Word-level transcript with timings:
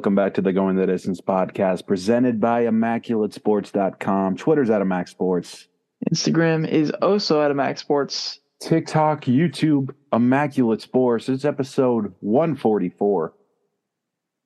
Welcome 0.00 0.14
back 0.14 0.32
to 0.32 0.40
the 0.40 0.54
Going 0.54 0.76
the 0.76 0.86
Distance 0.86 1.20
podcast 1.20 1.86
presented 1.86 2.40
by 2.40 2.64
ImmaculateSports.com. 2.64 4.38
Twitter's 4.38 4.70
at 4.70 4.80
Immac 4.80 5.08
Sports. 5.08 5.68
Instagram 6.10 6.66
is 6.66 6.90
also 7.02 7.42
at 7.42 7.50
Immac 7.50 7.78
Sports. 7.78 8.40
TikTok, 8.62 9.26
YouTube, 9.26 9.90
Immaculate 10.10 10.80
Sports. 10.80 11.28
It's 11.28 11.44
episode 11.44 12.14
144. 12.20 13.34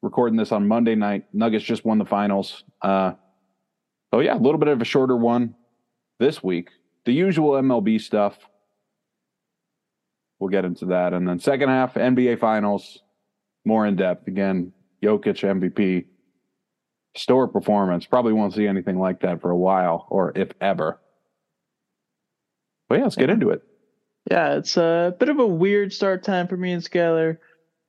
Recording 0.03 0.36
this 0.36 0.50
on 0.50 0.67
Monday 0.67 0.96
night. 0.96 1.27
Nuggets 1.32 1.64
just 1.64 1.84
won 1.84 1.98
the 1.98 2.05
finals. 2.05 2.64
Uh, 2.82 3.13
oh, 4.13 4.18
yeah, 4.18 4.35
a 4.35 4.43
little 4.43 4.58
bit 4.58 4.66
of 4.66 4.82
a 4.82 4.85
shorter 4.85 5.16
one 5.16 5.55
this 6.18 6.43
week. 6.43 6.71
The 7.05 7.13
usual 7.13 7.52
MLB 7.52 8.00
stuff. 8.00 8.36
We'll 10.41 10.50
get 10.50 10.64
into 10.64 10.86
that. 10.86 11.13
And 11.13 11.29
then 11.29 11.39
second 11.39 11.68
half, 11.68 11.94
NBA 11.94 12.41
Finals, 12.41 12.99
more 13.64 13.86
in 13.86 13.94
depth. 13.94 14.27
Again, 14.27 14.72
Jokic 15.04 15.43
MVP. 15.44 16.07
store 17.17 17.46
performance. 17.46 18.07
Probably 18.07 18.32
won't 18.32 18.54
see 18.54 18.67
anything 18.67 18.99
like 18.99 19.21
that 19.21 19.40
for 19.40 19.50
a 19.50 19.57
while, 19.57 20.07
or 20.11 20.32
if 20.35 20.50
ever. 20.61 20.99
But 22.89 22.96
yeah, 22.99 23.04
let's 23.04 23.17
get 23.17 23.30
into 23.30 23.50
it. 23.50 23.63
Yeah, 24.30 24.54
it's 24.57 24.77
a 24.77 25.14
bit 25.18 25.29
of 25.29 25.39
a 25.39 25.46
weird 25.46 25.93
start 25.93 26.22
time 26.25 26.49
for 26.49 26.57
me 26.57 26.72
and 26.72 26.82
Skylar. 26.82 27.39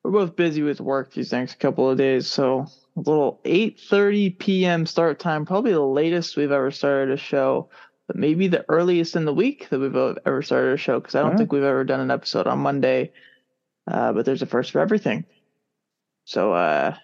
We're 0.04 0.12
both 0.12 0.36
busy 0.36 0.62
with 0.62 0.80
work 0.82 1.12
these 1.14 1.32
next 1.32 1.60
couple 1.60 1.90
of 1.90 1.98
days, 1.98 2.28
so 2.28 2.68
a 2.96 3.00
little 3.00 3.40
8:30 3.46 4.38
p.m. 4.38 4.86
start 4.86 5.18
time, 5.20 5.46
probably 5.46 5.72
the 5.72 5.82
latest 5.82 6.38
we've 6.38 6.52
ever 6.52 6.70
started 6.70 7.12
a 7.13 7.18
show, 7.18 7.70
but 8.08 8.16
maybe 8.16 8.48
the 8.48 8.66
earliest 8.70 9.16
in 9.16 9.26
the 9.26 9.34
week 9.34 9.68
that 9.70 9.80
we've 9.80 9.96
ever 9.96 10.41
started 10.43 10.74
a 10.74 10.77
show 10.77 10.99
because 10.99 11.16
I 11.16 11.21
don't 11.21 11.32
Yeah. 11.32 11.38
think 11.38 11.52
we've 11.52 11.63
ever 11.63 11.84
done 11.84 12.02
an 12.02 12.12
episode 12.12 12.46
on 12.48 12.60
Monday. 12.60 13.12
Uh, 13.88 14.13
but 14.13 14.26
there's 14.26 14.41
a 14.43 14.46
first 14.48 14.71
for 14.71 14.80
everything. 14.82 15.26
So 16.26 16.54
uh, 16.54 16.95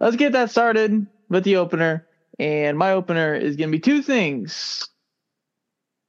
let's 0.00 0.16
get 0.16 0.32
that 0.32 0.50
started 0.50 1.06
with 1.28 1.44
the 1.44 1.56
opener. 1.56 2.04
And 2.38 2.76
my 2.76 2.92
opener 2.92 3.34
is 3.34 3.56
going 3.56 3.68
to 3.68 3.76
be 3.76 3.80
two 3.80 4.02
things. 4.02 4.88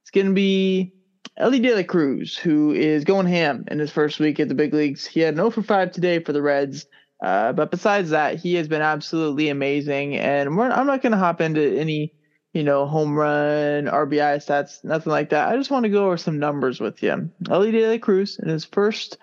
It's 0.02 0.10
going 0.10 0.26
to 0.26 0.32
be 0.32 0.92
Elly 1.36 1.60
De 1.60 1.74
La 1.74 1.82
Cruz, 1.82 2.36
who 2.36 2.72
is 2.72 3.04
going 3.04 3.26
ham 3.26 3.64
in 3.70 3.78
his 3.78 3.92
first 3.92 4.18
week 4.18 4.40
at 4.40 4.48
the 4.48 4.54
big 4.54 4.72
leagues. 4.72 5.06
He 5.06 5.20
had 5.20 5.34
an 5.34 5.38
0 5.38 5.50
for 5.50 5.62
5 5.62 5.92
today 5.92 6.18
for 6.20 6.32
the 6.32 6.42
Reds. 6.42 6.86
Uh, 7.22 7.52
but 7.52 7.70
besides 7.70 8.10
that, 8.10 8.36
he 8.36 8.54
has 8.54 8.66
been 8.66 8.82
absolutely 8.82 9.48
amazing. 9.48 10.16
And 10.16 10.48
I'm 10.48 10.86
not 10.86 11.02
going 11.02 11.12
to 11.12 11.18
hop 11.18 11.40
into 11.40 11.78
any, 11.78 12.12
you 12.54 12.62
know, 12.62 12.86
home 12.86 13.14
run, 13.14 13.86
RBI 13.86 14.36
stats, 14.44 14.82
nothing 14.84 15.12
like 15.12 15.30
that. 15.30 15.48
I 15.48 15.56
just 15.56 15.70
want 15.70 15.84
to 15.84 15.90
go 15.90 16.06
over 16.06 16.16
some 16.16 16.38
numbers 16.38 16.80
with 16.80 17.02
you. 17.02 17.30
Elly 17.50 17.70
De 17.70 17.86
La 17.90 17.98
Cruz 17.98 18.38
in 18.42 18.48
his 18.48 18.64
first 18.64 19.18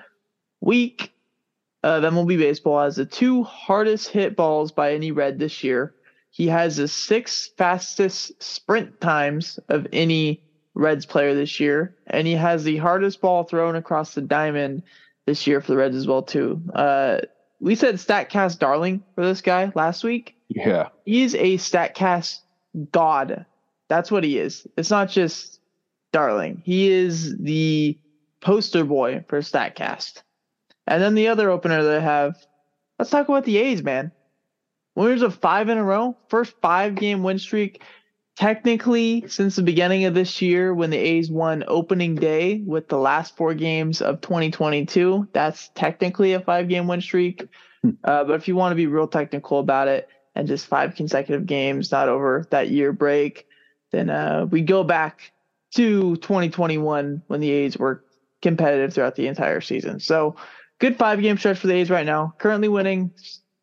week 0.62 1.12
of 1.84 2.04
MLB 2.04 2.38
baseball 2.38 2.84
has 2.84 2.96
the 2.96 3.06
two 3.06 3.44
hardest 3.44 4.10
hit 4.10 4.36
balls 4.36 4.72
by 4.72 4.94
any 4.94 5.12
Red 5.12 5.40
this 5.40 5.64
year. 5.64 5.96
He 6.30 6.48
has 6.48 6.78
the 6.78 6.88
six 6.88 7.50
fastest 7.58 8.42
sprint 8.42 9.02
times 9.02 9.60
of 9.70 9.88
any 9.92 10.44
Reds 10.74 11.06
player 11.06 11.36
this 11.36 11.60
year, 11.60 11.96
and 12.08 12.26
he 12.26 12.34
has 12.34 12.64
the 12.64 12.78
hardest 12.78 13.20
ball 13.20 13.44
thrown 13.44 13.76
across 13.76 14.14
the 14.14 14.22
diamond 14.22 14.84
this 15.26 15.46
year 15.46 15.60
for 15.60 15.72
the 15.72 15.78
Reds 15.78 15.96
as 15.96 16.08
well 16.08 16.24
too. 16.24 16.62
Uh, 16.74 17.20
we 17.60 17.76
said 17.76 17.96
Statcast 17.96 18.60
darling 18.60 19.04
for 19.16 19.26
this 19.26 19.42
guy 19.42 19.72
last 19.76 20.04
week. 20.04 20.36
Yeah. 20.50 20.90
He's 21.06 21.36
a 21.36 21.58
Statcast 21.58 22.40
god. 22.92 23.46
That's 23.90 24.10
what 24.10 24.24
he 24.24 24.40
is. 24.40 24.66
It's 24.78 24.90
not 24.90 25.10
just 25.10 25.60
darling. 26.12 26.62
He 26.66 26.90
is 26.90 27.38
the 27.38 27.98
poster 28.40 28.84
boy 28.84 29.26
for 29.28 29.42
Statcast. 29.42 30.22
And 30.88 31.02
then 31.02 31.16
the 31.16 31.28
other 31.28 31.50
opener 31.50 31.84
that 31.84 31.98
I 31.98 32.04
have, 32.04 32.36
let's 32.98 33.12
talk 33.12 33.30
about 33.30 33.46
the 33.46 33.58
A's, 33.58 33.84
man. 33.84 34.12
Winners 34.96 35.22
of 35.22 35.36
five 35.36 35.70
in 35.70 35.78
a 35.78 35.84
row, 35.84 36.18
first 36.28 36.54
five 36.62 36.96
game 36.96 37.24
win 37.24 37.40
streak. 37.40 37.82
Technically, 38.36 39.26
since 39.28 39.56
the 39.56 39.62
beginning 39.62 40.06
of 40.06 40.14
this 40.14 40.42
year, 40.42 40.74
when 40.74 40.90
the 40.90 40.98
A's 40.98 41.30
won 41.30 41.64
opening 41.68 42.16
day 42.16 42.62
with 42.66 42.88
the 42.88 42.98
last 42.98 43.36
four 43.36 43.54
games 43.54 44.02
of 44.02 44.22
2022, 44.22 45.28
that's 45.34 45.70
technically 45.76 46.34
a 46.34 46.40
five 46.40 46.68
game 46.68 46.88
win 46.88 47.02
streak. 47.02 47.48
Hmm. 47.84 47.92
Uh, 48.04 48.24
but 48.24 48.34
if 48.34 48.48
you 48.48 48.56
want 48.56 48.72
to 48.72 48.76
be 48.76 48.88
real 48.88 49.08
technical 49.08 49.60
about 49.60 49.88
it 49.88 50.10
and 50.36 50.48
just 50.48 50.68
five 50.68 50.96
consecutive 50.96 51.46
games, 51.46 51.92
not 51.92 52.10
over 52.10 52.46
that 52.52 52.70
year 52.70 52.92
break, 52.94 53.48
then 53.92 54.10
uh, 54.10 54.48
we 54.50 54.62
go 54.62 54.84
back 54.84 55.32
to 55.76 56.16
2021 56.18 57.22
when 57.28 57.40
the 57.40 57.52
A's 57.52 57.78
were 57.78 58.04
competitive 58.42 58.94
throughout 58.94 59.16
the 59.16 59.28
entire 59.28 59.62
season. 59.62 60.00
So, 60.00 60.36
good 60.82 60.98
five 60.98 61.22
game 61.22 61.38
stretch 61.38 61.60
for 61.60 61.68
the 61.68 61.76
A's 61.76 61.90
right 61.90 62.06
now. 62.06 62.34
Currently 62.40 62.68
winning 62.68 63.12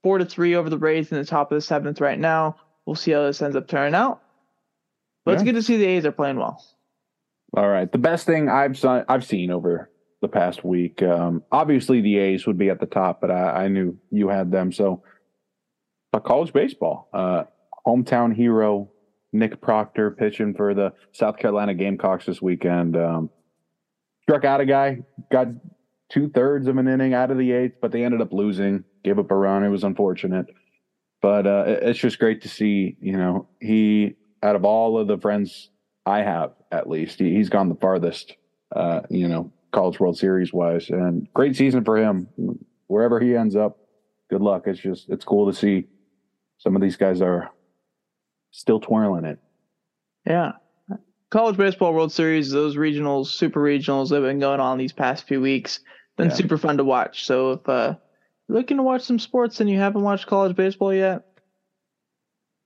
four 0.02 0.16
to 0.18 0.24
three 0.24 0.54
over 0.54 0.70
the 0.70 0.78
Rays 0.78 1.12
in 1.12 1.18
the 1.18 1.24
top 1.24 1.52
of 1.52 1.56
the 1.56 1.60
seventh 1.60 2.00
right 2.00 2.18
now. 2.18 2.56
We'll 2.86 2.96
see 2.96 3.10
how 3.10 3.24
this 3.24 3.42
ends 3.42 3.56
up 3.56 3.68
turning 3.68 3.94
out. 3.94 4.22
But 5.24 5.34
it's 5.34 5.42
Yeah. 5.42 5.46
good 5.52 5.56
to 5.56 5.62
see 5.62 5.76
the 5.76 5.84
A's 5.84 6.06
are 6.06 6.12
playing 6.12 6.38
well. 6.38 6.64
All 7.54 7.68
right. 7.68 7.90
The 7.90 7.98
best 7.98 8.24
thing 8.24 8.48
I've 8.48 8.78
saw, 8.78 9.02
I've 9.08 9.24
seen 9.24 9.50
over 9.50 9.90
the 10.22 10.28
past 10.28 10.64
week, 10.64 11.02
um, 11.02 11.42
obviously 11.52 12.00
the 12.00 12.18
A's 12.18 12.46
would 12.46 12.56
be 12.56 12.70
at 12.70 12.80
the 12.80 12.86
top, 12.86 13.20
but 13.20 13.30
I, 13.30 13.64
I 13.64 13.68
knew 13.68 13.98
you 14.10 14.28
had 14.28 14.50
them. 14.50 14.72
So, 14.72 15.02
but 16.12 16.24
college 16.24 16.52
baseball, 16.52 17.08
uh, 17.12 17.44
hometown 17.86 18.34
hero 18.34 18.90
Nick 19.32 19.60
Proctor 19.60 20.10
pitching 20.12 20.54
for 20.54 20.72
the 20.72 20.92
South 21.12 21.36
Carolina 21.36 21.74
Gamecocks 21.74 22.24
this 22.26 22.40
weekend. 22.40 22.96
Um, 22.96 23.28
struck 24.22 24.44
out 24.44 24.60
a 24.60 24.66
guy, 24.66 24.98
got 25.30 25.48
two 26.10 26.28
thirds 26.30 26.66
of 26.68 26.76
an 26.78 26.88
inning 26.88 27.14
out 27.14 27.30
of 27.30 27.38
the 27.38 27.52
eighth, 27.52 27.74
but 27.80 27.92
they 27.92 28.04
ended 28.04 28.20
up 28.20 28.32
losing. 28.32 28.84
Gave 29.04 29.18
up 29.18 29.30
a 29.30 29.34
run. 29.34 29.64
It 29.64 29.68
was 29.68 29.84
unfortunate, 29.84 30.46
but 31.22 31.46
uh, 31.46 31.64
it- 31.66 31.82
it's 31.84 31.98
just 31.98 32.18
great 32.18 32.42
to 32.42 32.48
see. 32.48 32.96
You 33.00 33.16
know, 33.16 33.48
he 33.60 34.16
out 34.42 34.56
of 34.56 34.64
all 34.64 34.98
of 34.98 35.08
the 35.08 35.18
friends 35.18 35.70
I 36.06 36.18
have, 36.22 36.52
at 36.72 36.88
least, 36.88 37.18
he, 37.18 37.34
he's 37.34 37.48
gone 37.48 37.68
the 37.68 37.74
farthest. 37.74 38.34
Uh, 38.74 39.00
you 39.10 39.28
know, 39.28 39.50
College 39.72 39.98
World 40.00 40.18
Series 40.18 40.52
wise, 40.52 40.90
and 40.90 41.26
great 41.34 41.56
season 41.56 41.84
for 41.84 41.96
him. 41.96 42.28
Wherever 42.86 43.18
he 43.20 43.34
ends 43.36 43.56
up, 43.56 43.78
good 44.30 44.40
luck. 44.42 44.66
It's 44.66 44.80
just 44.80 45.08
it's 45.08 45.24
cool 45.24 45.50
to 45.50 45.56
see 45.56 45.84
some 46.58 46.74
of 46.76 46.82
these 46.82 46.96
guys 46.96 47.20
are 47.22 47.50
still 48.50 48.80
twirling 48.80 49.24
it. 49.24 49.38
Yeah. 50.26 50.52
College 51.30 51.56
Baseball 51.58 51.92
World 51.92 52.10
Series, 52.10 52.50
those 52.50 52.76
regionals, 52.76 53.26
super 53.26 53.60
regionals 53.60 54.08
that 54.08 54.16
have 54.16 54.24
been 54.24 54.38
going 54.40 54.60
on 54.60 54.78
these 54.78 54.92
past 54.94 55.28
few 55.28 55.40
weeks, 55.42 55.80
been 56.18 56.28
Yeah. 56.28 56.34
super 56.34 56.58
fun 56.58 56.76
to 56.76 56.84
watch. 56.84 57.24
So 57.24 57.52
if 57.52 57.68
uh 57.68 57.94
you're 58.48 58.58
looking 58.58 58.76
to 58.76 58.82
watch 58.82 59.02
some 59.02 59.18
sports 59.18 59.60
and 59.60 59.70
you 59.70 59.78
haven't 59.78 60.02
watched 60.02 60.26
college 60.26 60.54
baseball 60.56 60.92
yet, 60.92 61.22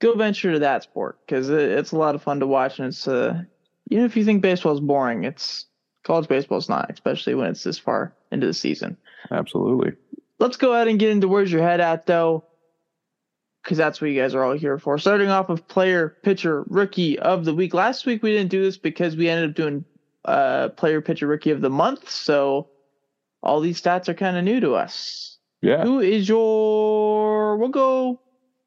go 0.01 0.13
venture 0.15 0.51
to 0.53 0.59
that 0.59 0.83
sport 0.83 1.19
because 1.25 1.49
it, 1.49 1.59
it's 1.59 1.91
a 1.91 1.97
lot 1.97 2.15
of 2.15 2.21
fun 2.21 2.39
to 2.41 2.47
watch 2.47 2.79
and 2.79 2.89
it's 2.89 3.07
uh 3.07 3.41
even 3.89 4.05
if 4.05 4.15
you 4.17 4.25
think 4.25 4.41
baseball 4.41 4.73
is 4.73 4.79
boring, 4.79 5.23
it's 5.23 5.65
college 6.03 6.27
baseball 6.27 6.57
is 6.57 6.69
not, 6.69 6.89
especially 6.91 7.35
when 7.35 7.47
it's 7.49 7.63
this 7.63 7.77
far 7.77 8.15
into 8.31 8.47
the 8.47 8.53
season. 8.53 8.97
Absolutely. 9.31 9.93
Let's 10.39 10.57
go 10.57 10.73
ahead 10.73 10.87
and 10.87 10.99
get 10.99 11.11
into 11.11 11.27
where's 11.27 11.51
your 11.51 11.61
head 11.61 11.79
at 11.79 12.05
though, 12.05 12.45
because 13.63 13.77
that's 13.77 14.01
what 14.01 14.09
you 14.09 14.19
guys 14.19 14.33
are 14.33 14.43
all 14.43 14.53
here 14.53 14.79
for. 14.79 14.97
Starting 14.97 15.29
off 15.29 15.47
with 15.49 15.67
player, 15.67 16.17
pitcher, 16.23 16.63
rookie 16.67 17.19
of 17.19 17.45
the 17.45 17.53
week. 17.53 17.73
Last 17.73 18.05
week 18.05 18.23
we 18.23 18.31
didn't 18.31 18.49
do 18.49 18.61
this 18.63 18.77
because 18.77 19.15
we 19.15 19.29
ended 19.29 19.49
up 19.51 19.55
doing 19.55 19.85
uh, 20.25 20.69
player, 20.69 21.01
pitcher, 21.01 21.27
rookie 21.27 21.51
of 21.51 21.61
the 21.61 21.69
month. 21.69 22.09
So 22.09 22.69
all 23.43 23.59
these 23.59 23.81
stats 23.81 24.07
are 24.09 24.13
kind 24.13 24.37
of 24.37 24.43
new 24.43 24.59
to 24.61 24.73
us. 24.73 25.37
Yeah. 25.61 25.83
Who 25.83 25.99
is 25.99 26.27
your? 26.27 27.57
We'll 27.57 27.69
go. 27.69 28.19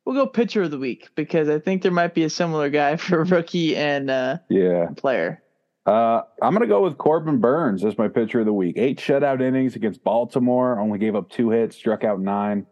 We'll 0.05 0.15
go 0.15 0.27
pitcher 0.27 0.63
of 0.63 0.71
the 0.71 0.79
week 0.79 1.09
because 1.17 1.49
I 1.49 1.59
think 1.59 1.83
there 1.83 1.91
might 1.91 2.15
be 2.15 2.23
a 2.25 2.31
similar 2.31 2.71
guy 2.71 2.97
for 2.97 3.25
rookie 3.25 3.75
and 3.77 4.09
uh, 4.09 4.39
Yeah. 4.49 4.87
player. 4.97 5.43
Uh, 5.85 6.23
I'm 6.43 6.53
going 6.53 6.63
to 6.63 6.67
go 6.69 6.83
with 6.83 6.99
Corbin 6.99 7.39
Burnes 7.41 7.85
as 7.85 7.97
my 7.97 8.09
pitcher 8.09 8.41
of 8.41 8.47
the 8.47 8.53
week. 8.53 8.77
Eight 8.77 8.99
shutout 8.99 9.41
innings 9.41 9.77
against 9.77 10.03
Baltimore. 10.05 10.79
Only 10.81 10.99
gave 10.99 11.15
up 11.15 11.29
two 11.31 11.51
hits, 11.51 11.77
struck 11.77 12.03
out 12.05 12.21
nine. 12.21 12.67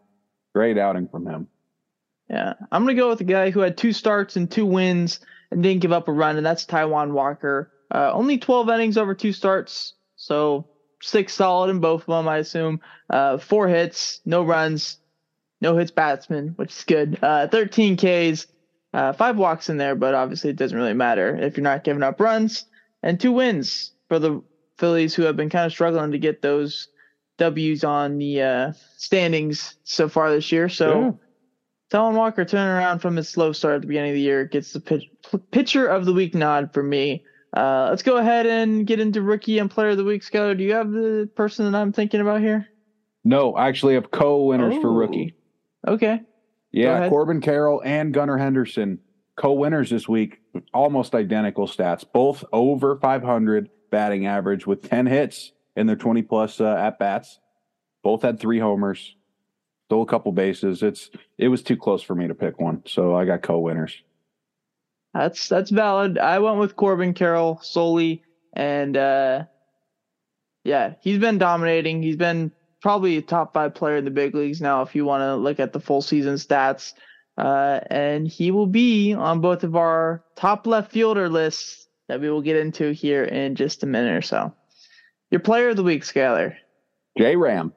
Great 0.53 0.77
outing 0.77 1.07
from 1.07 1.25
him. 1.27 1.47
Yeah, 2.29 2.53
I'm 2.71 2.83
gonna 2.83 2.95
go 2.95 3.09
with 3.09 3.19
the 3.19 3.23
guy 3.23 3.51
who 3.51 3.59
had 3.59 3.77
two 3.77 3.93
starts 3.93 4.35
and 4.35 4.49
two 4.49 4.65
wins 4.65 5.19
and 5.51 5.61
didn't 5.61 5.81
give 5.81 5.91
up 5.91 6.07
a 6.07 6.11
run, 6.11 6.37
and 6.37 6.45
that's 6.45 6.65
Taijuan 6.65 7.11
Walker. 7.11 7.71
Uh, 7.93 8.11
only 8.13 8.37
12 8.39 8.67
innings 8.69 8.97
over 8.97 9.13
two 9.13 9.31
starts, 9.31 9.93
so 10.15 10.67
six 11.01 11.33
solid 11.33 11.69
in 11.69 11.79
both 11.79 12.01
of 12.01 12.07
them, 12.07 12.27
I 12.27 12.37
assume. 12.37 12.81
Uh, 13.09 13.37
four 13.37 13.67
hits, 13.67 14.21
no 14.25 14.43
runs, 14.43 14.97
no 15.61 15.77
hits 15.77 15.91
batsman, 15.91 16.49
which 16.55 16.71
is 16.71 16.83
good. 16.83 17.19
Uh, 17.21 17.47
13 17.47 17.97
Ks, 17.97 18.47
uh, 18.93 19.13
five 19.13 19.37
walks 19.37 19.69
in 19.69 19.77
there, 19.77 19.95
but 19.95 20.13
obviously 20.13 20.49
it 20.49 20.55
doesn't 20.55 20.77
really 20.77 20.93
matter 20.93 21.35
if 21.35 21.57
you're 21.57 21.63
not 21.63 21.83
giving 21.83 22.03
up 22.03 22.19
runs. 22.19 22.65
And 23.03 23.19
two 23.19 23.31
wins 23.31 23.91
for 24.07 24.19
the 24.19 24.41
Phillies, 24.77 25.15
who 25.15 25.23
have 25.23 25.37
been 25.37 25.49
kind 25.49 25.65
of 25.65 25.71
struggling 25.71 26.11
to 26.11 26.17
get 26.17 26.41
those 26.41 26.89
W's 27.37 27.83
on 27.83 28.17
the 28.17 28.41
uh, 28.41 28.73
standings 28.97 29.75
so 29.83 30.07
far 30.07 30.31
this 30.31 30.51
year. 30.51 30.69
So. 30.69 30.99
Yeah. 30.99 31.11
Taijuan 31.91 32.15
Walker 32.15 32.43
turning 32.43 32.67
around 32.75 32.99
from 32.99 33.15
his 33.15 33.29
slow 33.29 33.51
start 33.51 33.75
at 33.75 33.81
the 33.81 33.87
beginning 33.87 34.09
of 34.09 34.15
the 34.15 34.21
year 34.21 34.45
gets 34.45 34.73
the 34.73 34.79
pitch, 34.79 35.07
pitcher 35.51 35.85
of 35.85 36.05
the 36.05 36.13
week 36.13 36.33
nod 36.33 36.73
for 36.73 36.81
me. 36.81 37.23
Uh, 37.55 37.87
let's 37.89 38.03
go 38.03 38.17
ahead 38.17 38.45
and 38.45 38.85
get 38.85 38.99
into 38.99 39.21
rookie 39.21 39.59
and 39.59 39.71
player 39.71 39.89
of 39.89 39.97
the 39.97 40.03
week. 40.03 40.23
Scott, 40.23 40.57
do 40.57 40.63
you 40.63 40.73
have 40.73 40.91
the 40.91 41.29
person 41.35 41.71
that 41.71 41.77
I'm 41.79 41.93
thinking 41.93 42.19
about 42.19 42.41
here? 42.41 42.67
No, 43.23 43.53
I 43.55 43.67
actually 43.69 43.93
have 43.95 44.11
co-winners 44.11 44.75
for 44.81 44.89
Oh. 44.89 44.95
rookie. 44.95 45.35
Okay. 45.87 46.21
Yeah, 46.71 47.07
Corbin 47.07 47.39
Carroll 47.39 47.81
and 47.85 48.13
Gunnar 48.13 48.37
Henderson, 48.37 48.99
co-winners 49.37 49.89
this 49.89 50.09
week, 50.09 50.41
almost 50.73 51.15
identical 51.15 51.67
stats, 51.67 52.03
both 52.11 52.43
over 52.51 52.97
500 52.97 53.69
batting 53.91 54.25
average 54.25 54.67
with 54.67 54.81
10 54.89 55.05
hits 55.05 55.53
in 55.77 55.87
their 55.87 55.95
20 55.95 56.21
plus 56.23 56.59
uh, 56.59 56.75
at 56.75 56.99
bats. 56.99 57.39
Both 58.03 58.23
had 58.23 58.39
three 58.39 58.59
homers, 58.59 59.15
stole 59.87 60.03
a 60.03 60.05
couple 60.05 60.31
bases. 60.33 60.83
It's 60.83 61.09
it 61.37 61.47
was 61.47 61.63
too 61.63 61.77
close 61.77 62.03
for 62.03 62.13
me 62.13 62.27
to 62.27 62.35
pick 62.35 62.59
one, 62.59 62.83
so 62.85 63.15
I 63.15 63.23
got 63.23 63.41
co-winners. 63.41 64.03
That's 65.15 65.47
that's 65.47 65.69
valid. 65.71 66.17
I 66.17 66.39
went 66.39 66.57
with 66.57 66.75
Corbin 66.75 67.13
Carroll 67.13 67.59
solely, 67.63 68.21
and 68.53 68.97
uh, 68.97 69.43
yeah, 70.65 70.95
he's 71.01 71.19
been 71.19 71.37
dominating. 71.37 72.03
He's 72.03 72.17
been 72.17 72.51
probably 72.81 73.15
a 73.15 73.21
top 73.21 73.53
five 73.53 73.73
player 73.73 73.95
in 73.95 74.05
the 74.05 74.11
big 74.11 74.35
leagues 74.35 74.59
now, 74.59 74.81
if 74.81 74.93
you 74.93 75.05
want 75.05 75.21
to 75.21 75.35
look 75.35 75.61
at 75.61 75.71
the 75.71 75.79
full 75.79 76.01
season 76.01 76.35
stats. 76.35 76.93
Uh, 77.37 77.79
and 77.89 78.27
he 78.27 78.51
will 78.51 78.67
be 78.67 79.13
on 79.13 79.41
both 79.41 79.63
of 79.63 79.75
our 79.75 80.23
top 80.35 80.67
left 80.67 80.91
fielder 80.91 81.29
lists 81.29 81.87
that 82.07 82.19
we 82.19 82.29
will 82.29 82.41
get 82.41 82.55
into 82.57 82.91
here 82.91 83.23
in 83.23 83.55
just 83.55 83.83
a 83.83 83.85
minute 83.85 84.15
or 84.15 84.21
so. 84.21 84.53
Your 85.31 85.39
player 85.39 85.69
of 85.69 85.77
the 85.77 85.83
week, 85.83 86.03
Skyler. 86.03 86.55
J 87.17 87.35
Ram. 87.37 87.73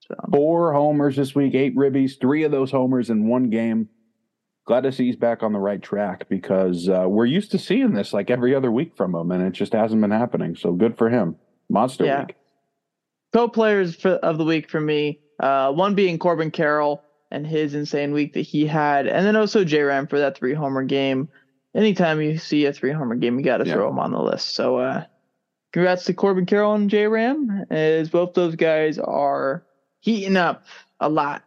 So. 0.00 0.14
Four 0.32 0.72
homers 0.72 1.16
this 1.16 1.34
week, 1.34 1.54
eight 1.54 1.76
ribbies, 1.76 2.20
three 2.20 2.42
of 2.42 2.50
those 2.50 2.72
homers 2.72 3.08
in 3.08 3.28
one 3.28 3.50
game. 3.50 3.88
Glad 4.64 4.82
to 4.82 4.92
see 4.92 5.06
he's 5.06 5.16
back 5.16 5.42
on 5.42 5.52
the 5.52 5.58
right 5.58 5.82
track 5.82 6.28
because 6.28 6.88
uh, 6.88 7.06
we're 7.08 7.26
used 7.26 7.50
to 7.50 7.58
seeing 7.58 7.94
this 7.94 8.12
like 8.12 8.30
every 8.30 8.54
other 8.54 8.70
week 8.70 8.96
from 8.96 9.14
him, 9.14 9.32
and 9.32 9.42
it 9.42 9.52
just 9.52 9.72
hasn't 9.72 10.00
been 10.00 10.12
happening. 10.12 10.54
So 10.54 10.72
good 10.72 10.96
for 10.96 11.10
him. 11.10 11.36
Monster 11.68 12.04
yeah. 12.04 12.20
week. 12.26 12.36
Co 13.32 13.48
players 13.48 14.04
of 14.04 14.38
the 14.38 14.44
week 14.44 14.70
for 14.70 14.80
me, 14.80 15.18
uh, 15.40 15.72
one 15.72 15.94
being 15.94 16.18
Corbin 16.18 16.50
Carroll 16.50 17.02
and 17.30 17.46
his 17.46 17.74
insane 17.74 18.12
week 18.12 18.34
that 18.34 18.42
he 18.42 18.66
had, 18.66 19.06
and 19.06 19.26
then 19.26 19.36
also 19.36 19.64
J 19.64 19.82
Ram 19.82 20.06
for 20.06 20.18
that 20.18 20.36
three 20.36 20.54
homer 20.54 20.84
game. 20.84 21.28
Anytime 21.74 22.20
you 22.20 22.36
see 22.36 22.66
a 22.66 22.72
three 22.72 22.92
homer 22.92 23.14
game, 23.14 23.38
you 23.38 23.44
got 23.44 23.56
to 23.56 23.66
yeah. 23.66 23.72
throw 23.72 23.88
him 23.88 23.98
on 23.98 24.12
the 24.12 24.20
list. 24.20 24.54
So, 24.54 24.76
uh, 24.76 25.04
congrats 25.72 26.04
to 26.04 26.14
Corbin 26.14 26.46
Carroll 26.46 26.74
and 26.74 26.90
J 26.90 27.08
Ram, 27.08 27.64
as 27.70 28.10
both 28.10 28.34
those 28.34 28.54
guys 28.54 28.98
are 28.98 29.64
heating 30.00 30.36
up 30.36 30.64
a 31.00 31.08
lot, 31.08 31.42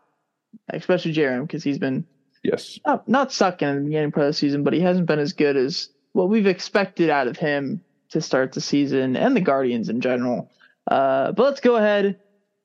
especially 0.69 1.11
J 1.11 1.27
Ram 1.27 1.43
because 1.43 1.63
he's 1.63 1.77
been 1.77 2.05
yes 2.45 2.79
not, 2.85 3.07
not 3.07 3.31
sucking 3.31 3.67
in 3.67 3.75
the 3.75 3.81
beginning 3.85 4.11
part 4.11 4.27
of 4.27 4.29
the 4.29 4.37
season, 4.37 4.63
but 4.63 4.73
he 4.73 4.79
hasn't 4.79 5.07
been 5.07 5.19
as 5.19 5.33
good 5.33 5.57
as 5.57 5.89
what 6.13 6.29
we've 6.29 6.47
expected 6.47 7.09
out 7.09 7.27
of 7.27 7.37
him 7.37 7.81
to 8.09 8.21
start 8.21 8.53
the 8.53 8.61
season 8.61 9.15
and 9.17 9.35
the 9.35 9.41
Guardians 9.41 9.89
in 9.89 9.99
general. 9.99 10.49
Uh, 10.89 11.31
but 11.31 11.43
let's 11.43 11.59
go 11.59 11.75
ahead 11.75 12.19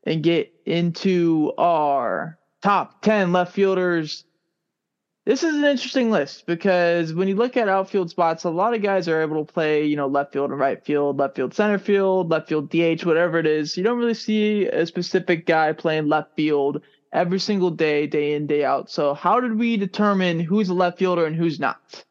and 0.04 0.22
get 0.22 0.52
into 0.66 1.52
our 1.58 2.38
top 2.62 3.02
10 3.02 3.32
left 3.32 3.52
fielders. 3.52 4.24
This 5.26 5.42
is 5.42 5.54
an 5.54 5.64
interesting 5.64 6.10
list 6.10 6.46
because 6.46 7.12
when 7.12 7.28
you 7.28 7.36
look 7.36 7.56
at 7.56 7.68
outfield 7.68 8.10
spots, 8.10 8.44
a 8.44 8.50
lot 8.50 8.74
of 8.74 8.82
guys 8.82 9.08
are 9.08 9.20
able 9.20 9.44
to 9.44 9.52
play, 9.52 9.84
you 9.84 9.96
know, 9.96 10.06
left 10.06 10.32
field 10.32 10.50
and 10.50 10.58
right 10.58 10.84
field, 10.84 11.18
left 11.18 11.36
field, 11.36 11.54
center 11.54 11.78
field, 11.78 12.30
left 12.30 12.48
field, 12.48 12.70
DH, 12.70 13.04
whatever 13.04 13.38
it 13.38 13.46
is. 13.46 13.76
You 13.76 13.84
don't 13.84 13.98
really 13.98 14.14
see 14.14 14.66
a 14.66 14.86
specific 14.86 15.46
guy 15.46 15.72
playing 15.72 16.08
left 16.08 16.36
field 16.36 16.82
every 17.12 17.40
single 17.40 17.70
day, 17.70 18.06
day 18.06 18.34
in, 18.34 18.46
day 18.46 18.64
out. 18.64 18.90
So, 18.90 19.14
how 19.14 19.40
did 19.40 19.58
we 19.58 19.76
determine 19.76 20.40
who's 20.40 20.68
a 20.68 20.74
left 20.74 20.98
fielder 20.98 21.26
and 21.26 21.36
who's 21.36 21.60
not? 21.60 22.04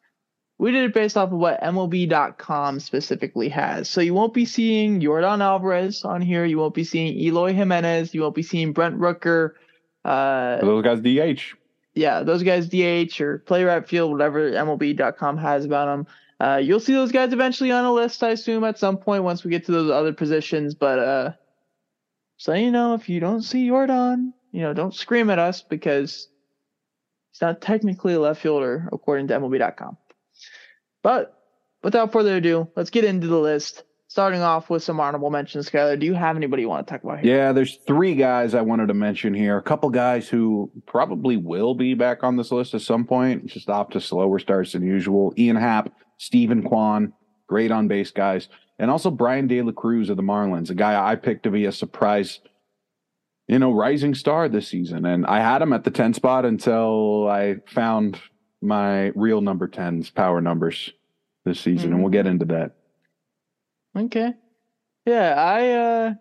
we 0.60 0.74
did 0.74 0.84
it 0.84 0.94
based 0.94 1.18
off 1.18 1.31
of 1.31 1.40
what 1.40 1.62
MLB.com 1.62 2.81
specifically 2.81 3.48
has. 3.50 3.90
So 3.90 4.01
you 4.01 4.13
won't 4.13 4.34
be 4.34 4.46
seeing 4.46 5.00
Yordan 5.00 5.42
Alvarez 5.42 6.04
on 6.04 6.22
here. 6.22 6.44
You 6.46 6.57
won't 6.57 6.74
be 6.74 6.84
seeing 6.84 7.18
Eloy 7.18 7.54
Jimenez. 7.54 8.13
You 8.13 8.22
won't 8.22 8.36
be 8.36 8.44
seeing 8.44 8.74
Brent 8.74 9.00
Rooker. 9.00 9.54
Uh, 10.04 10.60
those 10.60 10.84
guys 10.84 11.00
DH. 11.00 11.56
Yeah, 11.95 12.24
those 12.24 12.44
guys 12.44 12.68
DH 12.68 13.19
or 13.22 13.40
play 13.40 13.63
right 13.63 13.88
field, 13.88 14.12
whatever 14.12 14.52
MLB.com 14.52 15.38
has 15.38 15.63
about 15.63 15.86
them. 15.86 16.07
Uh, 16.42 16.57
you'll 16.57 16.80
see 16.80 16.94
those 16.94 17.12
guys 17.12 17.34
eventually 17.34 17.72
on 17.72 17.86
a 17.86 17.92
list, 17.92 18.22
I 18.22 18.30
assume, 18.30 18.63
at 18.66 18.78
some 18.78 18.98
point 18.98 19.24
once 19.24 19.44
we 19.44 19.52
get 19.52 19.66
to 19.66 19.72
those 19.72 19.90
other 19.90 20.13
positions. 20.13 20.75
But 20.75 21.00
uh, 21.00 21.31
so 22.36 22.54
you 22.54 22.72
know, 22.72 22.94
if 22.95 23.07
you 23.07 23.22
don't 23.22 23.42
see 23.42 23.68
Yordan, 23.68 24.34
you 24.51 24.62
know, 24.62 24.74
don't 24.74 24.94
scream 24.94 25.30
at 25.30 25.40
us 25.40 25.62
because 25.62 26.28
he's 27.31 27.42
not 27.42 27.62
technically 27.62 28.13
a 28.13 28.19
left 28.19 28.42
fielder 28.42 28.90
according 28.92 29.28
to 29.28 29.40
MLB.com. 29.40 29.98
But 31.04 31.38
without 31.84 32.12
further 32.12 32.38
ado, 32.38 32.68
let's 32.75 32.90
get 32.90 33.06
into 33.06 33.28
the 33.28 33.40
list. 33.40 33.84
Starting 34.07 34.42
off 34.42 34.72
with 34.72 34.81
some 34.81 35.00
honorable 35.00 35.30
mentions, 35.30 35.69
Skyler. 35.69 36.00
Do 36.00 36.07
you 36.07 36.16
have 36.16 36.36
anybody 36.36 36.63
you 36.63 36.68
want 36.68 36.88
to 36.88 36.92
talk 36.92 37.04
about 37.04 37.19
here? 37.19 37.36
Yeah, 37.36 37.51
there's 37.51 37.75
three 37.86 38.16
guys 38.16 38.56
I 38.56 38.62
wanted 38.62 38.88
to 38.88 38.96
mention 38.96 39.36
here. 39.36 39.56
A 39.56 39.62
couple 39.62 39.88
guys 39.92 40.28
who 40.28 40.72
probably 40.88 41.38
will 41.38 41.75
be 41.75 41.94
back 41.94 42.24
on 42.24 42.36
this 42.36 42.52
list 42.52 42.74
at 42.74 42.81
some 42.81 43.06
point, 43.06 43.45
just 43.45 43.69
off 43.69 43.92
to 43.92 44.02
slower 44.02 44.40
starts 44.40 44.72
than 44.72 44.81
usual. 44.81 45.31
Ian 45.38 45.57
Happ, 45.57 45.94
Steven 46.18 46.63
Kwan, 46.63 47.13
great 47.45 47.69
on 47.69 47.88
base 47.88 48.10
guys. 48.10 48.50
And 48.80 48.90
also 48.90 49.12
Bryan 49.12 49.45
De 49.45 49.62
La 49.62 49.74
Cruz 49.74 50.10
of 50.10 50.18
the 50.18 50.24
Marlins, 50.24 50.72
a 50.72 50.75
guy 50.75 51.00
I 51.00 51.16
picked 51.16 51.44
to 51.44 51.52
be 51.52 51.66
a 51.66 51.72
surprise, 51.72 52.40
you 53.50 53.57
know, 53.57 53.72
rising 53.72 54.13
star 54.13 54.48
this 54.48 54.68
season. 54.68 55.06
And 55.06 55.25
I 55.25 55.40
had 55.40 55.63
him 55.63 55.74
at 55.74 55.84
the 55.84 55.90
10 55.90 56.13
spot 56.13 56.46
until 56.46 57.28
I 57.28 57.56
found 57.66 58.22
my 58.62 59.07
real 59.16 59.42
number 59.42 59.68
10s 59.68 60.13
power 60.13 60.40
numbers 60.40 60.92
this 61.46 61.60
season, 61.60 61.88
mm-hmm. 61.88 61.94
and 61.94 62.04
we'll 62.04 62.12
get 62.12 62.28
into 62.28 62.46
that. 62.46 62.75
Okay. 63.98 64.34
Yeah, 65.06 65.34
I 65.34 65.69
uh 65.72 66.13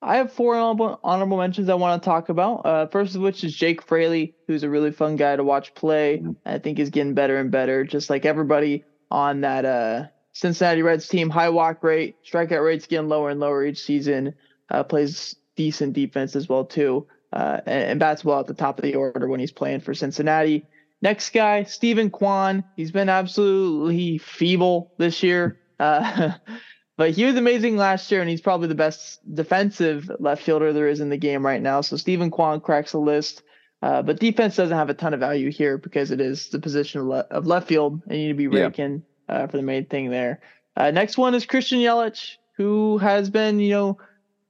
I 0.00 0.16
have 0.16 0.32
four 0.32 0.54
honorable, 0.54 1.00
honorable 1.04 1.38
mentions 1.38 1.68
I 1.68 1.74
want 1.74 2.02
to 2.02 2.04
talk 2.04 2.28
about. 2.28 2.64
Uh, 2.64 2.86
first 2.86 3.14
of 3.14 3.22
which 3.22 3.42
is 3.44 3.54
Jake 3.54 3.82
Fraley, 3.82 4.34
who's 4.46 4.62
a 4.62 4.68
really 4.68 4.90
fun 4.90 5.16
guy 5.16 5.36
to 5.36 5.44
watch 5.44 5.74
play. 5.74 6.18
Mm-hmm. 6.18 6.32
I 6.46 6.58
think 6.58 6.78
is 6.78 6.90
getting 6.90 7.14
better 7.14 7.36
and 7.36 7.50
better, 7.50 7.84
just 7.84 8.08
like 8.08 8.24
everybody 8.24 8.84
on 9.10 9.42
that 9.42 9.64
uh, 9.66 10.04
Cincinnati 10.32 10.82
Reds 10.82 11.08
team. 11.08 11.28
High 11.28 11.50
walk 11.50 11.82
rate, 11.82 12.16
strikeout 12.24 12.64
rate's 12.64 12.86
getting 12.86 13.08
lower 13.08 13.30
and 13.30 13.40
lower 13.40 13.64
each 13.64 13.82
season. 13.82 14.34
Uh, 14.70 14.82
plays 14.82 15.36
decent 15.56 15.92
defense 15.92 16.36
as 16.36 16.48
well 16.48 16.64
too, 16.64 17.06
uh, 17.32 17.60
and, 17.66 17.84
and 17.84 18.00
bats 18.00 18.24
well 18.24 18.40
at 18.40 18.46
the 18.46 18.54
top 18.54 18.78
of 18.78 18.82
the 18.82 18.94
order 18.94 19.28
when 19.28 19.40
he's 19.40 19.52
playing 19.52 19.80
for 19.80 19.94
Cincinnati. 19.94 20.66
Next 21.02 21.30
guy, 21.30 21.64
Steven 21.64 22.10
Kwan. 22.10 22.64
He's 22.76 22.90
been 22.90 23.08
absolutely 23.08 24.18
feeble 24.18 24.92
this 24.96 25.22
year. 25.22 25.58
Uh, 25.78 26.32
but 26.96 27.10
he 27.10 27.24
was 27.24 27.36
amazing 27.36 27.76
last 27.76 28.10
year, 28.10 28.20
and 28.20 28.30
he's 28.30 28.40
probably 28.40 28.68
the 28.68 28.74
best 28.74 29.20
defensive 29.34 30.10
left 30.18 30.42
fielder 30.42 30.72
there 30.72 30.88
is 30.88 31.00
in 31.00 31.10
the 31.10 31.16
game 31.16 31.44
right 31.44 31.60
now. 31.60 31.80
So 31.82 31.96
Steven 31.96 32.30
Kwan 32.30 32.60
cracks 32.60 32.92
the 32.92 33.00
list. 33.00 33.42
Uh, 33.82 34.00
but 34.00 34.18
defense 34.18 34.56
doesn't 34.56 34.78
have 34.78 34.88
a 34.88 34.94
ton 34.94 35.12
of 35.12 35.20
value 35.20 35.50
here 35.50 35.76
because 35.76 36.10
it 36.10 36.18
is 36.18 36.48
the 36.48 36.58
position 36.58 37.02
of, 37.02 37.06
le- 37.06 37.26
of 37.30 37.46
left 37.46 37.68
field, 37.68 38.00
and 38.06 38.18
you 38.18 38.28
need 38.28 38.32
to 38.32 38.34
be 38.34 38.46
raking 38.46 39.02
yeah. 39.28 39.34
uh, 39.34 39.46
for 39.46 39.58
the 39.58 39.62
main 39.62 39.84
thing 39.84 40.08
there. 40.08 40.40
Uh, 40.74 40.90
next 40.90 41.18
one 41.18 41.34
is 41.34 41.44
Christian 41.44 41.80
Yelich, 41.80 42.36
who 42.56 42.96
has 42.96 43.28
been, 43.28 43.60
you 43.60 43.70
know, 43.70 43.98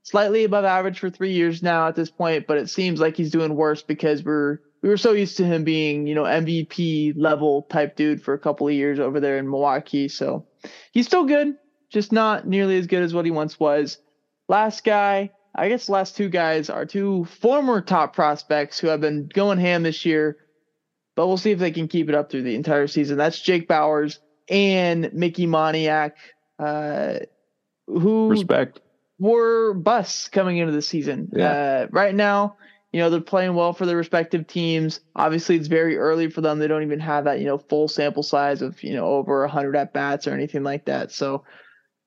slightly 0.05 0.45
above 0.45 0.65
average 0.65 1.01
for 1.01 1.11
three 1.11 1.33
years 1.33 1.63
now 1.63 1.89
at 1.89 1.97
this 1.97 2.11
point, 2.11 2.47
but 2.47 2.59
it 2.59 2.71
seems 2.71 3.01
like 3.01 3.17
he's 3.17 3.31
doing 3.31 3.57
worse 3.57 3.83
because 3.83 4.23
we're 4.23 4.61
we 4.83 4.91
were 4.91 4.99
so 4.99 5.13
used 5.13 5.39
to 5.39 5.47
him 5.47 5.65
being, 5.65 6.07
you 6.07 6.15
know, 6.15 6.25
MVP 6.25 7.15
level 7.17 7.63
type 7.63 7.97
dude 7.97 8.23
for 8.23 8.35
a 8.35 8.39
couple 8.39 8.69
of 8.69 8.75
years 8.75 9.01
over 9.01 9.19
there 9.19 9.39
in 9.39 9.49
Milwaukee. 9.49 10.09
So 10.09 10.47
he's 10.93 11.07
still 11.07 11.25
good, 11.25 11.55
just 11.91 12.13
not 12.13 12.47
nearly 12.47 12.77
as 12.79 12.87
good 12.87 13.03
as 13.03 13.15
what 13.15 13.25
he 13.25 13.31
once 13.31 13.59
was. 13.59 13.97
Last 14.47 14.85
guy, 14.85 15.31
I 15.55 15.71
guess 15.71 15.89
last 15.89 16.19
two 16.19 16.29
guys 16.29 16.69
are 16.69 16.85
two 16.85 17.25
former 17.25 17.81
top 17.81 18.15
prospects 18.15 18.79
who 18.79 18.89
have 18.89 19.01
been 19.01 19.27
going 19.33 19.59
ham 19.59 19.85
this 19.85 20.05
year, 20.05 20.37
but 21.17 21.29
we'll 21.29 21.39
see 21.39 21.53
if 21.53 21.59
they 21.59 21.71
can 21.71 21.89
keep 21.89 22.11
it 22.11 22.15
up 22.15 22.31
through 22.31 22.43
the 22.43 22.55
entire 22.55 22.87
season. 22.87 23.17
That's 23.17 23.41
Jake 23.41 23.67
Bauers 23.67 24.19
and 24.51 25.11
Mickey 25.15 25.47
Moniak, 25.47 26.13
uh, 26.59 27.21
who 27.87 28.29
respect 28.29 28.81
were 29.19 29.75
busts 29.75 30.29
coming 30.29 30.59
into 30.59 30.73
the 30.73 30.83
season. 30.83 31.31
Yeah. 31.33 31.51
Uh, 31.51 31.87
right 31.91 32.15
now, 32.15 32.57
you 32.93 33.01
know, 33.01 33.11
they're 33.11 33.21
playing 33.21 33.55
well 33.55 33.73
for 33.73 33.87
their 33.87 33.97
respective 33.97 34.47
teams. 34.47 35.01
Obviously, 35.17 35.57
it's 35.57 35.67
very 35.67 35.97
early 35.97 36.31
for 36.31 36.41
them. 36.41 36.59
They 36.59 36.69
don't 36.69 36.85
even 36.85 37.01
have 37.01 37.25
that, 37.25 37.41
you 37.41 37.47
know, 37.47 37.59
full 37.59 37.89
sample 37.89 38.23
size 38.23 38.63
of, 38.63 38.81
you 38.83 38.95
know, 38.95 39.07
over 39.07 39.41
100 39.41 39.77
at 39.77 39.93
bats 39.93 40.27
or 40.27 40.33
anything 40.33 40.63
like 40.63 40.85
that. 40.85 41.11
So 41.11 41.45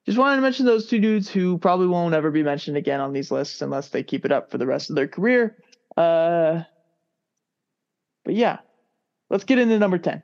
just 0.05 0.17
wanted 0.17 0.37
to 0.37 0.41
mention 0.41 0.65
those 0.65 0.87
two 0.87 0.99
dudes 0.99 1.27
who 1.27 1.57
probably 1.57 1.87
won't 1.87 2.13
ever 2.13 2.31
be 2.31 2.41
mentioned 2.41 2.77
again 2.77 3.01
on 3.01 3.11
these 3.11 3.31
lists 3.31 3.61
unless 3.61 3.89
they 3.89 4.01
keep 4.01 4.23
it 4.23 4.31
up 4.31 4.49
for 4.49 4.57
the 4.57 4.65
rest 4.65 4.89
of 4.89 4.95
their 4.95 5.09
career. 5.09 5.57
Uh, 5.97 6.63
but 8.23 8.35
yeah, 8.35 8.59
let's 9.29 9.43
get 9.43 9.59
into 9.59 9.77
number 9.77 9.97
10. 9.97 10.23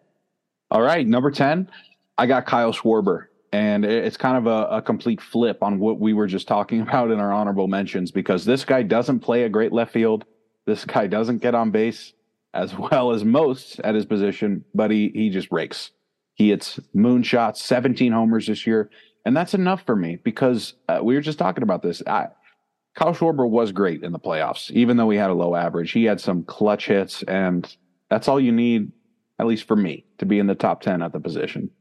All 0.71 0.81
right. 0.81 1.05
Number 1.05 1.29
10, 1.29 1.69
I 2.17 2.25
got 2.25 2.45
Kyle 2.45 2.71
Schwarber. 2.71 3.25
And 3.53 3.85
it's 3.85 4.17
kind 4.17 4.35
of 4.35 4.47
a, 4.47 4.77
a, 4.77 4.81
complete 4.81 5.21
flip 5.21 5.61
on 5.61 5.77
what 5.77 5.99
we 5.99 6.13
were 6.13 6.25
just 6.25 6.47
talking 6.47 6.81
about 6.87 7.11
in 7.11 7.19
our 7.19 7.31
honorable 7.31 7.67
mentions 7.67 8.09
because 8.11 8.43
this 8.43 8.65
guy 8.65 8.81
doesn't 8.81 9.19
play 9.19 9.43
a 9.43 9.49
great 9.49 9.71
left 9.71 9.93
field. 9.93 10.25
This 10.65 10.83
guy 10.85 11.07
doesn't 11.07 11.37
get 11.37 11.53
on 11.53 11.69
base 11.69 12.13
as 12.53 12.75
well 12.75 13.11
as 13.11 13.23
most 13.23 13.79
at 13.81 13.95
his 13.95 14.05
position, 14.05 14.65
but 14.73 14.91
he 14.91 15.11
he 15.13 15.29
just 15.29 15.51
rakes. 15.51 15.91
He 16.35 16.49
hits 16.49 16.79
moonshots, 16.95 17.57
17 17.57 18.11
homers 18.11 18.47
this 18.47 18.65
year, 18.65 18.89
and 19.23 19.37
that's 19.37 19.53
enough 19.53 19.85
for 19.85 19.95
me 19.95 20.17
because 20.23 20.73
uh, 20.89 20.99
we 21.03 21.13
were 21.13 21.21
just 21.21 21.37
talking 21.37 21.63
about 21.63 21.83
this. 21.83 22.01
I 22.07 22.29
Kyle 22.95 23.13
Schwarber 23.13 23.49
was 23.49 23.71
great 23.71 24.03
in 24.03 24.11
the 24.11 24.19
playoffs, 24.19 24.69
even 24.71 24.97
though 24.97 25.09
he 25.09 25.17
had 25.17 25.29
a 25.29 25.35
low 25.35 25.55
average. 25.55 25.91
He 25.91 26.05
had 26.05 26.21
some 26.21 26.43
clutch 26.43 26.87
hits, 26.87 27.23
and 27.23 27.75
that's 28.09 28.27
all 28.27 28.39
you 28.39 28.51
need, 28.51 28.91
at 29.39 29.47
least 29.47 29.67
for 29.67 29.75
me, 29.75 30.05
to 30.19 30.25
be 30.25 30.37
in 30.37 30.47
the 30.47 30.55
top 30.55 30.81
10 30.81 31.01
at 31.01 31.11
the 31.11 31.19
position. 31.19 31.71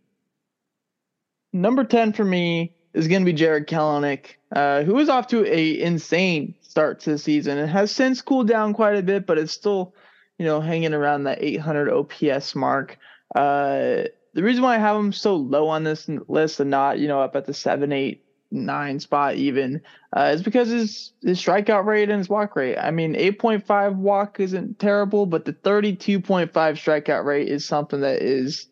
Number 1.52 1.84
10 1.84 2.12
for 2.12 2.24
me 2.24 2.74
is 2.94 3.08
going 3.08 3.22
to 3.22 3.26
be 3.26 3.32
Jarred 3.32 3.66
Kelenic, 3.66 4.36
uh, 4.54 4.82
who 4.82 4.98
is 4.98 5.08
off 5.08 5.26
to 5.28 5.44
a 5.46 5.80
insane 5.80 6.54
start 6.62 7.00
to 7.00 7.10
the 7.10 7.18
season 7.18 7.58
and 7.58 7.70
has 7.70 7.90
since 7.90 8.22
cooled 8.22 8.48
down 8.48 8.72
quite 8.72 8.96
a 8.96 9.02
bit, 9.02 9.26
but 9.26 9.38
it's 9.38 9.52
still, 9.52 9.94
you 10.38 10.46
know, 10.46 10.60
hanging 10.60 10.94
around 10.94 11.24
that 11.24 11.42
800 11.42 11.90
OPS 11.90 12.54
mark. 12.54 12.98
Uh, 13.34 14.04
the 14.34 14.42
reason 14.42 14.62
why 14.62 14.76
I 14.76 14.78
have 14.78 14.96
him 14.96 15.12
so 15.12 15.36
low 15.36 15.68
on 15.68 15.84
this 15.84 16.08
list 16.28 16.60
and 16.60 16.70
not, 16.70 16.98
you 16.98 17.08
know, 17.08 17.20
up 17.20 17.36
at 17.36 17.44
the 17.44 17.54
seven, 17.54 17.92
eight, 17.92 18.24
nine 18.50 19.00
spot 19.00 19.34
even 19.34 19.80
uh, 20.14 20.30
is 20.34 20.42
because 20.42 20.68
his 20.68 21.12
his 21.22 21.40
strikeout 21.40 21.86
rate 21.86 22.10
and 22.10 22.18
his 22.18 22.28
walk 22.28 22.54
rate. 22.54 22.76
I 22.76 22.90
mean, 22.90 23.14
8.5 23.14 23.96
walk 23.96 24.40
isn't 24.40 24.78
terrible, 24.78 25.26
but 25.26 25.44
the 25.44 25.54
32.5 25.54 26.50
strikeout 26.50 27.24
rate 27.24 27.48
is 27.48 27.64
something 27.64 28.00
that 28.00 28.20
is 28.22 28.66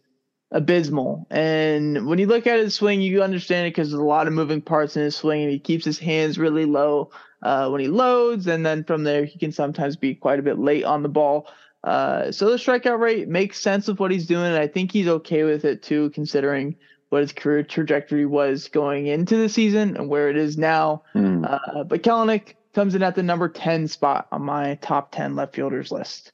abysmal. 0.53 1.27
And 1.31 2.07
when 2.07 2.19
you 2.19 2.27
look 2.27 2.47
at 2.47 2.59
his 2.59 2.75
swing, 2.75 3.01
you 3.01 3.23
understand 3.23 3.67
it 3.67 3.71
because 3.71 3.91
there's 3.91 4.01
a 4.01 4.05
lot 4.05 4.27
of 4.27 4.33
moving 4.33 4.61
parts 4.61 4.97
in 4.97 5.03
his 5.03 5.17
swing, 5.17 5.43
and 5.43 5.51
he 5.51 5.59
keeps 5.59 5.85
his 5.85 5.99
hands 5.99 6.39
really 6.39 6.65
low 6.65 7.11
uh, 7.43 7.69
when 7.69 7.81
he 7.81 7.89
loads, 7.89 8.47
and 8.47 8.65
then 8.65 8.85
from 8.85 9.05
there 9.05 9.25
he 9.25 9.39
can 9.39 9.53
sometimes 9.53 9.97
be 9.97 10.15
quite 10.15 10.39
a 10.39 10.43
bit 10.43 10.59
late 10.59 10.85
on 10.85 11.03
the 11.03 11.09
ball. 11.09 11.49
Uh, 11.83 12.31
so 12.31 12.51
the 12.51 12.57
strikeout 12.57 12.99
rate 12.99 13.29
makes 13.29 13.61
sense 13.61 13.89
of 13.89 13.99
what 14.01 14.11
he's 14.11 14.27
doing, 14.27 14.47
and 14.47 14.59
I 14.59 14.67
think 14.67 14.93
he's 14.93 15.09
okay 15.09 15.45
with 15.45 15.65
it 15.65 15.83
too, 15.83 16.11
considering 16.11 16.77
what 17.09 17.23
his 17.23 17.33
career 17.33 17.63
trajectory 17.63 18.27
was 18.27 18.69
going 18.69 19.07
into 19.07 19.37
the 19.37 19.49
season 19.49 19.97
and 19.97 20.09
where 20.09 20.31
it 20.31 20.37
is 20.37 20.57
now. 20.57 21.03
Mm. 21.15 21.45
Uh, 21.49 21.85
but 21.85 22.03
Kelenic 22.03 22.55
comes 22.73 22.95
in 22.95 23.03
at 23.03 23.17
the 23.17 23.23
number 23.23 23.49
10 23.49 23.89
spot 23.89 24.29
on 24.31 24.43
my 24.43 24.77
top 24.77 25.11
10 25.11 25.35
left 25.35 25.55
fielders 25.55 25.91
list. 25.91 26.33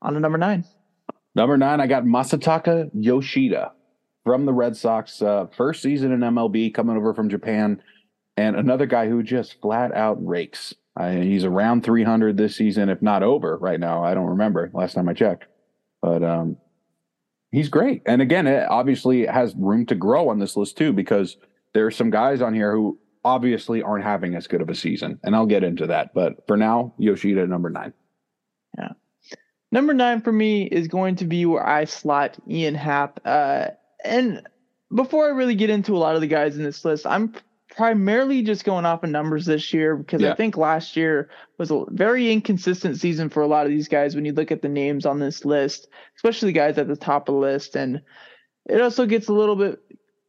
On 0.00 0.14
to 0.14 0.20
number 0.20 0.38
nine. 0.38 0.64
Number 1.34 1.56
nine, 1.56 1.80
I 1.80 1.86
got 1.86 2.04
Masataka 2.04 2.90
Yoshida 2.94 3.72
from 4.24 4.46
the 4.46 4.52
Red 4.52 4.76
Sox. 4.76 5.20
Uh, 5.20 5.46
first 5.56 5.82
season 5.82 6.12
in 6.12 6.20
MLB, 6.20 6.72
coming 6.72 6.96
over 6.96 7.12
from 7.12 7.28
Japan, 7.28 7.82
and 8.36 8.56
another 8.56 8.86
guy 8.86 9.08
who 9.08 9.22
just 9.22 9.60
flat 9.60 9.92
out 9.94 10.24
rakes. 10.24 10.74
I, 10.96 11.16
he's 11.16 11.44
around 11.44 11.84
300 11.84 12.36
this 12.36 12.56
season, 12.56 12.88
if 12.88 13.02
not 13.02 13.22
over 13.22 13.58
right 13.58 13.80
now. 13.80 14.04
I 14.04 14.14
don't 14.14 14.28
remember 14.28 14.70
last 14.72 14.94
time 14.94 15.08
I 15.08 15.12
checked, 15.12 15.46
but 16.00 16.22
um, 16.22 16.56
he's 17.50 17.68
great. 17.68 18.02
And 18.06 18.22
again, 18.22 18.46
it 18.46 18.68
obviously 18.70 19.26
has 19.26 19.54
room 19.56 19.86
to 19.86 19.96
grow 19.96 20.28
on 20.28 20.38
this 20.38 20.56
list 20.56 20.78
too, 20.78 20.92
because 20.92 21.36
there 21.72 21.84
are 21.86 21.90
some 21.90 22.10
guys 22.10 22.40
on 22.42 22.54
here 22.54 22.72
who 22.72 22.98
obviously 23.24 23.82
aren't 23.82 24.04
having 24.04 24.36
as 24.36 24.46
good 24.46 24.60
of 24.60 24.68
a 24.68 24.74
season, 24.74 25.18
and 25.24 25.34
I'll 25.34 25.46
get 25.46 25.64
into 25.64 25.88
that. 25.88 26.14
But 26.14 26.46
for 26.46 26.56
now, 26.56 26.94
Yoshida 26.98 27.46
number 27.48 27.70
nine. 27.70 27.92
Number 29.74 29.92
nine 29.92 30.20
for 30.20 30.30
me 30.30 30.62
is 30.62 30.86
going 30.86 31.16
to 31.16 31.24
be 31.24 31.44
where 31.46 31.66
I 31.66 31.84
slot 31.84 32.38
Ian 32.48 32.76
Happ. 32.76 33.18
Uh, 33.24 33.70
and 34.04 34.40
before 34.94 35.26
I 35.26 35.30
really 35.30 35.56
get 35.56 35.68
into 35.68 35.96
a 35.96 35.98
lot 35.98 36.14
of 36.14 36.20
the 36.20 36.28
guys 36.28 36.56
in 36.56 36.62
this 36.62 36.84
list, 36.84 37.04
I'm 37.04 37.34
primarily 37.74 38.42
just 38.42 38.64
going 38.64 38.86
off 38.86 39.02
of 39.02 39.10
numbers 39.10 39.46
this 39.46 39.74
year 39.74 39.96
because 39.96 40.22
yeah. 40.22 40.30
I 40.30 40.36
think 40.36 40.56
last 40.56 40.96
year 40.96 41.28
was 41.58 41.72
a 41.72 41.86
very 41.88 42.30
inconsistent 42.30 43.00
season 43.00 43.28
for 43.28 43.42
a 43.42 43.48
lot 43.48 43.66
of 43.66 43.72
these 43.72 43.88
guys 43.88 44.14
when 44.14 44.24
you 44.24 44.32
look 44.32 44.52
at 44.52 44.62
the 44.62 44.68
names 44.68 45.04
on 45.06 45.18
this 45.18 45.44
list, 45.44 45.88
especially 46.14 46.50
the 46.50 46.60
guys 46.60 46.78
at 46.78 46.86
the 46.86 46.94
top 46.94 47.28
of 47.28 47.34
the 47.34 47.40
list. 47.40 47.74
And 47.74 48.00
it 48.66 48.80
also 48.80 49.06
gets 49.06 49.26
a 49.26 49.32
little 49.32 49.56
bit 49.56 49.80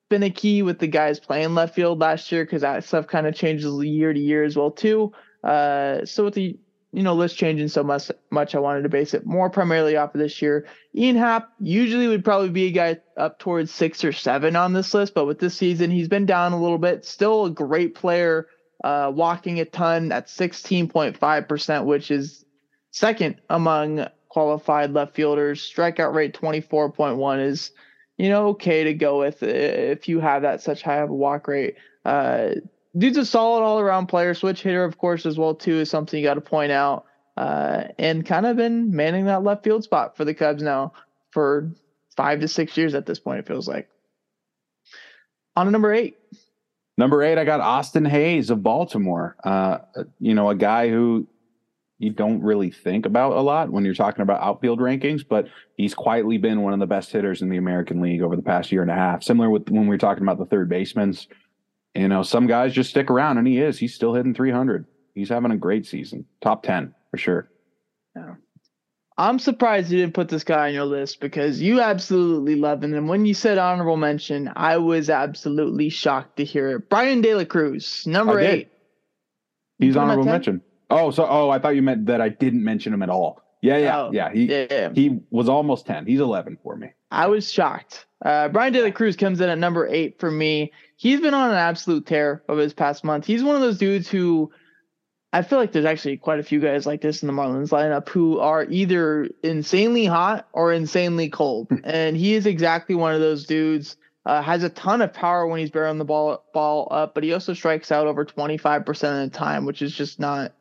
finicky 0.10 0.64
with 0.64 0.80
the 0.80 0.88
guys 0.88 1.20
playing 1.20 1.54
left 1.54 1.76
field 1.76 2.00
last 2.00 2.32
year 2.32 2.46
because 2.46 2.64
that 2.64 2.84
stuff 2.84 3.06
kind 3.06 3.28
of 3.28 3.36
changes 3.36 3.72
year 3.84 4.12
to 4.12 4.20
year 4.20 4.44
as 4.44 4.58
well 4.58 4.72
too. 4.72 5.14
Uh, 5.44 6.04
so 6.04 6.26
with 6.26 6.34
the 6.34 6.58
you 6.96 7.04
know, 7.04 7.14
list 7.14 7.38
changing 7.38 7.68
so 7.68 7.84
much, 7.84 8.10
much 8.30 8.56
I 8.56 8.60
wanted 8.60 8.84
to 8.84 8.90
base 8.90 9.14
it 9.14 9.26
more 9.26 9.50
primarily 9.50 9.98
off 9.98 10.16
of 10.16 10.22
this 10.22 10.42
year. 10.42 10.66
Ian 10.96 11.18
Happ 11.18 11.50
usually 11.60 12.08
would 12.08 12.24
probably 12.24 12.50
be 12.50 12.68
a 12.68 12.72
guy 12.72 13.02
up 13.18 13.38
towards 13.38 13.70
six 13.70 14.06
or 14.06 14.14
seven 14.14 14.56
on 14.56 14.72
this 14.72 14.94
list, 14.94 15.14
but 15.14 15.26
with 15.26 15.40
this 15.40 15.56
season, 15.56 15.92
he's 15.92 16.08
been 16.08 16.26
down 16.26 16.54
a 16.54 16.62
little 16.62 16.78
bit. 16.78 17.04
Still 17.04 17.46
a 17.46 17.50
great 17.50 17.96
player, 17.96 18.48
uh, 18.82 19.12
walking 19.14 19.60
a 19.60 19.66
ton 19.66 20.14
at 20.14 20.28
16.5%, 20.28 21.84
which 21.84 22.12
is 22.12 22.46
second 22.92 23.42
among 23.50 24.08
qualified 24.30 24.94
left 24.94 25.16
fielders. 25.16 25.70
Strikeout 25.70 26.14
rate 26.14 26.34
24.1 26.34 27.46
is, 27.46 27.72
you 28.16 28.30
know, 28.30 28.48
okay 28.48 28.86
to 28.86 28.94
go 28.94 29.20
with 29.20 29.44
if 29.44 30.08
you 30.08 30.22
have 30.22 30.44
that 30.44 30.62
such 30.62 30.82
high 30.82 31.00
of 31.00 31.10
a 31.10 31.14
walk 31.14 31.50
rate. 31.50 31.76
Uh, 32.06 32.52
dude's 32.98 33.18
a 33.18 33.26
solid 33.26 33.64
all 33.64 33.80
around 33.80 34.08
player. 34.08 34.34
Switch 34.34 34.62
hitter, 34.62 34.84
of 34.84 34.98
course, 34.98 35.26
as 35.26 35.38
well 35.38 35.56
too 35.56 35.80
is 35.80 35.90
something 35.90 36.20
you 36.20 36.26
got 36.26 36.36
to 36.36 36.42
point 36.42 36.72
out. 36.72 37.06
Uh, 37.38 37.90
and 38.00 38.26
kind 38.26 38.46
of 38.46 38.56
been 38.56 38.96
manning 38.96 39.26
that 39.26 39.44
left 39.44 39.64
field 39.64 39.84
spot 39.84 40.16
for 40.16 40.24
the 40.24 40.34
Cubs 40.34 40.64
now 40.64 40.94
for 41.32 41.70
five 42.16 42.40
to 42.40 42.48
six 42.48 42.78
years 42.78 42.96
at 42.96 43.06
this 43.06 43.20
point. 43.20 43.40
It 43.40 43.48
feels 43.48 43.68
like. 43.68 43.90
On 45.58 45.66
to 45.66 45.72
number 45.72 45.94
eight. 45.94 46.18
Number 46.98 47.22
eight, 47.24 47.38
I 47.38 47.44
got 47.44 47.60
Austin 47.60 48.06
Hays 48.06 48.50
of 48.50 48.64
Baltimore. 48.64 49.36
Uh, 49.44 49.80
you 50.20 50.34
know, 50.34 50.50
a 50.50 50.56
guy 50.56 50.90
who 50.90 51.28
you 51.98 52.10
don't 52.10 52.42
really 52.42 52.72
think 52.72 53.06
about 53.06 53.34
a 53.34 53.42
lot 53.42 53.70
when 53.70 53.84
you're 53.84 53.94
talking 53.94 54.22
about 54.22 54.42
outfield 54.42 54.80
rankings, 54.80 55.26
but 55.28 55.48
he's 55.76 55.94
quietly 55.94 56.38
been 56.38 56.62
one 56.62 56.74
of 56.74 56.80
the 56.80 56.86
best 56.86 57.12
hitters 57.12 57.42
in 57.42 57.50
the 57.50 57.58
American 57.58 58.02
League 58.02 58.22
over 58.22 58.36
the 58.36 58.42
past 58.42 58.72
year 58.72 58.82
and 58.82 58.92
a 58.92 58.96
half. 58.96 59.24
Similar 59.24 59.50
with 59.50 59.70
when 59.70 59.84
we 59.84 59.90
were 59.90 59.98
talking 59.98 60.24
about 60.24 60.38
the 60.38 60.46
third 60.46 60.70
basemen 60.70 61.18
you 61.96 62.08
know, 62.08 62.24
some 62.24 62.48
guys 62.48 62.74
just 62.74 62.90
stick 62.90 63.10
around, 63.10 63.38
and 63.38 63.48
he 63.48 63.60
is. 63.60 63.80
He's 63.80 63.94
still 63.94 64.14
hitting 64.14 64.34
300. 64.34 64.86
He's 65.14 65.30
having 65.30 65.52
a 65.52 65.58
great 65.58 65.86
season. 65.86 66.26
Top 66.42 66.64
10 66.64 66.94
for 67.10 67.18
sure. 67.18 67.50
Yeah. 68.16 68.36
I'm 69.18 69.40
surprised 69.40 69.92
you 69.92 70.00
didn't 70.00 70.14
put 70.14 70.28
this 70.28 70.44
guy 70.44 70.68
on 70.68 70.74
your 70.74 70.84
list 70.84 71.22
because 71.22 71.62
you 71.62 71.80
absolutely 71.80 72.56
love 72.56 72.84
him. 72.84 72.94
And 72.94 73.08
when 73.08 73.26
you 73.26 73.34
said 73.34 73.58
honorable 73.58 73.96
mention, 73.96 74.52
I 74.58 74.76
was 74.76 75.10
absolutely 75.10 75.88
shocked 75.88 76.36
to 76.38 76.44
hear 76.44 76.72
it. 76.72 76.90
Bryan 76.90 77.22
De 77.22 77.34
La 77.34 77.46
Cruz, 77.46 78.06
number 78.06 78.42
eight. 78.42 78.70
He's 79.80 79.96
honorable 79.96 80.26
mention. 80.26 80.62
Oh, 80.90 81.12
so 81.12 81.26
oh, 81.26 81.50
I 81.50 81.60
thought 81.60 81.76
you 81.76 81.82
meant 81.82 82.08
that 82.08 82.20
I 82.20 82.28
didn't 82.28 82.64
mention 82.64 82.94
him 82.94 83.04
at 83.04 83.10
all. 83.10 83.42
Yeah, 83.62 83.78
yeah, 83.78 84.00
oh, 84.00 84.12
yeah. 84.12 84.32
He 84.32 84.46
yeah. 84.46 84.90
he 84.94 85.20
was 85.32 85.50
almost 85.50 85.88
ten. 85.88 86.06
He's 86.06 86.20
eleven 86.20 86.58
for 86.62 86.76
me. 86.76 86.90
I 87.10 87.28
was 87.28 87.52
shocked. 87.52 88.06
Uh, 88.24 88.50
Bryan 88.50 88.74
De 88.74 88.84
La 88.84 88.92
Cruz 88.92 89.16
comes 89.16 89.42
in 89.42 89.50
at 89.50 89.58
number 89.58 89.88
eight 89.88 90.20
for 90.20 90.30
me 90.30 90.72
he's 90.96 91.22
been 91.22 91.34
on 91.34 91.52
an 91.52 91.58
absolute 91.58 92.06
tear 92.06 92.44
over 92.48 92.62
his 92.62 92.74
past 92.74 93.04
month. 93.04 93.26
He's 93.26 93.44
one 93.44 93.56
of 93.56 93.62
those 93.62 93.78
dudes 93.78 94.10
who 94.10 94.52
I 95.34 95.42
feel 95.42 95.60
like 95.60 95.74
there's 95.74 95.86
actually 95.86 96.16
quite 96.18 96.40
a 96.40 96.44
few 96.44 96.62
guys 96.62 96.86
like 96.86 97.02
this 97.02 97.22
in 97.22 97.28
the 97.28 97.34
Marlins 97.34 97.70
lineup 97.70 98.08
who 98.08 98.40
are 98.40 98.64
either 98.70 99.28
insanely 99.44 100.06
hot 100.06 100.48
or 100.54 100.72
insanely 100.72 101.30
cold. 101.30 101.68
and 101.84 102.16
he 102.16 102.36
is 102.36 102.46
exactly 102.46 102.96
one 102.96 103.14
of 103.14 103.20
those 103.20 103.46
dudes. 103.46 103.98
Uh, 104.26 104.42
has 104.42 104.64
a 104.64 104.70
ton 104.70 105.04
of 105.04 105.14
power 105.14 105.46
when 105.46 105.60
he's 105.60 105.70
barreling 105.70 106.00
the 106.00 106.06
ball 106.06 106.44
ball 106.52 106.88
up, 106.90 107.14
but 107.14 107.24
he 107.24 107.32
also 107.32 107.54
strikes 107.54 107.92
out 107.92 108.08
over 108.08 108.26
25% 108.26 108.88
of 108.90 109.32
the 109.32 109.38
time, 109.38 109.66
which 109.66 109.84
is 109.84 109.94
just 109.94 110.20
not 110.20 110.52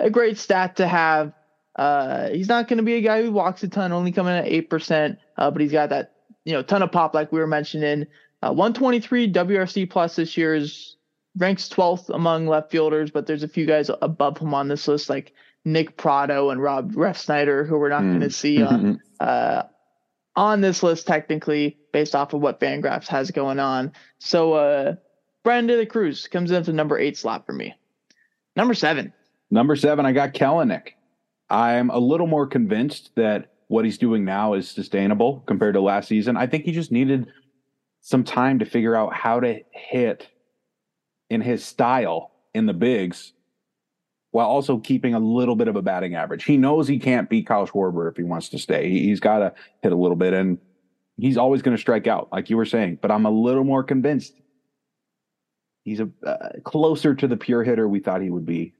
a 0.00 0.10
great 0.10 0.38
stat 0.38 0.76
to 0.76 0.88
have. 0.88 1.32
Uh, 1.76 2.30
he's 2.30 2.48
not 2.48 2.66
going 2.66 2.78
to 2.78 2.82
be 2.82 2.94
a 2.94 3.00
guy 3.00 3.22
who 3.22 3.30
walks 3.30 3.62
a 3.62 3.68
ton, 3.68 3.92
only 3.92 4.12
coming 4.12 4.34
at 4.34 4.46
8%, 4.46 5.16
uh, 5.36 5.50
but 5.50 5.62
he's 5.62 5.72
got 5.72 5.90
that, 5.90 6.14
you 6.44 6.52
know, 6.52 6.62
ton 6.62 6.82
of 6.82 6.90
pop 6.90 7.14
like 7.14 7.30
we 7.30 7.38
were 7.38 7.46
mentioning. 7.46 8.06
Uh, 8.42 8.52
123 8.52 9.32
WRC 9.32 9.88
plus 9.88 10.16
this 10.16 10.36
year 10.36 10.54
is 10.54 10.96
ranks 11.36 11.68
12th 11.68 12.08
among 12.10 12.46
left 12.46 12.70
fielders, 12.70 13.10
but 13.10 13.26
there's 13.26 13.42
a 13.42 13.48
few 13.48 13.66
guys 13.66 13.90
above 14.02 14.38
him 14.38 14.52
on 14.52 14.68
this 14.68 14.88
list, 14.88 15.08
like 15.08 15.32
Nick 15.64 15.96
Pratto 15.96 16.50
and 16.50 16.60
Rob 16.60 16.92
Refsnyder, 16.92 17.66
who 17.66 17.78
we're 17.78 17.88
not 17.88 18.02
mm. 18.02 18.10
going 18.10 18.20
to 18.20 18.30
see 18.30 18.62
on 18.62 19.00
uh, 19.20 19.62
on 20.34 20.60
this 20.60 20.82
list 20.82 21.06
technically, 21.06 21.78
based 21.92 22.14
off 22.14 22.32
of 22.32 22.40
what 22.40 22.58
Fangraphs 22.58 23.06
has 23.08 23.30
going 23.30 23.60
on. 23.60 23.92
So, 24.18 24.54
uh, 24.54 24.94
Bryan 25.44 25.66
De 25.66 25.76
La 25.76 25.84
Cruz 25.84 26.26
comes 26.28 26.50
in 26.50 26.58
into 26.58 26.72
number 26.72 26.98
eight 26.98 27.16
slot 27.16 27.46
for 27.46 27.52
me. 27.52 27.74
Number 28.56 28.74
seven. 28.74 29.12
Number 29.50 29.76
seven, 29.76 30.06
I 30.06 30.12
got 30.12 30.34
Kelenic. 30.34 30.90
I'm 31.50 31.90
a 31.90 31.98
little 31.98 32.26
more 32.26 32.46
convinced 32.46 33.10
that 33.16 33.52
what 33.68 33.84
he's 33.84 33.98
doing 33.98 34.24
now 34.24 34.54
is 34.54 34.68
sustainable 34.68 35.42
compared 35.46 35.74
to 35.74 35.80
last 35.80 36.08
season. 36.08 36.36
I 36.36 36.46
think 36.46 36.64
he 36.64 36.72
just 36.72 36.92
needed 36.92 37.26
some 38.02 38.24
time 38.24 38.58
to 38.58 38.66
figure 38.66 38.94
out 38.94 39.14
how 39.14 39.40
to 39.40 39.60
hit 39.70 40.28
in 41.30 41.40
his 41.40 41.64
style 41.64 42.32
in 42.52 42.66
the 42.66 42.74
bigs 42.74 43.32
while 44.32 44.48
also 44.48 44.78
keeping 44.78 45.14
a 45.14 45.18
little 45.18 45.54
bit 45.54 45.68
of 45.68 45.76
a 45.76 45.82
batting 45.82 46.14
average. 46.14 46.44
He 46.44 46.56
knows 46.56 46.88
he 46.88 46.98
can't 46.98 47.30
beat 47.30 47.46
Kyle 47.46 47.66
Schwarber 47.66 48.10
if 48.10 48.16
he 48.16 48.24
wants 48.24 48.48
to 48.50 48.58
stay. 48.58 48.90
He's 48.90 49.20
got 49.20 49.38
to 49.38 49.54
hit 49.82 49.92
a 49.92 49.96
little 49.96 50.16
bit, 50.16 50.34
and 50.34 50.58
he's 51.16 51.36
always 51.36 51.62
going 51.62 51.76
to 51.76 51.80
strike 51.80 52.06
out, 52.06 52.28
like 52.32 52.50
you 52.50 52.56
were 52.56 52.64
saying. 52.64 52.98
But 53.00 53.12
I'm 53.12 53.24
a 53.24 53.30
little 53.30 53.64
more 53.64 53.84
convinced 53.84 54.34
he's 55.84 56.00
a 56.00 56.10
uh, 56.26 56.60
closer 56.64 57.14
to 57.14 57.28
the 57.28 57.36
pure 57.36 57.62
hitter 57.62 57.88
we 57.88 58.00
thought 58.00 58.20
he 58.20 58.30
would 58.30 58.46
be. 58.46 58.74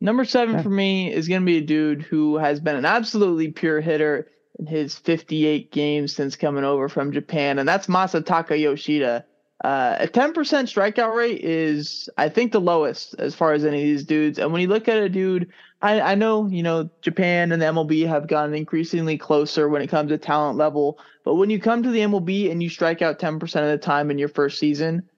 Number 0.00 0.24
seven 0.24 0.56
yeah. 0.56 0.62
for 0.62 0.70
me 0.70 1.12
is 1.12 1.28
going 1.28 1.42
to 1.42 1.46
be 1.46 1.58
a 1.58 1.62
dude 1.62 2.02
who 2.02 2.36
has 2.36 2.60
been 2.60 2.76
an 2.76 2.84
absolutely 2.84 3.52
pure 3.52 3.80
hitter 3.80 4.26
in 4.58 4.66
his 4.66 4.96
58 4.96 5.70
games 5.72 6.14
since 6.14 6.36
coming 6.36 6.64
over 6.64 6.88
from 6.88 7.12
Japan, 7.12 7.58
and 7.58 7.68
that's 7.68 7.86
Masataka 7.86 8.58
Yoshida. 8.60 9.24
Uh, 9.64 9.96
a 10.00 10.08
10% 10.08 10.34
strikeout 10.34 11.14
rate 11.14 11.40
is, 11.40 12.08
I 12.18 12.28
think, 12.28 12.50
the 12.50 12.60
lowest 12.60 13.14
as 13.18 13.34
far 13.34 13.52
as 13.52 13.64
any 13.64 13.80
of 13.80 13.86
these 13.86 14.04
dudes. 14.04 14.38
And 14.40 14.52
when 14.52 14.60
you 14.60 14.66
look 14.66 14.88
at 14.88 14.96
a 14.96 15.08
dude, 15.08 15.52
I, 15.80 16.00
I 16.00 16.14
know, 16.16 16.48
you 16.48 16.64
know, 16.64 16.90
Japan 17.00 17.52
and 17.52 17.62
the 17.62 17.66
MLB 17.66 18.06
have 18.08 18.26
gotten 18.26 18.54
increasingly 18.54 19.16
closer 19.18 19.68
when 19.68 19.80
it 19.80 19.86
comes 19.86 20.10
to 20.10 20.18
talent 20.18 20.58
level. 20.58 20.98
But 21.24 21.36
when 21.36 21.48
you 21.48 21.60
come 21.60 21.84
to 21.84 21.90
the 21.90 22.00
MLB 22.00 22.50
and 22.50 22.60
you 22.60 22.68
strike 22.68 23.02
out 23.02 23.20
10% 23.20 23.40
of 23.42 23.50
the 23.50 23.78
time 23.78 24.10
in 24.10 24.18
your 24.18 24.28
first 24.28 24.58
season, 24.58 25.08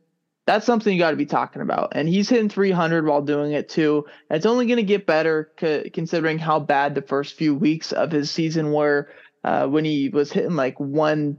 that's 0.46 0.66
something 0.66 0.92
you 0.92 0.98
got 0.98 1.12
to 1.12 1.16
be 1.16 1.26
talking 1.26 1.62
about. 1.62 1.92
And 1.92 2.06
he's 2.06 2.28
hitting 2.28 2.50
300 2.50 3.06
while 3.06 3.22
doing 3.22 3.52
it 3.52 3.70
too. 3.70 4.04
And 4.28 4.36
it's 4.36 4.46
only 4.46 4.66
going 4.66 4.76
to 4.76 4.82
get 4.82 5.06
better 5.06 5.52
considering 5.92 6.38
how 6.38 6.60
bad 6.60 6.94
the 6.94 7.02
first 7.02 7.34
few 7.36 7.54
weeks 7.54 7.92
of 7.92 8.10
his 8.10 8.30
season 8.30 8.72
were 8.72 9.08
uh, 9.44 9.66
when 9.66 9.84
he 9.84 10.08
was 10.08 10.32
hitting 10.32 10.56
like 10.56 10.78
one 10.80 11.38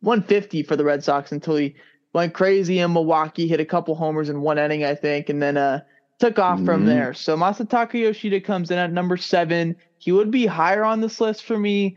150 0.00 0.62
for 0.62 0.76
the 0.76 0.84
Red 0.84 1.02
Sox 1.02 1.32
until 1.32 1.56
he 1.56 1.74
went 2.12 2.34
crazy 2.34 2.78
in 2.78 2.92
Milwaukee, 2.92 3.48
hit 3.48 3.60
a 3.60 3.64
couple 3.64 3.94
homers 3.94 4.28
in 4.28 4.42
one 4.42 4.58
inning, 4.58 4.84
I 4.84 4.94
think, 4.94 5.28
and 5.28 5.42
then 5.42 5.56
uh, 5.56 5.80
took 6.18 6.38
off 6.38 6.58
mm-hmm. 6.58 6.66
from 6.66 6.86
there. 6.86 7.14
So 7.14 7.36
Masataka 7.36 7.94
Yoshida 7.94 8.40
comes 8.40 8.70
in 8.70 8.78
at 8.78 8.92
number 8.92 9.16
seven. 9.16 9.76
He 9.98 10.12
would 10.12 10.30
be 10.30 10.46
higher 10.46 10.84
on 10.84 11.00
this 11.00 11.20
list 11.20 11.44
for 11.44 11.58
me, 11.58 11.96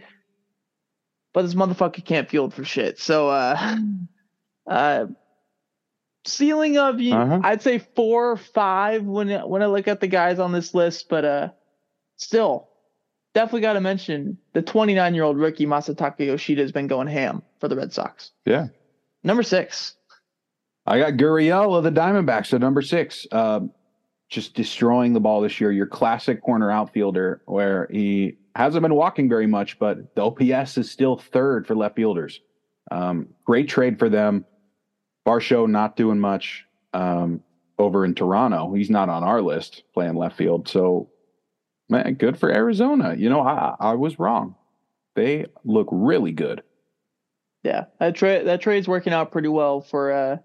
but 1.34 1.44
this 1.44 1.54
motherfucker 1.54 2.04
can't 2.04 2.30
field 2.30 2.54
for 2.54 2.63
shit. 2.63 2.98
So 3.00 3.30
uh, 3.30 3.78
uh, 4.70 5.06
ceiling 6.25 6.78
of 6.78 7.00
uh-huh. 7.00 7.42
I'd 7.44 7.62
say 7.62 7.80
four 7.80 8.32
or 8.32 8.38
five 8.38 9.04
when 9.04 9.30
when 9.42 9.62
I 9.62 9.66
look 9.66 9.88
at 9.89 10.00
the 10.00 10.08
guys 10.08 10.39
on 10.39 10.54
this 10.54 10.74
list, 10.74 11.10
but 11.10 11.25
uh, 11.25 11.50
still 12.16 12.70
definitely 13.33 13.62
got 13.62 13.74
to 13.74 13.81
mention 13.81 14.38
the 14.53 14.62
29 14.62 15.15
year 15.15 15.24
old 15.24 15.38
rookie 15.38 15.65
Masataka 15.65 16.25
Yoshida 16.25 16.62
has 16.62 16.71
been 16.71 16.88
going 16.88 17.07
ham 17.07 17.41
for 17.59 17.67
the 17.67 17.75
Red 17.75 17.93
Sox. 17.93 18.31
Yeah. 18.45 18.67
Number 19.24 19.43
six. 19.43 19.95
I 20.86 21.00
got 21.00 21.13
Gurriel 21.13 21.77
of 21.77 21.83
the 21.83 21.91
Diamondbacks 21.91 22.53
at 22.53 22.62
number 22.62 22.81
six. 22.81 23.27
Uh, 23.31 23.62
just 24.29 24.53
destroying 24.53 25.13
the 25.13 25.19
ball 25.19 25.41
this 25.41 25.59
year. 25.59 25.71
Your 25.71 25.88
classic 25.88 26.41
corner 26.41 26.71
outfielder, 26.71 27.41
where 27.45 27.88
he 27.91 28.38
hasn't 28.55 28.81
been 28.81 28.95
walking 28.95 29.27
very 29.27 29.48
much, 29.48 29.79
but 29.79 30.15
the 30.15 30.24
OPS 30.24 30.77
is 30.77 30.89
still 30.89 31.17
third 31.17 31.67
for 31.67 31.75
left 31.75 31.95
fielders. 31.95 32.39
Um, 32.91 33.29
great 33.45 33.69
trade 33.69 34.00
for 34.00 34.09
them. 34.09 34.45
Varsho 35.27 35.69
not 35.69 35.95
doing 35.95 36.19
much 36.19 36.65
um, 36.93 37.43
over 37.77 38.05
in 38.05 38.15
Toronto. 38.15 38.74
He's 38.74 38.89
not 38.89 39.09
on 39.09 39.24
our 39.24 39.41
list 39.41 39.83
playing 39.93 40.15
left 40.15 40.38
field. 40.38 40.67
So, 40.67 41.09
man, 41.89 42.13
good 42.13 42.38
for 42.38 42.51
Arizona. 42.51 43.15
You 43.17 43.29
know, 43.29 43.41
I, 43.41 43.75
I 43.79 43.93
was 43.93 44.19
wrong. 44.19 44.55
They 45.15 45.48
look 45.65 45.88
really 45.91 46.31
good. 46.31 46.63
Yeah, 47.63 47.86
that 48.00 48.15
trade 48.15 48.48
that 48.48 48.62
trade's 48.62 48.88
working 48.88 49.12
out 49.12 49.31
pretty 49.31 49.50
well 49.50 49.81
for 49.81 50.12
uh 50.12 50.38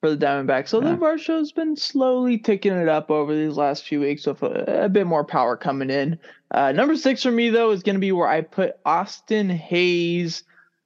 for 0.00 0.10
the 0.10 0.16
Diamondbacks. 0.16 0.68
So 0.68 0.82
yeah. 0.82 0.90
the 0.90 0.96
Varsho's 0.96 1.52
been 1.52 1.76
slowly 1.76 2.38
ticking 2.38 2.72
it 2.72 2.88
up 2.88 3.10
over 3.10 3.34
these 3.34 3.56
last 3.56 3.84
few 3.84 4.00
weeks 4.00 4.26
with 4.26 4.42
a, 4.42 4.84
a 4.84 4.88
bit 4.88 5.06
more 5.06 5.24
power 5.24 5.56
coming 5.56 5.90
in. 5.90 6.18
Uh, 6.50 6.72
number 6.72 6.96
six 6.96 7.22
for 7.22 7.30
me 7.30 7.50
though 7.50 7.70
is 7.70 7.82
going 7.82 7.96
to 7.96 8.00
be 8.00 8.12
where 8.12 8.28
I 8.28 8.40
put 8.40 8.76
Austin 8.84 9.48
Hays. 9.48 10.44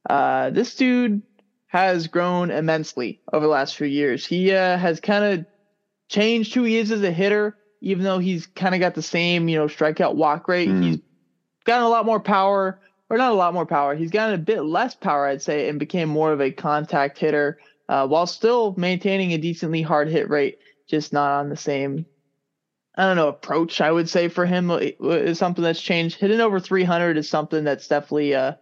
Uh, 0.08 0.50
this 0.50 0.74
dude 0.74 1.22
has 1.66 2.06
grown 2.06 2.50
immensely 2.50 3.20
over 3.32 3.46
the 3.46 3.52
last 3.52 3.76
few 3.76 3.86
years. 3.86 4.26
He 4.26 4.52
uh, 4.52 4.76
has 4.76 5.00
kind 5.00 5.24
of 5.24 5.46
changed 6.08 6.54
who 6.54 6.64
he 6.64 6.76
is 6.76 6.90
as 6.90 7.02
a 7.02 7.10
hitter, 7.10 7.56
even 7.82 8.04
though 8.04 8.18
he's 8.18 8.46
kind 8.46 8.74
of 8.74 8.80
got 8.80 8.94
the 8.94 9.02
same, 9.02 9.48
you 9.48 9.58
know, 9.58 9.66
strikeout 9.66 10.14
walk 10.14 10.48
rate. 10.48 10.68
Mm. 10.68 10.82
He's 10.84 10.98
gotten 11.64 11.84
a 11.84 11.88
lot 11.88 12.06
more 12.06 12.20
power, 12.20 12.80
or 13.10 13.18
not 13.18 13.32
a 13.32 13.34
lot 13.34 13.52
more 13.52 13.66
power. 13.66 13.94
He's 13.94 14.10
gotten 14.10 14.34
a 14.34 14.38
bit 14.38 14.62
less 14.62 14.94
power, 14.94 15.26
I'd 15.26 15.42
say, 15.42 15.68
and 15.68 15.78
became 15.78 16.08
more 16.08 16.32
of 16.32 16.40
a 16.40 16.50
contact 16.50 17.18
hitter 17.18 17.58
uh, 17.88 18.06
while 18.06 18.26
still 18.26 18.74
maintaining 18.78 19.32
a 19.32 19.38
decently 19.38 19.82
hard 19.82 20.08
hit 20.08 20.30
rate, 20.30 20.58
just 20.88 21.12
not 21.12 21.40
on 21.40 21.48
the 21.48 21.56
same. 21.56 22.06
I 22.94 23.06
don't 23.06 23.16
know 23.16 23.28
approach. 23.28 23.80
I 23.80 23.90
would 23.90 24.08
say 24.08 24.28
for 24.28 24.46
him 24.46 24.70
is 24.70 25.38
something 25.38 25.64
that's 25.64 25.80
changed. 25.80 26.18
Hitting 26.18 26.40
over 26.40 26.60
300 26.60 27.16
is 27.16 27.28
something 27.28 27.64
that's 27.64 27.88
definitely 27.88 28.34
uh, 28.34 28.52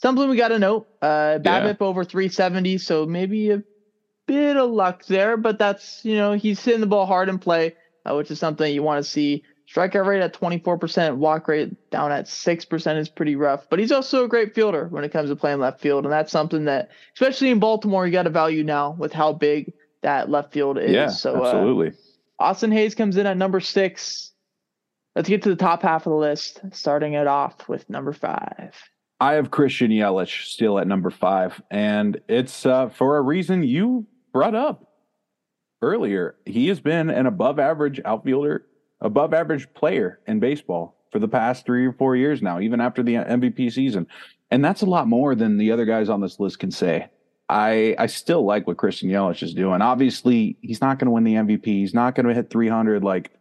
something 0.00 0.28
we 0.28 0.36
got 0.36 0.48
to 0.48 0.58
note. 0.58 0.88
Uh, 1.02 1.38
BABIP 1.38 1.80
yeah. 1.80 1.86
over 1.86 2.04
370, 2.04 2.78
so 2.78 3.06
maybe 3.06 3.50
a 3.50 3.62
bit 4.26 4.56
of 4.56 4.70
luck 4.70 5.04
there, 5.06 5.36
but 5.36 5.58
that's 5.58 6.04
you 6.04 6.16
know 6.16 6.32
he's 6.32 6.64
hitting 6.64 6.80
the 6.80 6.86
ball 6.86 7.06
hard 7.06 7.28
in 7.28 7.38
play, 7.38 7.74
uh, 8.04 8.14
which 8.14 8.30
is 8.30 8.38
something 8.38 8.72
you 8.72 8.82
want 8.82 9.04
to 9.04 9.10
see. 9.10 9.42
Strikeout 9.72 10.06
rate 10.06 10.20
at 10.20 10.34
24%, 10.34 11.16
walk 11.16 11.48
rate 11.48 11.90
down 11.90 12.12
at 12.12 12.26
6% 12.26 12.96
is 12.98 13.08
pretty 13.08 13.34
rough. 13.34 13.66
But 13.70 13.78
he's 13.78 13.92
also 13.92 14.24
a 14.24 14.28
great 14.28 14.54
fielder 14.54 14.88
when 14.88 15.04
it 15.04 15.12
comes 15.12 15.30
to 15.30 15.36
playing 15.36 15.58
left 15.58 15.80
field, 15.80 16.04
and 16.04 16.12
that's 16.12 16.30
something 16.30 16.66
that, 16.66 16.90
especially 17.14 17.50
in 17.50 17.60
Baltimore, 17.60 18.06
you 18.06 18.12
got 18.12 18.24
to 18.24 18.30
value 18.30 18.62
now 18.62 18.94
with 18.98 19.12
how 19.12 19.32
big 19.32 19.72
that 20.02 20.30
left 20.30 20.52
field 20.52 20.78
is. 20.78 20.90
Yeah, 20.90 21.08
so, 21.08 21.42
uh, 21.42 21.46
absolutely. 21.46 21.88
Uh, 21.88 22.44
Austin 22.44 22.72
Hays 22.72 22.94
comes 22.94 23.16
in 23.16 23.26
at 23.26 23.38
number 23.38 23.60
six. 23.60 24.32
Let's 25.16 25.28
get 25.28 25.42
to 25.42 25.48
the 25.48 25.56
top 25.56 25.82
half 25.82 26.06
of 26.06 26.10
the 26.10 26.18
list, 26.18 26.60
starting 26.72 27.14
it 27.14 27.26
off 27.26 27.68
with 27.68 27.88
number 27.88 28.12
five. 28.12 28.74
I 29.20 29.34
have 29.34 29.50
Christian 29.50 29.90
Yelich 29.90 30.44
still 30.44 30.78
at 30.78 30.86
number 30.86 31.10
five, 31.10 31.62
and 31.70 32.20
it's 32.28 32.66
uh, 32.66 32.90
for 32.90 33.16
a 33.16 33.22
reason 33.22 33.62
you 33.62 34.06
brought 34.32 34.54
up 34.54 34.93
earlier. 35.84 36.36
He 36.44 36.68
has 36.68 36.80
been 36.80 37.10
an 37.10 37.26
above 37.26 37.58
average 37.58 38.00
outfielder, 38.04 38.66
above 39.00 39.34
average 39.34 39.72
player 39.74 40.20
in 40.26 40.40
baseball 40.40 40.96
for 41.12 41.18
the 41.18 41.28
past 41.28 41.64
three 41.64 41.86
or 41.86 41.92
four 41.92 42.16
years 42.16 42.42
now, 42.42 42.60
even 42.60 42.80
after 42.80 43.02
the 43.02 43.14
MVP 43.14 43.72
season. 43.72 44.06
And 44.50 44.64
that's 44.64 44.82
a 44.82 44.86
lot 44.86 45.08
more 45.08 45.34
than 45.34 45.58
the 45.58 45.72
other 45.72 45.84
guys 45.84 46.08
on 46.08 46.20
this 46.20 46.40
list 46.40 46.58
can 46.58 46.70
say. 46.70 47.08
I 47.48 47.94
I 47.98 48.06
still 48.06 48.44
like 48.44 48.66
what 48.66 48.78
Christian 48.78 49.10
Yelich 49.10 49.42
is 49.42 49.54
doing. 49.54 49.82
Obviously, 49.82 50.56
he's 50.62 50.80
not 50.80 50.98
going 50.98 51.06
to 51.06 51.12
win 51.12 51.24
the 51.24 51.34
MVP. 51.34 51.66
He's 51.66 51.94
not 51.94 52.14
going 52.14 52.26
to 52.26 52.34
hit 52.34 52.50
300 52.50 53.04
like 53.04 53.32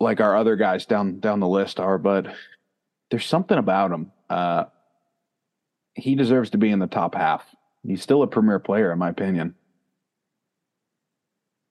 like 0.00 0.20
our 0.20 0.36
other 0.36 0.54
guys 0.54 0.86
down 0.86 1.18
down 1.18 1.40
the 1.40 1.48
list 1.48 1.80
are, 1.80 1.98
but 1.98 2.32
there's 3.10 3.26
something 3.26 3.58
about 3.58 3.90
him 3.90 4.12
uh, 4.30 4.64
he 5.94 6.14
deserves 6.14 6.50
to 6.50 6.58
be 6.58 6.70
in 6.70 6.78
the 6.78 6.86
top 6.86 7.14
half. 7.14 7.44
He's 7.82 8.02
still 8.02 8.22
a 8.22 8.26
premier 8.26 8.58
player, 8.58 8.92
in 8.92 8.98
my 8.98 9.08
opinion. 9.08 9.54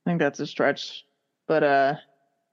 I 0.08 0.10
think 0.10 0.20
that's 0.22 0.40
a 0.40 0.48
stretch, 0.48 1.06
but 1.50 1.64
uh, 1.64 1.96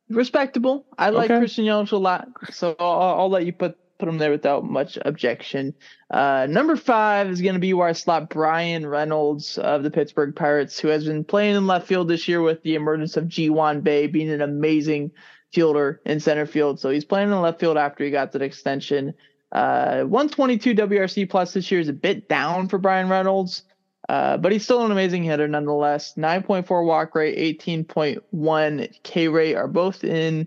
respectable. 0.08 0.86
I 0.98 1.10
like 1.10 1.30
okay. 1.30 1.38
Christian 1.38 1.64
Yelich 1.64 1.92
a 1.92 1.96
lot, 1.96 2.26
so 2.50 2.74
I'll, 2.80 3.20
I'll, 3.20 3.30
let 3.30 3.46
you 3.46 3.52
put 3.52 3.78
put 3.96 4.08
him 4.08 4.18
there 4.18 4.32
without 4.32 4.64
much 4.64 4.98
objection. 5.02 5.72
Uh, 6.10 6.48
number 6.50 6.74
five 6.74 7.28
is 7.28 7.40
going 7.40 7.54
to 7.54 7.60
be 7.60 7.72
where 7.72 7.86
I 7.86 7.92
slot 7.92 8.28
Bryan 8.28 8.84
Reynolds 8.84 9.56
of 9.56 9.84
the 9.84 9.90
Pittsburgh 9.92 10.34
Pirates, 10.34 10.80
who 10.80 10.88
has 10.88 11.04
been 11.04 11.22
playing 11.22 11.54
in 11.54 11.68
left 11.68 11.86
field 11.86 12.08
this 12.08 12.26
year 12.26 12.42
with 12.42 12.60
the 12.64 12.74
emergence 12.74 13.16
of 13.16 13.28
Ji-hwan 13.28 13.82
Bae 13.82 14.08
being 14.08 14.30
an 14.30 14.42
amazing 14.42 15.12
fielder 15.52 16.00
in 16.04 16.18
center 16.18 16.46
field. 16.46 16.80
So 16.80 16.90
he's 16.90 17.04
playing 17.04 17.30
in 17.30 17.40
left 17.40 17.60
field 17.60 17.76
after 17.76 18.02
he 18.02 18.10
got 18.10 18.32
that 18.32 18.42
extension. 18.42 19.14
Uh, 19.52 20.02
122 20.02 20.74
WRC 20.74 21.30
plus 21.30 21.52
this 21.52 21.70
year 21.70 21.80
is 21.80 21.88
a 21.88 21.92
bit 21.92 22.28
down 22.28 22.66
for 22.66 22.78
Bryan 22.78 23.08
Reynolds, 23.08 23.62
uh, 24.08 24.36
but 24.36 24.52
he's 24.52 24.64
still 24.64 24.84
an 24.84 24.92
amazing 24.92 25.22
hitter 25.22 25.48
nonetheless. 25.48 26.14
9.4 26.16 26.84
walk 26.84 27.14
rate, 27.14 27.58
18.1 27.58 29.02
K 29.02 29.28
rate 29.28 29.54
are 29.54 29.68
both 29.68 30.04
in, 30.04 30.46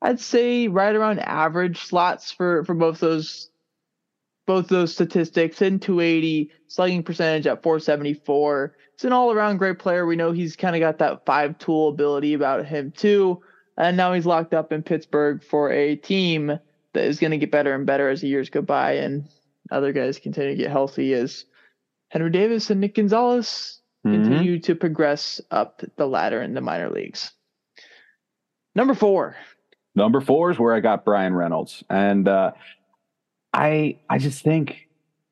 I'd 0.00 0.20
say, 0.20 0.68
right 0.68 0.94
around 0.94 1.20
average 1.20 1.82
slots 1.84 2.32
for 2.32 2.64
for 2.64 2.74
both 2.74 3.00
those 3.00 3.50
both 4.46 4.68
those 4.68 4.92
statistics. 4.92 5.60
In 5.60 5.80
280, 5.80 6.50
slugging 6.66 7.02
percentage 7.02 7.46
at 7.46 7.62
474. 7.62 8.76
It's 8.94 9.04
an 9.04 9.12
all 9.12 9.32
around 9.32 9.58
great 9.58 9.78
player. 9.78 10.06
We 10.06 10.16
know 10.16 10.32
he's 10.32 10.56
kind 10.56 10.76
of 10.76 10.80
got 10.80 10.98
that 10.98 11.26
five 11.26 11.58
tool 11.58 11.88
ability 11.88 12.32
about 12.32 12.64
him 12.64 12.90
too, 12.90 13.42
and 13.76 13.96
now 13.96 14.12
he's 14.12 14.26
locked 14.26 14.54
up 14.54 14.72
in 14.72 14.82
Pittsburgh 14.82 15.42
for 15.42 15.70
a 15.70 15.96
team 15.96 16.58
that 16.94 17.04
is 17.04 17.18
going 17.18 17.32
to 17.32 17.38
get 17.38 17.50
better 17.50 17.74
and 17.74 17.86
better 17.86 18.08
as 18.08 18.22
the 18.22 18.28
years 18.28 18.48
go 18.48 18.62
by 18.62 18.92
and 18.92 19.28
other 19.70 19.92
guys 19.92 20.18
continue 20.18 20.50
to 20.52 20.62
get 20.62 20.70
healthy 20.70 21.12
as 21.12 21.44
Henry 22.14 22.30
Davis 22.30 22.70
and 22.70 22.80
Nick 22.80 22.94
Gonzales 22.94 23.80
mm-hmm. 24.06 24.22
continue 24.22 24.60
to 24.60 24.76
progress 24.76 25.40
up 25.50 25.82
the 25.96 26.06
ladder 26.06 26.40
in 26.40 26.54
the 26.54 26.60
minor 26.60 26.88
leagues. 26.88 27.32
Number 28.76 28.94
four. 28.94 29.36
Number 29.96 30.20
four 30.20 30.52
is 30.52 30.58
where 30.58 30.74
I 30.74 30.80
got 30.80 31.04
Bryan 31.04 31.34
Reynolds. 31.34 31.82
And 31.90 32.28
uh, 32.28 32.52
I 33.52 33.98
I 34.08 34.18
just 34.18 34.44
think 34.44 34.88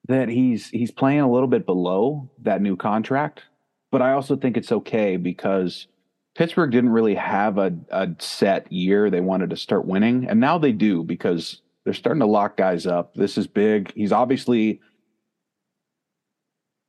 that 0.08 0.28
he's 0.28 0.68
he's 0.70 0.90
playing 0.90 1.20
a 1.20 1.30
little 1.30 1.46
bit 1.46 1.66
below 1.66 2.28
that 2.42 2.60
new 2.60 2.76
contract. 2.76 3.44
But 3.92 4.02
I 4.02 4.12
also 4.12 4.34
think 4.34 4.56
it's 4.56 4.72
okay 4.72 5.16
because 5.16 5.86
Pittsburgh 6.34 6.72
didn't 6.72 6.90
really 6.90 7.14
have 7.14 7.58
a, 7.58 7.72
a 7.90 8.08
set 8.18 8.72
year 8.72 9.08
they 9.08 9.20
wanted 9.20 9.50
to 9.50 9.56
start 9.56 9.86
winning, 9.86 10.26
and 10.28 10.40
now 10.40 10.58
they 10.58 10.72
do 10.72 11.04
because 11.04 11.60
they're 11.84 11.94
starting 11.94 12.20
to 12.20 12.26
lock 12.26 12.56
guys 12.56 12.86
up. 12.86 13.14
This 13.14 13.38
is 13.38 13.46
big. 13.46 13.92
He's 13.94 14.12
obviously 14.12 14.80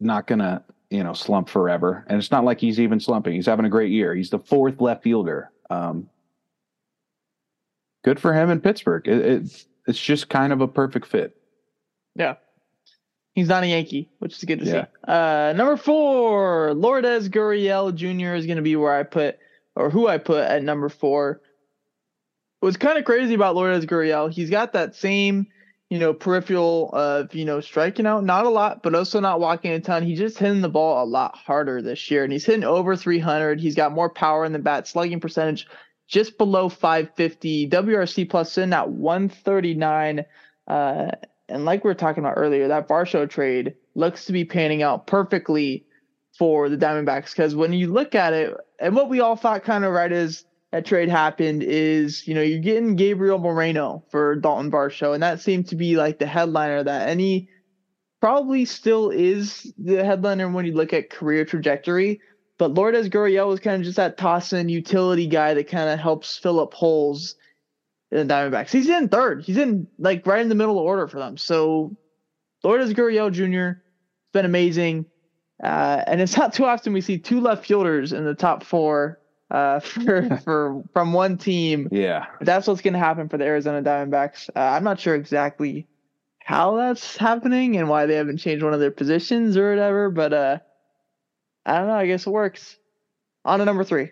not 0.04 0.28
gonna, 0.28 0.64
you 0.90 1.04
know, 1.04 1.14
slump 1.14 1.50
forever, 1.50 2.06
and 2.08 2.18
it's 2.18 2.32
not 2.32 2.44
like 2.44 2.60
he's 2.60 2.80
even 2.80 3.00
slumping. 3.00 3.34
He's 3.34 3.46
having 3.46 3.66
a 3.66 3.70
great 3.70 3.92
year. 3.92 4.14
He's 4.14 4.30
the 4.30 4.40
fourth 4.40 4.80
left 4.82 5.04
fielder. 5.04 5.52
Um, 5.70 6.10
good 8.04 8.20
for 8.20 8.34
him 8.34 8.50
in 8.50 8.62
Pittsburgh. 8.62 9.08
It, 9.08 9.26
it's 9.26 9.66
it's 9.88 10.00
just 10.00 10.30
kind 10.30 10.54
of 10.54 10.62
a 10.62 10.68
perfect 10.68 11.08
fit. 11.08 11.36
Yeah. 12.16 12.36
He's 13.34 13.48
not 13.48 13.64
a 13.64 13.68
Yankee, 13.68 14.10
which 14.20 14.38
is 14.38 14.44
good 14.44 14.60
to 14.60 14.66
yeah. 14.66 14.86
see. 14.86 15.12
Uh, 15.12 15.54
number 15.56 15.76
four, 15.76 16.74
Lourdes 16.76 17.30
Gurriel 17.30 17.94
Jr. 17.94 18.36
is 18.36 18.46
going 18.46 18.58
to 18.58 18.62
be 18.62 18.76
where 18.76 18.94
I 18.94 19.04
put, 19.04 19.40
or 19.76 19.90
who 19.90 20.08
I 20.08 20.20
put 20.20 20.44
at 20.44 20.64
number 20.64 20.88
four. 20.88 21.42
What's 22.60 22.78
kind 22.78 22.98
of 22.98 23.06
crazy 23.06 23.34
about 23.34 23.56
Lourdes 23.56 23.88
Gurriel, 23.88 24.32
he's 24.32 24.52
got 24.52 24.74
that 24.74 24.96
same, 24.96 25.48
you 25.94 26.00
know, 26.00 26.12
peripheral 26.12 26.90
of, 26.94 27.36
you 27.36 27.46
know, 27.46 27.62
striking 27.62 28.08
out, 28.08 28.24
not 28.24 28.48
a 28.48 28.50
lot, 28.50 28.82
but 28.82 28.96
also 28.96 29.20
not 29.20 29.40
walking 29.40 29.70
a 29.70 29.80
ton. 29.80 30.02
He's 30.02 30.18
just 30.18 30.40
hitting 30.40 30.62
the 30.62 30.68
ball 30.68 31.04
a 31.04 31.06
lot 31.06 31.36
harder 31.36 31.84
this 31.84 32.10
year, 32.10 32.24
and 32.24 32.34
he's 32.34 32.46
hitting 32.46 32.64
over 32.64 32.96
300. 32.96 33.62
He's 33.62 33.76
got 33.76 33.92
more 33.92 34.10
power 34.10 34.44
in 34.44 34.54
the 34.54 34.58
bat, 34.58 34.88
slugging 34.88 35.20
percentage 35.20 35.68
just 36.08 36.40
below 36.40 36.68
550, 36.68 37.70
WRC 37.70 38.28
plus 38.28 38.58
in 38.58 38.74
at 38.74 38.90
139. 38.90 40.26
Uh, 40.68 41.12
and 41.48 41.64
like 41.64 41.84
we 41.84 41.90
were 41.90 41.94
talking 41.94 42.24
about 42.24 42.38
earlier, 42.38 42.68
that 42.70 42.88
Varsho 42.88 43.30
trade 43.30 43.76
looks 43.94 44.26
to 44.26 44.34
be 44.34 44.46
panning 44.46 44.82
out 44.82 45.06
perfectly 45.06 45.86
for 46.40 46.70
the 46.70 46.78
Diamondbacks 46.78 47.36
because 47.36 47.56
when 47.56 47.72
you 47.72 47.94
look 47.94 48.16
at 48.16 48.34
it, 48.34 48.52
and 48.80 48.96
what 48.96 49.10
we 49.10 49.20
all 49.20 49.36
thought 49.36 49.64
kind 49.64 49.86
of 49.86 49.94
right 49.94 50.12
as 50.12 50.44
that 50.74 50.88
trade 50.88 51.08
happened 51.08 51.62
is, 51.62 52.28
you 52.28 52.34
know, 52.34 52.42
you're 52.42 52.58
getting 52.58 52.96
Gabriel 52.96 53.38
Moreno 53.38 54.04
for 54.10 54.36
Dalton 54.36 54.72
Varsho, 54.72 55.14
and 55.14 55.22
that 55.22 55.40
seemed 55.40 55.68
to 55.68 55.76
be 55.76 55.98
like 55.98 56.18
the 56.18 56.26
headliner 56.26 56.84
that 56.84 57.10
any 57.10 57.48
probably 58.20 58.66
still 58.66 59.12
is 59.12 59.72
the 59.78 60.04
headliner 60.04 60.50
when 60.50 60.66
you 60.66 60.74
look 60.74 60.92
at 60.92 61.12
career 61.12 61.46
trajectory. 61.46 62.20
But 62.58 62.74
Lourdes 62.74 63.08
Gurriel 63.08 63.50
was 63.50 63.60
kind 63.60 63.76
of 63.76 63.84
just 63.84 63.98
that 63.98 64.18
tossing 64.18 64.68
utility 64.68 65.28
guy 65.28 65.54
that 65.54 65.68
kind 65.68 65.92
of 65.92 66.00
helps 66.00 66.40
fill 66.40 66.60
up 66.60 66.74
holes 66.74 67.36
in 68.10 68.28
the 68.28 68.34
Diamondbacks. 68.34 68.72
He's 68.72 68.90
in 68.90 69.10
third. 69.10 69.44
He's 69.44 69.58
in 69.58 69.86
like 70.00 70.26
right 70.26 70.42
in 70.42 70.50
the 70.50 70.56
middle 70.56 70.80
of 70.80 70.86
order 70.86 71.08
for 71.08 71.20
them. 71.20 71.38
So 71.38 71.96
Lourdes 72.64 72.94
Gurriel 72.94 73.32
Jr. 73.32 73.78
has 73.78 74.32
been 74.34 74.46
amazing. 74.46 75.06
Uh, 75.64 76.04
and 76.08 76.20
it's 76.20 76.36
not 76.36 76.52
too 76.52 76.66
often 76.66 76.94
we 76.94 77.02
see 77.02 77.20
two 77.20 77.42
left 77.42 77.68
fielders 77.68 78.12
in 78.12 78.26
the 78.26 78.34
top 78.34 78.64
four 78.64 79.20
uh, 79.54 79.80
for 79.80 80.38
for 80.44 80.84
from 80.92 81.14
one 81.14 81.38
team. 81.38 81.88
Yeah, 81.92 82.26
that's 82.42 82.68
what's 82.68 82.82
going 82.82 82.94
to 82.94 83.00
happen 83.00 83.30
for 83.30 83.38
the 83.38 83.46
Arizona 83.46 83.82
Diamondbacks. 83.82 84.50
Uh, 84.56 84.60
I'm 84.60 84.84
not 84.84 85.00
sure 85.00 85.16
exactly 85.16 85.88
how 86.44 86.76
that's 86.76 87.16
happening 87.16 87.78
and 87.78 87.88
why 87.88 88.06
they 88.06 88.16
haven't 88.16 88.38
changed 88.38 88.64
one 88.64 88.74
of 88.74 88.82
their 88.82 88.92
positions 88.92 89.56
or 89.56 89.70
whatever, 89.70 90.10
but 90.10 90.34
uh, 90.34 90.58
I 91.66 91.78
don't 91.78 91.88
know. 91.88 91.94
I 91.94 92.08
guess 92.08 92.28
it 92.28 92.32
works. 92.32 92.78
On 93.46 93.60
to 93.60 93.66
number 93.66 93.84
three. 93.84 94.12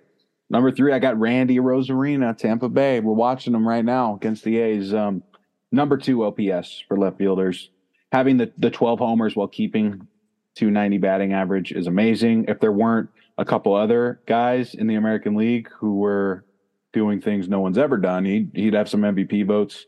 Number 0.49 0.71
three, 0.71 0.91
I 0.91 0.99
got 0.99 1.19
Randy 1.19 1.57
Arozarena, 1.57 2.37
Tampa 2.37 2.67
Bay. 2.67 2.99
We're 2.99 3.13
watching 3.13 3.53
them 3.53 3.67
right 3.67 3.83
now 3.83 4.15
against 4.15 4.43
the 4.43 4.59
A's. 4.59 4.93
Um, 4.93 5.23
number 5.71 5.97
two 5.97 6.25
OPS 6.25 6.83
for 6.87 6.97
left 6.97 7.17
fielders. 7.17 7.69
Having 8.11 8.37
the, 8.37 8.51
the 8.57 8.69
12 8.69 8.99
homers 8.99 9.35
while 9.35 9.47
keeping 9.47 10.07
290 10.55 10.97
batting 10.97 11.33
average 11.33 11.71
is 11.71 11.87
amazing. 11.87 12.45
If 12.47 12.59
there 12.59 12.71
weren't 12.71 13.09
a 13.37 13.45
couple 13.45 13.73
other 13.73 14.21
guys 14.25 14.73
in 14.73 14.87
the 14.87 14.95
American 14.95 15.35
League 15.35 15.69
who 15.79 15.95
were 15.95 16.45
doing 16.93 17.21
things 17.21 17.47
no 17.47 17.61
one's 17.61 17.77
ever 17.77 17.97
done, 17.97 18.25
he'd, 18.25 18.51
he'd 18.53 18.73
have 18.73 18.89
some 18.89 19.01
MVP 19.01 19.45
votes. 19.45 19.85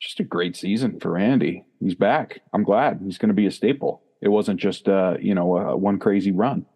Just 0.00 0.20
a 0.20 0.24
great 0.24 0.56
season 0.56 1.00
for 1.00 1.12
Randy. 1.12 1.64
He's 1.80 1.94
back. 1.94 2.40
I'm 2.52 2.62
glad 2.62 3.00
he's 3.04 3.18
going 3.18 3.28
to 3.28 3.34
be 3.34 3.46
a 3.46 3.50
staple. 3.50 4.02
It 4.20 4.28
wasn't 4.28 4.60
just, 4.60 4.88
uh, 4.88 5.16
you 5.20 5.34
know, 5.34 5.56
uh, 5.56 5.76
one 5.76 5.98
crazy 5.98 6.32
run. 6.32 6.66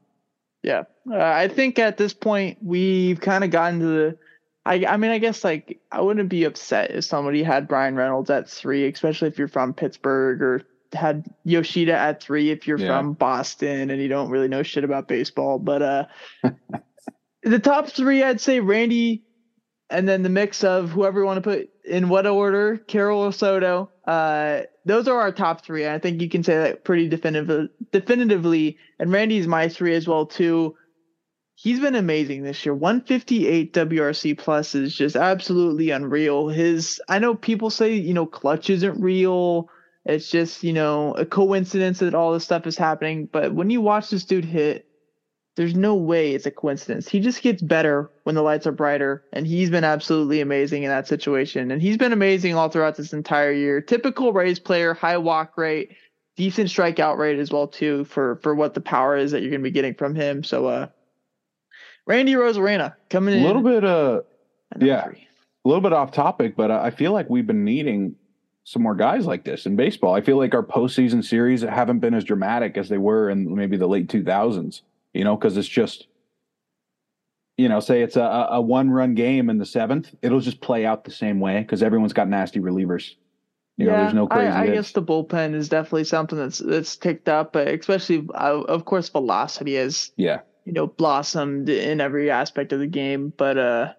Yeah, 0.62 0.84
uh, 1.10 1.18
I 1.18 1.48
think 1.48 1.78
at 1.78 1.96
this 1.96 2.14
point 2.14 2.58
we've 2.62 3.20
kind 3.20 3.44
of 3.44 3.50
gotten 3.50 3.80
to 3.80 3.86
the. 3.86 4.18
I 4.64 4.86
I 4.86 4.96
mean 4.96 5.10
I 5.10 5.18
guess 5.18 5.42
like 5.42 5.80
I 5.90 6.00
wouldn't 6.00 6.28
be 6.28 6.44
upset 6.44 6.92
if 6.92 7.04
somebody 7.04 7.42
had 7.42 7.66
Bryan 7.66 7.96
Reynolds 7.96 8.30
at 8.30 8.48
three, 8.48 8.86
especially 8.86 9.26
if 9.26 9.38
you're 9.38 9.48
from 9.48 9.74
Pittsburgh 9.74 10.40
or 10.40 10.62
had 10.94 11.24
Yoshida 11.44 11.94
at 11.94 12.22
three 12.22 12.50
if 12.50 12.66
you're 12.66 12.78
yeah. 12.78 12.98
from 12.98 13.14
Boston 13.14 13.90
and 13.90 14.00
you 14.00 14.08
don't 14.08 14.30
really 14.30 14.48
know 14.48 14.62
shit 14.62 14.84
about 14.84 15.08
baseball. 15.08 15.58
But 15.58 15.82
uh, 15.82 16.04
the 17.42 17.58
top 17.58 17.88
three, 17.88 18.22
I'd 18.22 18.40
say 18.40 18.60
Randy, 18.60 19.24
and 19.90 20.08
then 20.08 20.22
the 20.22 20.28
mix 20.28 20.64
of 20.64 20.90
whoever 20.90 21.20
you 21.20 21.26
want 21.26 21.42
to 21.42 21.50
put 21.50 21.70
in 21.84 22.08
what 22.08 22.26
order, 22.26 22.78
Carroll 22.78 23.20
or 23.20 23.32
Soto. 23.32 23.90
Uh, 24.06 24.62
those 24.84 25.06
are 25.06 25.20
our 25.20 25.32
top 25.32 25.64
three. 25.64 25.86
I 25.86 25.98
think 25.98 26.20
you 26.20 26.28
can 26.28 26.42
say 26.42 26.56
that 26.56 26.84
pretty 26.84 27.08
definitively. 27.08 27.68
Definitively, 27.92 28.78
and 28.98 29.12
Randy's 29.12 29.46
my 29.46 29.68
three 29.68 29.94
as 29.94 30.08
well 30.08 30.26
too. 30.26 30.76
He's 31.54 31.78
been 31.78 31.94
amazing 31.94 32.42
this 32.42 32.64
year. 32.64 32.74
158 32.74 33.72
WRC 33.72 34.36
plus 34.38 34.74
is 34.74 34.96
just 34.96 35.14
absolutely 35.14 35.90
unreal. 35.90 36.48
His, 36.48 37.00
I 37.08 37.18
know 37.20 37.34
people 37.34 37.70
say 37.70 37.94
you 37.94 38.14
know 38.14 38.26
clutch 38.26 38.70
isn't 38.70 39.00
real. 39.00 39.68
It's 40.04 40.30
just 40.30 40.64
you 40.64 40.72
know 40.72 41.12
a 41.14 41.24
coincidence 41.24 42.00
that 42.00 42.14
all 42.14 42.32
this 42.32 42.44
stuff 42.44 42.66
is 42.66 42.76
happening. 42.76 43.28
But 43.30 43.54
when 43.54 43.70
you 43.70 43.80
watch 43.80 44.10
this 44.10 44.24
dude 44.24 44.44
hit, 44.44 44.86
there's 45.56 45.74
no 45.74 45.94
way 45.94 46.34
it's 46.34 46.46
a 46.46 46.50
coincidence. 46.50 47.08
He 47.08 47.20
just 47.20 47.42
gets 47.42 47.62
better 47.62 48.10
when 48.24 48.34
the 48.34 48.42
lights 48.42 48.66
are 48.66 48.72
brighter, 48.72 49.24
and 49.32 49.46
he's 49.46 49.70
been 49.70 49.84
absolutely 49.84 50.40
amazing 50.40 50.82
in 50.82 50.88
that 50.88 51.06
situation. 51.06 51.70
And 51.70 51.80
he's 51.80 51.98
been 51.98 52.12
amazing 52.12 52.54
all 52.54 52.68
throughout 52.68 52.96
this 52.96 53.12
entire 53.12 53.52
year. 53.52 53.80
Typical 53.80 54.32
Rays 54.32 54.58
player, 54.58 54.94
high 54.94 55.18
walk 55.18 55.56
rate, 55.56 55.94
decent 56.36 56.68
strikeout 56.68 57.18
rate 57.18 57.38
as 57.38 57.52
well 57.52 57.68
too 57.68 58.04
for 58.04 58.36
for 58.42 58.54
what 58.54 58.74
the 58.74 58.80
power 58.80 59.16
is 59.16 59.32
that 59.32 59.42
you're 59.42 59.50
going 59.50 59.60
to 59.60 59.68
be 59.68 59.70
getting 59.70 59.94
from 59.94 60.14
him. 60.14 60.42
So, 60.42 60.66
uh, 60.66 60.88
Randy 62.06 62.32
Arozarena 62.32 62.94
coming 63.10 63.34
in 63.34 63.44
a 63.44 63.46
little 63.46 63.62
bit, 63.62 63.84
uh, 63.84 64.22
yeah, 64.80 65.04
three. 65.04 65.28
a 65.64 65.68
little 65.68 65.82
bit 65.82 65.92
off 65.92 66.10
topic, 66.12 66.56
but 66.56 66.70
I 66.70 66.90
feel 66.90 67.12
like 67.12 67.28
we've 67.30 67.46
been 67.46 67.64
needing 67.64 68.16
some 68.64 68.82
more 68.82 68.94
guys 68.94 69.26
like 69.26 69.44
this 69.44 69.66
in 69.66 69.76
baseball. 69.76 70.14
I 70.14 70.20
feel 70.20 70.36
like 70.36 70.54
our 70.54 70.62
postseason 70.62 71.24
series 71.24 71.62
haven't 71.62 71.98
been 71.98 72.14
as 72.14 72.24
dramatic 72.24 72.76
as 72.76 72.88
they 72.88 72.98
were 72.98 73.28
in 73.28 73.54
maybe 73.54 73.76
the 73.76 73.88
late 73.88 74.08
2000s 74.08 74.82
you 75.12 75.24
know, 75.24 75.36
because 75.36 75.56
it's 75.56 75.68
just, 75.68 76.06
you 77.56 77.68
know, 77.68 77.80
say 77.80 78.02
it's 78.02 78.16
a, 78.16 78.48
a 78.50 78.60
one 78.60 78.90
run 78.90 79.14
game 79.14 79.50
in 79.50 79.58
the 79.58 79.66
seventh, 79.66 80.14
it'll 80.22 80.40
just 80.40 80.60
play 80.60 80.86
out 80.86 81.04
the 81.04 81.10
same 81.10 81.40
way 81.40 81.60
because 81.60 81.82
everyone's 81.82 82.12
got 82.12 82.28
nasty 82.28 82.60
relievers. 82.60 83.14
You 83.76 83.86
yeah, 83.86 83.92
know, 83.92 84.02
there's 84.02 84.14
no 84.14 84.26
crazy. 84.26 84.48
I, 84.48 84.62
I 84.62 84.70
guess 84.70 84.92
the 84.92 85.02
bullpen 85.02 85.54
is 85.54 85.68
definitely 85.68 86.04
something 86.04 86.38
that's 86.38 86.58
that's 86.58 86.96
ticked 86.96 87.28
up, 87.28 87.54
but 87.54 87.68
especially, 87.68 88.28
uh, 88.34 88.62
of 88.62 88.84
course, 88.84 89.08
velocity 89.08 89.76
is 89.76 90.12
yeah 90.16 90.40
you 90.64 90.72
know 90.72 90.86
blossomed 90.86 91.68
in 91.68 92.00
every 92.00 92.30
aspect 92.30 92.72
of 92.72 92.80
the 92.80 92.86
game. 92.86 93.32
But 93.34 93.58
uh, 93.58 93.92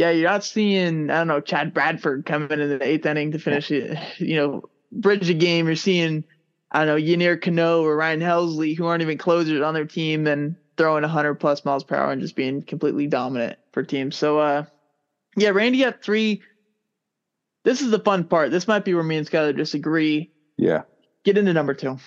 yeah, 0.00 0.10
you're 0.10 0.30
not 0.30 0.44
seeing 0.44 1.10
I 1.10 1.18
don't 1.18 1.28
know 1.28 1.40
Chad 1.42 1.74
Bradford 1.74 2.24
coming 2.24 2.58
in 2.58 2.70
the 2.70 2.82
eighth 2.82 3.04
inning 3.04 3.32
to 3.32 3.38
finish 3.38 3.70
it. 3.70 3.98
You 4.18 4.36
know, 4.36 4.62
bridge 4.90 5.28
a 5.28 5.34
game. 5.34 5.66
You're 5.66 5.76
seeing 5.76 6.24
I 6.72 6.86
don't 6.86 6.96
know, 6.96 7.06
Yennier 7.06 7.40
Cano 7.40 7.82
or 7.82 7.96
Ryan 7.96 8.20
Helsley, 8.20 8.74
who 8.74 8.86
aren't 8.86 9.02
even 9.02 9.18
closers 9.18 9.60
on 9.60 9.74
their 9.74 9.84
team, 9.84 10.26
and 10.26 10.56
throwing 10.78 11.02
100 11.02 11.34
plus 11.34 11.66
miles 11.66 11.84
per 11.84 11.96
hour 11.96 12.12
and 12.12 12.22
just 12.22 12.34
being 12.34 12.62
completely 12.62 13.08
dominant 13.08 13.58
for 13.72 13.82
teams. 13.82 14.16
So, 14.16 14.38
uh, 14.38 14.64
yeah, 15.36 15.50
Randy 15.50 15.84
at 15.84 16.02
three. 16.02 16.40
This 17.64 17.82
is 17.82 17.90
the 17.90 17.98
fun 17.98 18.24
part. 18.24 18.50
This 18.50 18.66
might 18.66 18.86
be 18.86 18.94
where 18.94 19.04
me 19.04 19.18
and 19.18 19.28
Skyler 19.28 19.54
disagree. 19.54 20.30
Yeah. 20.56 20.82
Get 21.24 21.36
into 21.36 21.52
number 21.52 21.74
two. 21.74 21.98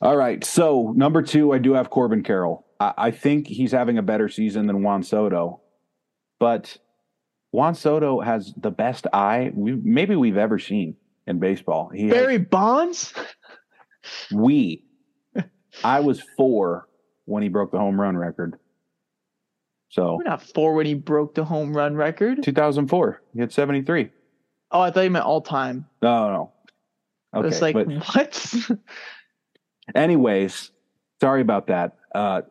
All 0.00 0.16
right. 0.16 0.44
So, 0.44 0.92
number 0.94 1.22
two, 1.22 1.52
I 1.52 1.58
do 1.58 1.72
have 1.72 1.90
Corbin 1.90 2.22
Carroll. 2.22 2.64
I, 2.78 2.92
I 2.96 3.10
think 3.10 3.48
he's 3.48 3.72
having 3.72 3.98
a 3.98 4.02
better 4.02 4.28
season 4.28 4.68
than 4.68 4.84
Juan 4.84 5.02
Soto, 5.02 5.62
but 6.38 6.76
Juan 7.52 7.74
Soto 7.74 8.20
has 8.20 8.52
the 8.56 8.70
best 8.70 9.06
eye 9.12 9.52
we 9.54 9.72
maybe 9.72 10.16
we've 10.16 10.36
ever 10.36 10.58
seen 10.58 10.96
in 11.26 11.38
baseball. 11.38 11.88
He 11.88 12.08
Barry 12.08 12.38
has, 12.38 12.46
Bonds? 12.46 13.14
We. 14.32 14.84
I 15.84 16.00
was 16.00 16.22
four 16.36 16.88
when 17.24 17.42
he 17.42 17.48
broke 17.48 17.72
the 17.72 17.78
home 17.78 18.00
run 18.00 18.16
record. 18.16 18.58
So 19.88 20.16
we're 20.16 20.24
not 20.24 20.42
four 20.42 20.74
when 20.74 20.86
he 20.86 20.94
broke 20.94 21.34
the 21.34 21.44
home 21.44 21.76
run 21.76 21.96
record. 21.96 22.42
2004. 22.42 23.22
He 23.34 23.40
had 23.40 23.52
73. 23.52 24.10
Oh, 24.70 24.80
I 24.80 24.90
thought 24.90 25.02
you 25.02 25.10
meant 25.10 25.24
all 25.24 25.40
time. 25.40 25.86
No, 26.02 26.32
no. 26.32 26.52
Okay, 27.34 27.48
it's 27.48 27.62
like 27.62 27.74
but, 27.74 27.88
what? 27.88 28.78
anyways, 29.94 30.70
sorry 31.20 31.40
about 31.40 31.68
that. 31.68 31.96
Uh, 32.14 32.42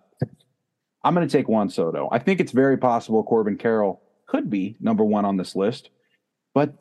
I'm 1.04 1.14
going 1.14 1.28
to 1.28 1.32
take 1.32 1.48
Juan 1.48 1.70
Soto. 1.70 2.10
I 2.12 2.20
think 2.20 2.40
it's 2.40 2.52
very 2.52 2.78
possible 2.78 3.24
Corbin 3.24 3.58
Carroll 3.58 4.02
could 4.28 4.50
be 4.50 4.76
number 4.80 5.04
one 5.04 5.26
on 5.26 5.38
this 5.38 5.56
list, 5.56 5.90
but 6.54 6.74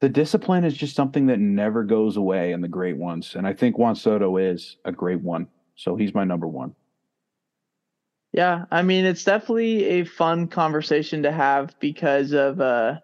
the 0.00 0.08
discipline 0.08 0.64
is 0.64 0.76
just 0.76 0.94
something 0.94 1.26
that 1.26 1.38
never 1.40 1.82
goes 1.84 2.16
away 2.16 2.52
in 2.52 2.60
the 2.60 2.68
great 2.68 2.96
ones. 2.96 3.34
And 3.34 3.46
I 3.46 3.54
think 3.54 3.78
Juan 3.78 3.94
Soto 3.96 4.36
is 4.36 4.76
a 4.84 4.92
great 4.92 5.20
one. 5.22 5.48
So 5.74 5.96
he's 5.96 6.14
my 6.14 6.24
number 6.24 6.46
one. 6.46 6.74
Yeah, 8.32 8.64
I 8.70 8.82
mean 8.82 9.04
it's 9.06 9.24
definitely 9.24 9.84
a 9.84 10.04
fun 10.04 10.48
conversation 10.48 11.22
to 11.22 11.32
have 11.32 11.78
because 11.80 12.32
of 12.32 12.60
uh 12.60 12.96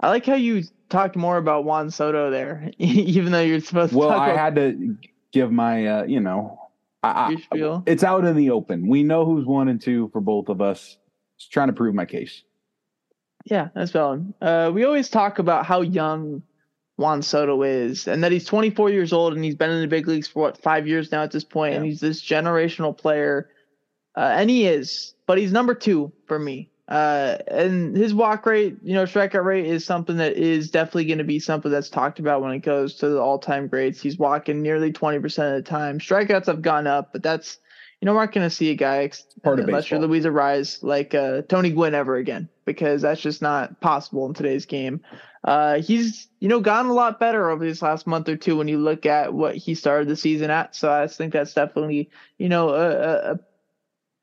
I 0.00 0.08
like 0.08 0.26
how 0.26 0.34
you 0.34 0.62
talked 0.88 1.16
more 1.16 1.36
about 1.36 1.64
Juan 1.64 1.90
Soto 1.90 2.30
there, 2.30 2.70
even 2.78 3.32
though 3.32 3.40
you're 3.40 3.60
supposed 3.60 3.92
to 3.92 3.98
Well, 3.98 4.10
I 4.10 4.30
about- 4.30 4.38
had 4.38 4.54
to 4.56 4.96
give 5.32 5.50
my 5.52 5.86
uh, 5.86 6.02
you 6.04 6.20
know 6.20 6.58
I, 7.02 7.36
I, 7.52 7.82
it's 7.86 8.04
out 8.04 8.26
in 8.26 8.36
the 8.36 8.50
open. 8.50 8.86
We 8.86 9.02
know 9.02 9.24
who's 9.24 9.46
one 9.46 9.68
and 9.68 9.80
two 9.80 10.10
for 10.12 10.20
both 10.20 10.50
of 10.50 10.60
us. 10.60 10.98
Just 11.38 11.50
trying 11.50 11.68
to 11.68 11.72
prove 11.72 11.94
my 11.94 12.04
case. 12.04 12.42
Yeah, 13.44 13.68
that's 13.74 13.90
valid. 13.90 14.32
Uh, 14.40 14.70
we 14.72 14.84
always 14.84 15.08
talk 15.08 15.38
about 15.38 15.66
how 15.66 15.80
young 15.80 16.42
Juan 16.96 17.22
Soto 17.22 17.62
is, 17.62 18.06
and 18.06 18.22
that 18.22 18.32
he's 18.32 18.44
24 18.44 18.90
years 18.90 19.12
old 19.12 19.32
and 19.32 19.42
he's 19.42 19.54
been 19.54 19.70
in 19.70 19.80
the 19.80 19.88
big 19.88 20.06
leagues 20.06 20.28
for 20.28 20.42
what 20.42 20.62
five 20.62 20.86
years 20.86 21.10
now 21.10 21.22
at 21.22 21.30
this 21.30 21.44
point, 21.44 21.72
yeah. 21.72 21.76
and 21.78 21.86
he's 21.86 22.00
this 22.00 22.22
generational 22.22 22.96
player, 22.96 23.48
uh, 24.16 24.32
and 24.36 24.50
he 24.50 24.66
is, 24.66 25.14
but 25.26 25.38
he's 25.38 25.52
number 25.52 25.74
two 25.74 26.12
for 26.26 26.38
me. 26.38 26.70
Uh, 26.90 27.38
and 27.46 27.96
his 27.96 28.12
walk 28.12 28.44
rate, 28.46 28.76
you 28.82 28.94
know, 28.94 29.04
strikeout 29.04 29.44
rate 29.44 29.64
is 29.64 29.84
something 29.84 30.16
that 30.16 30.32
is 30.32 30.72
definitely 30.72 31.04
going 31.04 31.18
to 31.18 31.24
be 31.24 31.38
something 31.38 31.70
that's 31.70 31.88
talked 31.88 32.18
about 32.18 32.42
when 32.42 32.50
it 32.50 32.58
goes 32.58 32.94
to 32.96 33.08
the 33.08 33.20
all-time 33.20 33.68
greats. 33.68 34.02
He's 34.02 34.18
walking 34.18 34.60
nearly 34.60 34.92
20% 34.92 35.24
of 35.24 35.54
the 35.54 35.62
time. 35.62 36.00
Strikeouts 36.00 36.46
have 36.46 36.62
gone 36.62 36.88
up, 36.88 37.12
but 37.12 37.22
that's, 37.22 37.58
you 38.00 38.06
know, 38.06 38.14
we're 38.14 38.20
not 38.20 38.32
going 38.32 38.48
to 38.48 38.54
see 38.54 38.70
a 38.70 38.74
guy 38.74 39.10
Part 39.42 39.60
unless 39.60 39.90
you're 39.90 40.00
Luis 40.00 40.24
Arraez 40.24 40.82
like 40.82 41.14
uh, 41.14 41.42
Tony 41.42 41.70
Gwynn 41.70 41.94
ever 41.94 42.16
again 42.16 42.48
because 42.64 43.02
that's 43.02 43.20
just 43.20 43.42
not 43.42 43.80
possible 43.80 44.26
in 44.26 44.34
today's 44.34 44.64
game. 44.64 45.02
Uh, 45.44 45.80
he's, 45.80 46.28
you 46.38 46.48
know, 46.48 46.60
gotten 46.60 46.90
a 46.90 46.94
lot 46.94 47.20
better 47.20 47.50
over 47.50 47.64
this 47.64 47.82
last 47.82 48.06
month 48.06 48.28
or 48.28 48.36
two 48.36 48.56
when 48.56 48.68
you 48.68 48.78
look 48.78 49.06
at 49.06 49.34
what 49.34 49.56
he 49.56 49.74
started 49.74 50.08
the 50.08 50.16
season 50.16 50.50
at. 50.50 50.74
So 50.74 50.90
I 50.90 51.06
think 51.06 51.32
that's 51.32 51.54
definitely, 51.54 52.10
you 52.38 52.48
know, 52.48 52.70
a, 52.70 53.32
a 53.32 53.40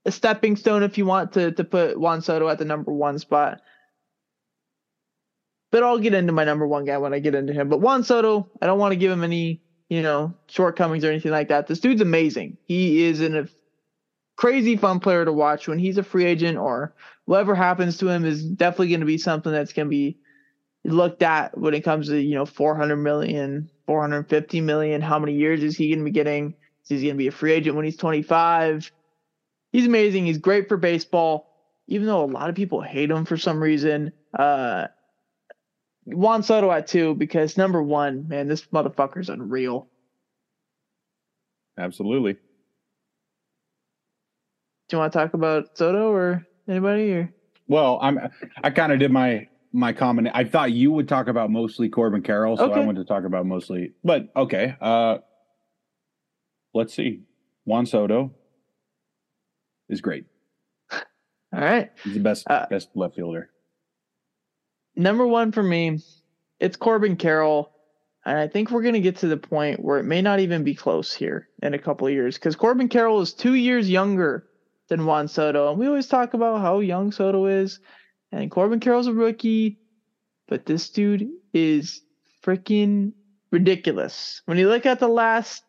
a 0.06 0.12
stepping 0.12 0.56
stone 0.56 0.84
if 0.84 0.98
you 0.98 1.06
want 1.06 1.34
to 1.34 1.52
to 1.52 1.64
put 1.64 2.00
Juan 2.00 2.22
Soto 2.22 2.48
at 2.48 2.58
the 2.58 2.66
number 2.66 2.92
one 2.92 3.20
spot. 3.20 3.62
But 5.70 5.84
I'll 5.84 6.00
get 6.00 6.14
into 6.14 6.32
my 6.32 6.46
number 6.46 6.66
one 6.66 6.86
guy 6.86 6.98
when 6.98 7.14
I 7.14 7.20
get 7.20 7.36
into 7.36 7.52
him. 7.52 7.68
But 7.68 7.82
Juan 7.82 8.04
Soto, 8.04 8.50
I 8.62 8.68
don't 8.68 8.80
want 8.80 8.94
to 8.94 8.96
give 8.96 9.12
him 9.12 9.24
any, 9.24 9.62
you 9.90 10.02
know, 10.02 10.34
shortcomings 10.48 11.04
or 11.04 11.10
anything 11.10 11.32
like 11.32 11.50
that. 11.50 11.68
This 11.68 11.82
dude's 11.82 12.02
amazing. 12.02 12.58
He 12.64 13.04
is 13.04 13.20
an, 13.20 13.36
a 13.36 13.48
crazy 14.38 14.78
fun 14.78 15.00
player 15.02 15.26
to 15.26 15.34
watch 15.34 15.68
when 15.68 15.80
he's 15.80 15.98
a 15.98 16.04
free 16.04 16.26
agent 16.26 16.58
or 16.58 16.94
whatever 17.26 17.54
happens 17.54 17.98
to 17.98 18.08
him 18.08 18.24
is 18.24 18.46
definitely 18.46 18.90
going 18.90 19.02
to 19.02 19.06
be 19.06 19.18
something 19.18 19.52
that's 19.52 19.74
going 19.74 19.88
to 19.88 19.90
be 19.90 20.18
looked 20.86 21.22
at 21.22 21.58
when 21.58 21.74
it 21.74 21.84
comes 21.84 22.08
to, 22.08 22.18
you 22.18 22.36
know, 22.36 22.46
400 22.46 22.96
million, 22.96 23.70
450 23.86 24.62
million. 24.62 25.02
How 25.02 25.20
many 25.20 25.34
years 25.34 25.62
is 25.62 25.76
he 25.76 25.90
going 25.90 26.00
to 26.00 26.06
be 26.06 26.12
getting? 26.12 26.56
Is 26.90 27.02
he 27.02 27.08
going 27.08 27.16
to 27.16 27.18
be 27.18 27.28
a 27.28 27.32
free 27.32 27.52
agent 27.52 27.76
when 27.76 27.84
he's 27.84 27.98
25? 27.98 28.90
he's 29.72 29.86
amazing. 29.86 30.26
He's 30.26 30.38
great 30.38 30.68
for 30.68 30.78
baseball, 30.78 31.52
even 31.88 32.08
though 32.08 32.24
a 32.24 32.26
lot 32.26 32.50
of 32.50 32.56
people 32.56 32.82
hate 32.82 33.12
him 33.12 33.26
for 33.26 33.38
some 33.38 33.62
reason. 33.62 34.12
Uh, 34.38 34.88
Juan 36.06 36.44
Soto 36.44 36.72
at 36.72 36.88
two 36.88 37.16
because 37.16 37.58
number 37.58 37.82
one, 37.82 38.28
man, 38.28 38.48
this 38.48 38.66
motherfucker's 38.68 39.30
unreal. 39.30 39.88
Absolutely. 41.78 42.38
Do 44.88 44.96
you 44.96 45.00
want 45.00 45.12
to 45.14 45.20
talk 45.20 45.34
about 45.34 45.78
Soto 45.78 46.12
or 46.12 46.46
anybody 46.68 47.12
or? 47.12 47.34
Well, 47.68 48.00
I'm. 48.02 48.20
I 48.64 48.70
kind 48.70 48.92
of 48.94 49.00
did 49.00 49.12
my 49.12 49.48
my 49.74 49.92
comment. 49.92 50.30
I 50.34 50.46
thought 50.46 50.72
you 50.72 50.92
would 50.92 51.10
talk 51.10 51.28
about 51.28 51.52
mostly 51.52 51.90
Corbin 51.90 52.22
Carroll, 52.22 52.56
so 52.56 52.72
okay. 52.72 52.82
I 52.82 52.86
wanted 52.86 53.00
to 53.00 53.06
talk 53.06 53.26
about 53.26 53.46
mostly. 53.46 53.92
But 54.04 54.30
okay, 54.36 54.76
uh, 54.80 55.18
let's 56.74 56.94
see. 56.94 57.24
Juan 57.66 57.86
Soto, 57.86 58.32
is 59.90 60.00
great. 60.00 60.26
All 60.92 61.02
right. 61.54 61.92
He's 62.04 62.14
the 62.14 62.20
best 62.22 62.50
uh, 62.50 62.66
best 62.70 62.90
left 62.96 63.16
fielder. 63.16 63.50
Number 64.96 65.28
one 65.28 65.52
for 65.52 65.64
me, 65.64 66.00
it's 66.60 66.78
Corbin 66.78 67.18
Carroll. 67.18 67.72
And 68.26 68.38
I 68.38 68.48
think 68.48 68.72
we're 68.72 68.82
going 68.82 68.94
to 68.94 69.00
get 69.00 69.18
to 69.18 69.28
the 69.28 69.38
point 69.38 69.80
where 69.80 70.00
it 70.00 70.04
may 70.04 70.22
not 70.22 70.42
even 70.42 70.66
be 70.66 70.76
close 70.76 71.14
here 71.14 71.48
in 71.64 71.74
a 71.74 71.80
couple 71.80 72.08
of 72.08 72.14
years 72.14 72.36
because 72.36 72.58
Corbin 72.58 72.90
Carroll 72.90 73.22
is 73.22 73.34
two 73.34 73.54
years 73.54 73.90
younger 73.90 74.48
than 74.90 75.06
Juan 75.06 75.28
Soto. 75.28 75.70
And 75.70 75.80
we 75.80 75.88
always 75.88 76.08
talk 76.08 76.34
about 76.34 76.62
how 76.62 76.80
young 76.80 77.12
Soto 77.12 77.46
is. 77.46 77.80
And 78.32 78.52
Corbin 78.52 78.80
Carroll's 78.80 79.08
a 79.08 79.14
rookie, 79.14 79.78
but 80.48 80.66
this 80.66 80.90
dude 80.90 81.28
is 81.54 82.02
freaking 82.44 83.14
ridiculous. 83.52 84.42
When 84.46 84.58
you 84.58 84.68
look 84.68 84.86
at 84.86 85.00
the 85.00 85.08
last 85.08 85.64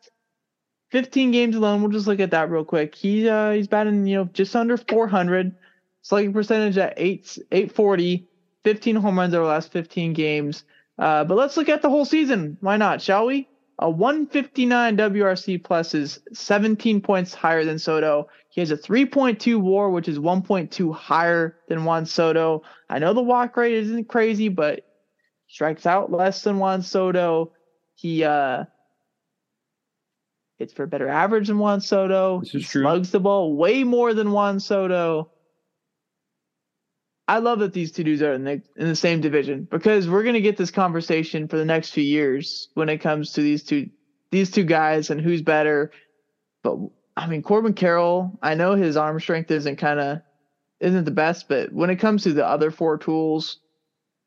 15 0.91 1.31
games 1.31 1.55
alone. 1.55 1.81
We'll 1.81 1.91
just 1.91 2.07
look 2.07 2.19
at 2.19 2.31
that 2.31 2.49
real 2.49 2.65
quick. 2.65 2.95
He 2.95 3.27
uh, 3.29 3.51
he's 3.51 3.67
batting 3.67 4.05
you 4.07 4.17
know 4.17 4.29
just 4.33 4.55
under 4.55 4.77
400, 4.77 5.55
slugging 6.01 6.33
percentage 6.33 6.77
at 6.77 6.93
eight 6.97 7.37
840, 7.51 8.27
15 8.63 8.95
home 8.95 9.19
runs 9.19 9.33
over 9.33 9.45
the 9.45 9.49
last 9.49 9.71
15 9.71 10.13
games. 10.13 10.63
Uh, 10.97 11.23
but 11.23 11.37
let's 11.37 11.55
look 11.57 11.69
at 11.69 11.81
the 11.81 11.89
whole 11.89 12.05
season. 12.05 12.57
Why 12.59 12.77
not? 12.77 13.01
Shall 13.01 13.25
we? 13.25 13.47
A 13.81 13.89
159 13.89 14.97
WRC 14.97 15.63
plus 15.63 15.93
is 15.93 16.19
17 16.33 16.99
points 16.99 17.33
higher 17.33 17.63
than 17.63 17.79
Soto. 17.79 18.27
He 18.49 18.59
has 18.59 18.71
a 18.71 18.77
3.2 18.77 19.61
WAR, 19.61 19.89
which 19.89 20.09
is 20.09 20.19
1.2 20.19 20.93
higher 20.93 21.55
than 21.69 21.85
Juan 21.85 22.05
Soto. 22.05 22.63
I 22.89 22.99
know 22.99 23.13
the 23.13 23.21
walk 23.21 23.55
rate 23.55 23.75
isn't 23.75 24.09
crazy, 24.09 24.49
but 24.49 24.85
strikes 25.47 25.85
out 25.85 26.11
less 26.11 26.43
than 26.43 26.59
Juan 26.59 26.81
Soto. 26.81 27.53
He 27.95 28.23
uh 28.25 28.65
it's 30.57 30.73
for 30.73 30.83
a 30.83 30.87
better 30.87 31.07
average 31.07 31.47
than 31.47 31.57
Juan 31.57 31.79
Soto. 31.79 32.41
This 32.41 32.55
is 32.55 32.67
true. 32.67 32.81
Slugs 32.81 33.11
the 33.11 33.21
ball 33.21 33.55
way 33.55 33.85
more 33.85 34.13
than 34.13 34.33
Juan 34.33 34.59
Soto. 34.59 35.31
I 37.29 37.37
love 37.37 37.59
that 37.59 37.73
these 37.73 37.91
two 37.91 38.03
dudes 38.03 38.23
are 38.23 38.33
in 38.33 38.43
the 38.43 38.59
in 38.75 38.87
the 38.87 38.95
same 38.95 39.21
division 39.21 39.67
because 39.69 40.09
we're 40.09 40.23
gonna 40.23 40.41
get 40.41 40.57
this 40.57 40.71
conversation 40.71 41.47
for 41.47 41.57
the 41.57 41.65
next 41.65 41.91
few 41.91 42.03
years 42.03 42.69
when 42.73 42.89
it 42.89 42.97
comes 42.97 43.33
to 43.33 43.41
these 43.43 43.63
two 43.63 43.91
these 44.31 44.49
two 44.49 44.63
guys 44.63 45.11
and 45.11 45.21
who's 45.21 45.43
better. 45.43 45.91
But 46.63 46.79
I 47.15 47.27
mean 47.27 47.43
Corbin 47.43 47.73
Carroll, 47.73 48.39
I 48.41 48.55
know 48.55 48.73
his 48.73 48.97
arm 48.97 49.19
strength 49.19 49.51
isn't 49.51 49.75
kind 49.75 49.99
of 49.99 50.21
isn't 50.79 51.05
the 51.05 51.11
best, 51.11 51.47
but 51.47 51.71
when 51.71 51.91
it 51.91 51.97
comes 51.97 52.23
to 52.23 52.33
the 52.33 52.47
other 52.47 52.71
four 52.71 52.97
tools, 52.97 53.59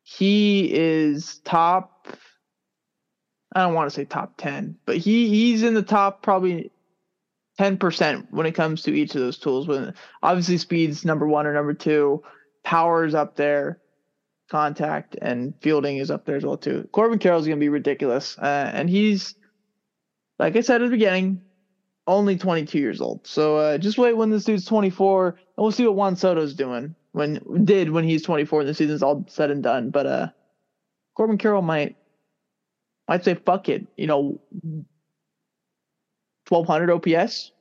he 0.05 0.73
is 0.73 1.41
top 1.41 2.07
I 3.53 3.63
don't 3.63 3.75
want 3.75 3.91
to 3.91 3.95
say 3.95 4.05
top 4.05 4.35
10, 4.37 4.77
but 4.87 4.97
he 4.97 5.29
he's 5.29 5.65
in 5.65 5.75
the 5.75 5.83
top 5.83 6.23
probably 6.23 6.71
10% 7.59 8.29
when 8.31 8.47
it 8.47 8.53
comes 8.53 8.83
to 8.83 8.95
each 8.95 9.17
of 9.17 9.21
those 9.23 9.39
tools. 9.39 9.67
When 9.67 9.93
obviously 10.23 10.57
speed's 10.57 11.05
number 11.05 11.27
1 11.27 11.49
or 11.49 11.53
number 11.53 11.75
2, 11.75 12.23
power's 12.65 13.15
up 13.15 13.37
there, 13.37 13.81
contact 14.51 15.17
and 15.21 15.55
fielding 15.61 15.97
is 15.97 16.11
up 16.11 16.27
there 16.27 16.37
as 16.37 16.45
well 16.45 16.59
too. 16.59 16.89
Corbin 16.93 17.19
Carroll's 17.19 17.47
going 17.47 17.59
to 17.59 17.65
be 17.65 17.69
ridiculous. 17.69 18.39
Uh, 18.39 18.71
and 18.73 18.89
he's 18.89 19.35
like 20.39 20.57
I 20.57 20.61
said 20.61 20.83
at 20.83 20.87
the 20.87 20.91
beginning, 20.91 21.41
only 22.07 22.37
22 22.37 22.79
years 22.79 23.01
old. 23.01 23.27
So 23.27 23.57
uh, 23.57 23.79
just 23.79 23.99
wait 23.99 24.17
when 24.17 24.31
this 24.31 24.45
dude's 24.45 24.65
24 24.67 25.29
and 25.29 25.37
we'll 25.57 25.71
see 25.73 25.87
what 25.87 25.95
Juan 25.95 26.17
Soto's 26.17 26.55
doing 26.55 26.95
when 27.13 27.65
did 27.65 27.91
when 27.91 28.05
he's 28.05 28.23
24 28.23 28.61
and 28.61 28.69
the 28.69 28.75
season's 28.75 29.03
all 29.03 29.25
said 29.29 29.51
and 29.51 29.63
done. 29.63 29.91
But 29.91 30.07
uh 30.07 30.29
Corbin 31.15 31.39
Carroll 31.39 31.63
might 31.63 31.97
I'd 33.09 33.25
say 33.25 33.35
fuck 33.35 33.69
it. 33.69 33.87
You 33.97 34.07
know, 34.07 34.41
1200 36.49 36.91
OPS. 36.91 37.53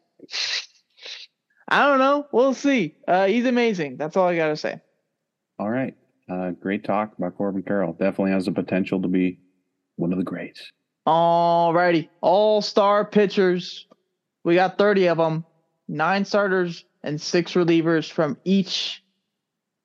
I 1.67 1.87
don't 1.87 1.99
know. 1.99 2.27
We'll 2.31 2.53
see. 2.53 2.95
Uh, 3.07 3.27
he's 3.27 3.45
amazing. 3.45 3.97
That's 3.97 4.17
all 4.17 4.27
I 4.27 4.35
got 4.35 4.49
to 4.49 4.57
say. 4.57 4.81
All 5.61 5.69
right. 5.69 5.95
Uh, 6.27 6.51
great 6.51 6.83
talk 6.83 7.15
about 7.19 7.37
Corbin 7.37 7.61
Carroll. 7.61 7.93
Definitely 7.93 8.31
has 8.31 8.45
the 8.45 8.51
potential 8.51 8.99
to 8.99 9.07
be 9.07 9.37
one 9.95 10.11
of 10.11 10.17
the 10.17 10.23
greats. 10.23 10.71
All 11.05 11.71
righty. 11.71 12.09
All 12.21 12.63
star 12.63 13.05
pitchers. 13.05 13.85
We 14.43 14.55
got 14.55 14.79
30 14.79 15.09
of 15.09 15.17
them, 15.19 15.45
nine 15.87 16.25
starters 16.25 16.83
and 17.03 17.21
six 17.21 17.53
relievers 17.53 18.11
from 18.11 18.37
each, 18.43 19.03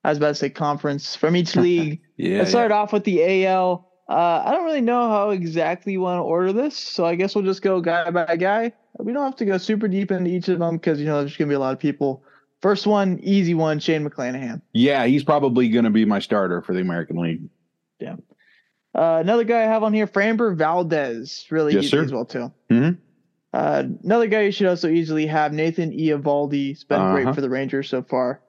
I 0.03 0.09
was 0.09 0.17
about 0.17 0.29
to 0.29 0.35
say 0.37 0.49
conference, 0.49 1.15
from 1.15 1.37
each 1.37 1.55
league. 1.57 2.01
yeah. 2.17 2.39
Let's 2.39 2.51
start 2.51 2.71
yeah. 2.71 2.79
off 2.79 2.95
with 2.95 3.05
the 3.05 3.45
AL. 3.45 3.87
Uh, 4.09 4.45
I 4.47 4.53
don't 4.53 4.65
really 4.65 4.81
know 4.81 5.11
how 5.11 5.29
exactly 5.29 5.93
you 5.93 6.01
want 6.01 6.21
to 6.21 6.23
order 6.23 6.55
this, 6.55 6.75
so 6.75 7.05
I 7.05 7.17
guess 7.17 7.35
we'll 7.35 7.45
just 7.45 7.61
go 7.61 7.83
guy 7.83 8.11
by 8.11 8.37
guy. 8.37 8.73
We 8.99 9.13
don't 9.13 9.25
have 9.25 9.37
to 9.37 9.45
go 9.45 9.59
super 9.59 9.89
deep 9.89 10.11
into 10.11 10.31
each 10.31 10.49
of 10.49 10.59
them 10.59 10.79
because 10.79 11.01
you 11.01 11.05
know 11.05 11.21
there's 11.21 11.37
gonna 11.37 11.51
be 11.51 11.55
a 11.55 11.59
lot 11.59 11.75
of 11.75 11.79
people. 11.79 12.23
First 12.63 12.87
one, 12.87 13.21
easy 13.23 13.55
one, 13.55 13.79
Shane 13.79 14.09
McClanahan. 14.09 14.63
Yeah, 14.73 15.07
he's 15.07 15.25
probably 15.25 15.69
gonna 15.69 15.91
be 15.91 16.05
my 16.05 16.19
starter 16.19 16.63
for 16.63 16.75
the 16.75 16.81
American 16.81 17.17
League. 17.17 17.49
Yeah. 18.01 18.17
Uh, 18.95 19.19
another 19.21 19.45
guy 19.45 19.61
I 19.61 19.67
have 19.67 19.83
on 19.83 19.93
here, 19.93 20.07
Framber 20.07 20.57
Valdez, 20.57 21.47
really 21.51 21.75
yes, 21.75 21.85
easy 21.85 21.91
sir. 21.91 22.05
as 22.05 22.13
well 22.13 22.25
too. 22.25 22.53
Mm-hmm. 22.71 23.01
Uh, 23.53 23.85
another 24.05 24.27
guy 24.27 24.43
you 24.43 24.53
should 24.53 24.67
also 24.67 24.89
easily 24.89 25.27
have, 25.27 25.53
Nathan 25.53 25.91
Eovaldi. 25.93 26.53
He's 26.53 26.85
been 26.85 27.01
uh-huh. 27.01 27.13
great 27.13 27.35
for 27.35 27.41
the 27.41 27.51
Rangers 27.51 27.89
so 27.89 28.03
far. 28.03 28.41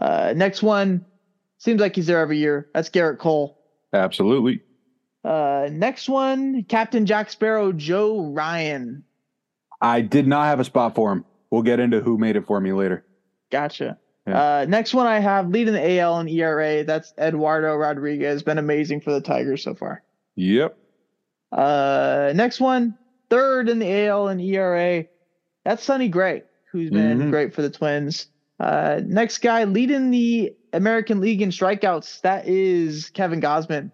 Uh, 0.00 0.32
next 0.36 0.62
one, 0.62 1.04
seems 1.58 1.80
like 1.80 1.94
he's 1.94 2.06
there 2.06 2.18
every 2.18 2.38
year. 2.38 2.68
That's 2.74 2.88
Gerrit 2.90 3.18
Cole. 3.18 3.58
Absolutely. 3.92 4.62
Uh, 5.24 5.68
next 5.70 6.08
one, 6.08 6.64
Captain 6.64 7.06
Jack 7.06 7.30
Sparrow, 7.30 7.72
Joe 7.72 8.26
Ryan. 8.26 9.04
I 9.80 10.00
did 10.00 10.26
not 10.26 10.46
have 10.46 10.60
a 10.60 10.64
spot 10.64 10.94
for 10.94 11.12
him. 11.12 11.24
We'll 11.50 11.62
get 11.62 11.80
into 11.80 12.00
who 12.00 12.18
made 12.18 12.36
it 12.36 12.46
for 12.46 12.60
me 12.60 12.72
later. 12.72 13.04
Gotcha. 13.52 13.98
Yeah. 14.26 14.42
Uh, 14.42 14.66
next 14.68 14.94
one 14.94 15.06
I 15.06 15.18
have 15.18 15.50
leading 15.50 15.74
the 15.74 15.98
AL 16.00 16.18
and 16.18 16.28
ERA. 16.28 16.84
That's 16.84 17.12
Eduardo 17.18 17.76
Rodriguez. 17.76 18.42
Been 18.42 18.58
amazing 18.58 19.02
for 19.02 19.12
the 19.12 19.20
Tigers 19.20 19.62
so 19.62 19.74
far. 19.74 20.02
Yep. 20.36 20.76
Uh, 21.52 22.32
next 22.34 22.60
one, 22.60 22.96
third 23.28 23.68
in 23.68 23.78
the 23.78 24.06
AL 24.06 24.28
and 24.28 24.40
ERA. 24.40 25.04
That's 25.64 25.84
Sonny 25.84 26.08
Gray, 26.08 26.44
who's 26.70 26.90
been 26.90 27.18
mm-hmm. 27.18 27.30
great 27.30 27.54
for 27.54 27.62
the 27.62 27.70
Twins. 27.70 28.28
Uh, 28.58 29.00
next 29.04 29.38
guy 29.38 29.64
leading 29.64 30.10
the 30.10 30.56
American 30.72 31.20
League 31.20 31.42
in 31.42 31.50
strikeouts. 31.50 32.22
That 32.22 32.48
is 32.48 33.10
Kevin 33.10 33.40
Gausman. 33.40 33.90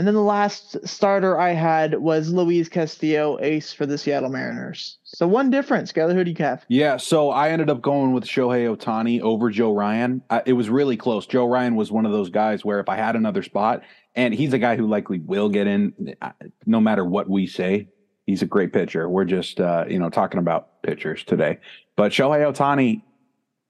And 0.00 0.06
then 0.06 0.14
the 0.14 0.22
last 0.22 0.78
starter 0.88 1.38
I 1.38 1.50
had 1.50 2.00
was 2.00 2.32
Luis 2.32 2.70
Castillo, 2.70 3.38
ace 3.42 3.70
for 3.70 3.84
the 3.84 3.98
Seattle 3.98 4.30
Mariners. 4.30 4.96
So 5.04 5.28
one 5.28 5.50
difference. 5.50 5.92
Skyler, 5.92 6.14
who 6.14 6.24
do 6.24 6.30
you 6.30 6.36
have? 6.38 6.64
Yeah, 6.68 6.96
so 6.96 7.28
I 7.28 7.50
ended 7.50 7.68
up 7.68 7.82
going 7.82 8.14
with 8.14 8.24
Shohei 8.24 8.74
Ohtani 8.74 9.20
over 9.20 9.50
Joe 9.50 9.74
Ryan. 9.74 10.22
I, 10.30 10.42
it 10.46 10.54
was 10.54 10.70
really 10.70 10.96
close. 10.96 11.26
Joe 11.26 11.44
Ryan 11.44 11.76
was 11.76 11.92
one 11.92 12.06
of 12.06 12.12
those 12.12 12.30
guys 12.30 12.64
where 12.64 12.80
if 12.80 12.88
I 12.88 12.96
had 12.96 13.14
another 13.14 13.42
spot, 13.42 13.82
and 14.14 14.32
he's 14.32 14.54
a 14.54 14.58
guy 14.58 14.74
who 14.74 14.86
likely 14.86 15.18
will 15.18 15.50
get 15.50 15.66
in 15.66 16.14
uh, 16.22 16.32
no 16.64 16.80
matter 16.80 17.04
what 17.04 17.28
we 17.28 17.46
say. 17.46 17.86
He's 18.24 18.40
a 18.40 18.46
great 18.46 18.72
pitcher. 18.72 19.06
We're 19.06 19.26
just 19.26 19.60
uh, 19.60 19.84
you 19.86 19.98
know 19.98 20.08
talking 20.08 20.40
about 20.40 20.82
pitchers 20.82 21.24
today, 21.24 21.58
but 21.96 22.10
Shohei 22.10 22.50
Ohtani, 22.50 23.02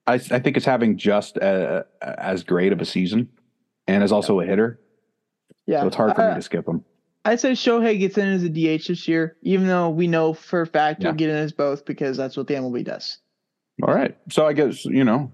I, 0.07 0.13
I 0.13 0.39
think 0.39 0.55
is 0.55 0.63
having 0.63 0.97
just 0.97 1.35
a, 1.35 1.85
as 2.01 2.45
great 2.45 2.71
of 2.71 2.79
a 2.79 2.85
season, 2.85 3.27
and 3.85 4.01
is 4.01 4.13
also 4.13 4.39
a 4.39 4.45
hitter. 4.45 4.79
Yeah, 5.67 5.81
so 5.81 5.87
it's 5.87 5.95
hard 5.95 6.15
for 6.15 6.21
uh, 6.23 6.29
me 6.29 6.35
to 6.35 6.41
skip 6.41 6.67
him. 6.67 6.83
I 7.23 7.35
say 7.35 7.51
Shohei 7.51 7.99
gets 7.99 8.17
in 8.17 8.27
as 8.27 8.43
a 8.43 8.49
DH 8.49 8.87
this 8.87 9.07
year, 9.07 9.37
even 9.43 9.67
though 9.67 9.89
we 9.89 10.07
know 10.07 10.33
for 10.33 10.61
a 10.61 10.67
fact 10.67 11.01
Yeah. 11.01 11.09
he'll 11.09 11.15
get 11.17 11.29
in 11.29 11.35
as 11.35 11.51
both 11.51 11.85
because 11.85 12.17
that's 12.17 12.35
what 12.35 12.47
the 12.47 12.55
MLB 12.55 12.83
does. 12.83 13.19
All 13.83 13.93
right, 13.93 14.17
so 14.29 14.45
I 14.47 14.53
guess 14.53 14.85
you 14.85 15.03
know, 15.03 15.31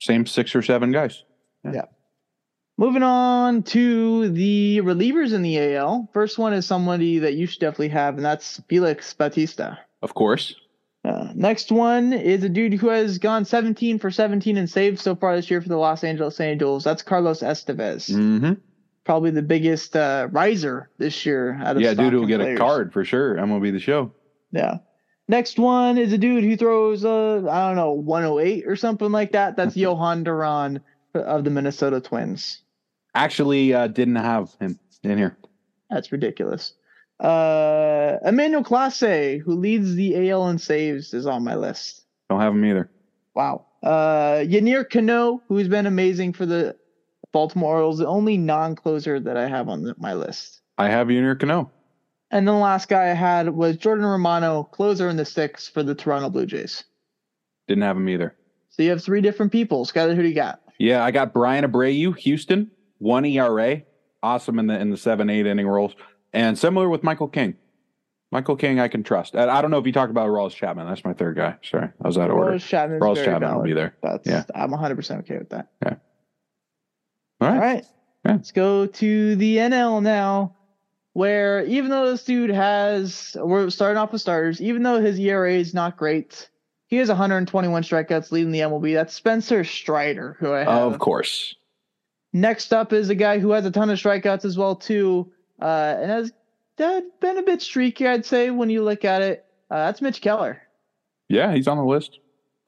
same 0.00 0.26
six 0.26 0.54
or 0.54 0.62
seven 0.62 0.92
guys. 0.92 1.24
Yeah. 1.64 1.86
Moving 2.78 3.02
on 3.02 3.62
to 3.64 4.30
the 4.30 4.78
relievers 4.82 5.34
in 5.34 5.42
the 5.42 5.58
AL. 5.76 6.08
First 6.14 6.38
one 6.38 6.54
is 6.54 6.64
somebody 6.64 7.18
that 7.18 7.34
you 7.34 7.46
should 7.46 7.60
definitely 7.60 7.88
have, 7.90 8.16
and 8.16 8.24
that's 8.24 8.60
Felix 8.68 9.12
Bautista. 9.12 9.78
Of 10.02 10.14
course, 10.14 10.54
Uh, 11.04 11.32
next 11.34 11.70
one 11.72 12.12
is 12.12 12.42
a 12.44 12.48
dude 12.48 12.74
who 12.74 12.88
has 12.88 13.18
gone 13.18 13.44
17 13.44 13.98
for 13.98 14.10
17 14.10 14.56
and 14.56 14.68
saved 14.68 14.98
so 14.98 15.14
far 15.14 15.34
this 15.36 15.50
year 15.50 15.60
for 15.62 15.68
the 15.68 15.76
Los 15.76 16.04
Angeles 16.04 16.40
Angels. 16.40 16.84
That's 16.84 17.02
Carlos 17.02 17.40
Estevez. 17.42 18.10
mm-hmm. 18.10 18.52
Probably 19.10 19.32
the 19.32 19.42
biggest 19.42 19.96
uh, 19.96 20.28
riser 20.30 20.88
this 20.98 21.26
year 21.26 21.60
out 21.64 21.74
of 21.74 21.82
yeah, 21.82 21.94
dude 21.94 22.14
will 22.14 22.28
get 22.28 22.40
a 22.40 22.54
card 22.54 22.92
for 22.92 23.04
sure. 23.04 23.36
I'm 23.36 23.48
gonna 23.48 23.58
be 23.58 23.72
the 23.72 23.80
show. 23.80 24.12
Yeah. 24.52 24.78
Next 25.26 25.58
one 25.58 25.98
is 25.98 26.12
a 26.12 26.18
dude 26.18 26.44
who 26.44 26.56
throws, 26.56 27.04
uh, 27.04 27.44
I 27.50 27.66
don't 27.66 27.74
know, 27.74 27.90
108 27.90 28.68
or 28.68 28.76
something 28.76 29.10
like 29.10 29.32
that. 29.32 29.56
That's 29.56 29.74
Jhoan 29.76 30.22
Duran 30.22 30.80
of 31.12 31.42
the 31.42 31.50
Minnesota 31.50 32.00
Twins. 32.00 32.62
Actually, 33.12 33.74
uh, 33.74 33.88
didn't 33.88 34.14
have 34.14 34.54
him 34.60 34.78
in 35.02 35.18
here. 35.18 35.36
That's 35.90 36.12
ridiculous. 36.12 36.74
Uh, 37.18 38.18
Emmanuel 38.24 38.62
Clase, 38.62 39.40
who 39.40 39.56
leads 39.56 39.96
the 39.96 40.30
AL 40.30 40.50
in 40.50 40.58
saves, 40.58 41.14
is 41.14 41.26
on 41.26 41.42
my 41.42 41.56
list. 41.56 42.04
Don't 42.28 42.40
have 42.40 42.52
him 42.52 42.64
either. 42.64 42.88
Wow. 43.34 43.66
Uh, 43.82 44.44
Yennier 44.44 44.88
Cano, 44.88 45.42
who's 45.48 45.66
been 45.66 45.86
amazing 45.86 46.32
for 46.32 46.46
the 46.46 46.76
Baltimore 47.32 47.74
Orioles, 47.74 47.98
the 47.98 48.06
only 48.06 48.36
non-closer 48.36 49.20
that 49.20 49.36
I 49.36 49.46
have 49.48 49.68
on 49.68 49.82
the, 49.82 49.94
my 49.98 50.14
list. 50.14 50.60
I 50.78 50.88
have 50.88 51.08
near 51.08 51.36
Cano. 51.36 51.70
And 52.30 52.46
then 52.46 52.54
the 52.54 52.60
last 52.60 52.88
guy 52.88 53.10
I 53.10 53.14
had 53.14 53.50
was 53.50 53.76
Jordan 53.76 54.04
Romano, 54.06 54.64
closer 54.64 55.08
in 55.08 55.16
the 55.16 55.24
six 55.24 55.68
for 55.68 55.82
the 55.82 55.94
Toronto 55.94 56.30
Blue 56.30 56.46
Jays. 56.46 56.84
Didn't 57.66 57.82
have 57.82 57.96
him 57.96 58.08
either. 58.08 58.34
So 58.70 58.82
you 58.82 58.90
have 58.90 59.02
three 59.02 59.20
different 59.20 59.52
people. 59.52 59.84
Skyler, 59.84 60.14
who 60.14 60.22
do 60.22 60.28
you 60.28 60.34
got? 60.34 60.60
Yeah, 60.78 61.04
I 61.04 61.10
got 61.10 61.32
Bryan 61.32 61.64
Abreu, 61.64 62.16
Houston, 62.18 62.70
one 62.98 63.24
ERA, 63.24 63.82
awesome 64.22 64.58
in 64.58 64.66
the 64.68 64.78
in 64.78 64.90
the 64.90 64.96
seven 64.96 65.28
eight 65.28 65.46
inning 65.46 65.66
roles, 65.68 65.94
and 66.32 66.58
similar 66.58 66.88
with 66.88 67.02
Michael 67.02 67.28
King. 67.28 67.56
Michael 68.32 68.56
King, 68.56 68.78
I 68.78 68.86
can 68.86 69.02
trust. 69.02 69.34
And 69.34 69.50
I 69.50 69.60
don't 69.60 69.72
know 69.72 69.78
if 69.78 69.86
you 69.86 69.92
talked 69.92 70.10
about 70.12 70.28
Aroldis 70.28 70.54
Chapman. 70.54 70.86
That's 70.86 71.04
my 71.04 71.12
third 71.12 71.36
guy. 71.36 71.56
Sorry, 71.62 71.88
I 72.02 72.06
was 72.06 72.16
out 72.16 72.30
of 72.30 72.36
order. 72.36 72.58
Chapman's 72.60 73.02
Aroldis 73.02 73.24
Chapman 73.24 73.56
will 73.56 73.64
be 73.64 73.72
there. 73.72 73.96
That's 74.02 74.26
Yeah. 74.26 74.44
I'm 74.54 74.70
100 74.70 74.94
percent 74.94 75.20
okay 75.20 75.38
with 75.38 75.50
that. 75.50 75.68
All 75.84 75.96
All 77.40 77.48
right. 77.48 77.58
right. 77.58 77.84
Yeah. 78.24 78.32
Let's 78.32 78.52
go 78.52 78.86
to 78.86 79.36
the 79.36 79.56
NL 79.56 80.02
now, 80.02 80.56
where 81.14 81.64
even 81.64 81.90
though 81.90 82.10
this 82.10 82.24
dude 82.24 82.50
has, 82.50 83.36
we're 83.40 83.70
starting 83.70 83.96
off 83.96 84.12
with 84.12 84.20
starters, 84.20 84.60
even 84.60 84.82
though 84.82 85.00
his 85.00 85.18
ERA 85.18 85.54
is 85.54 85.72
not 85.72 85.96
great, 85.96 86.50
he 86.86 86.96
has 86.96 87.08
121 87.08 87.82
strikeouts 87.82 88.30
leading 88.32 88.52
the 88.52 88.60
MLB. 88.60 88.94
That's 88.94 89.14
Spencer 89.14 89.64
Strider, 89.64 90.36
who 90.38 90.52
I 90.52 90.60
have. 90.60 90.92
Of 90.92 90.98
course. 90.98 91.54
Next 92.32 92.72
up 92.72 92.92
is 92.92 93.08
a 93.08 93.14
guy 93.14 93.38
who 93.38 93.52
has 93.52 93.64
a 93.64 93.70
ton 93.70 93.90
of 93.90 93.98
strikeouts 93.98 94.44
as 94.44 94.58
well 94.58 94.76
too, 94.76 95.32
uh, 95.60 95.96
and 95.98 96.10
has 96.10 96.32
been 96.76 97.38
a 97.38 97.42
bit 97.42 97.62
streaky, 97.62 98.06
I'd 98.06 98.24
say, 98.26 98.50
when 98.50 98.70
you 98.70 98.82
look 98.82 99.04
at 99.04 99.22
it. 99.22 99.44
Uh, 99.70 99.86
that's 99.86 100.02
Mitch 100.02 100.20
Keller. 100.20 100.60
Yeah, 101.28 101.54
he's 101.54 101.68
on 101.68 101.76
the 101.76 101.84
list. 101.84 102.18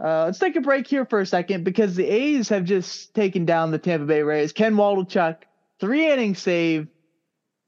Uh, 0.02 0.24
let's 0.24 0.38
take 0.38 0.56
a 0.56 0.60
break 0.60 0.86
here 0.86 1.04
for 1.04 1.20
a 1.20 1.26
second 1.26 1.62
because 1.62 1.94
the 1.94 2.06
A's 2.06 2.48
have 2.48 2.64
just 2.64 3.14
taken 3.14 3.44
down 3.44 3.70
the 3.70 3.78
Tampa 3.78 4.04
Bay 4.04 4.22
Rays. 4.22 4.52
Ken 4.52 4.74
Waldichuk, 4.74 5.36
three 5.78 6.10
inning 6.10 6.34
save, 6.34 6.88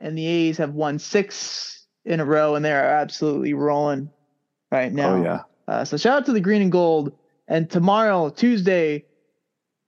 and 0.00 0.18
the 0.18 0.26
A's 0.26 0.58
have 0.58 0.74
won 0.74 0.98
six 0.98 1.86
in 2.04 2.18
a 2.18 2.24
row, 2.24 2.56
and 2.56 2.64
they 2.64 2.72
are 2.72 2.84
absolutely 2.84 3.54
rolling 3.54 4.10
right 4.72 4.92
now. 4.92 5.14
Oh 5.14 5.22
yeah. 5.22 5.40
Uh, 5.68 5.84
so 5.84 5.96
shout 5.96 6.18
out 6.18 6.26
to 6.26 6.32
the 6.32 6.40
Green 6.40 6.60
and 6.60 6.72
Gold. 6.72 7.12
And 7.46 7.70
tomorrow, 7.70 8.30
Tuesday, 8.30 9.04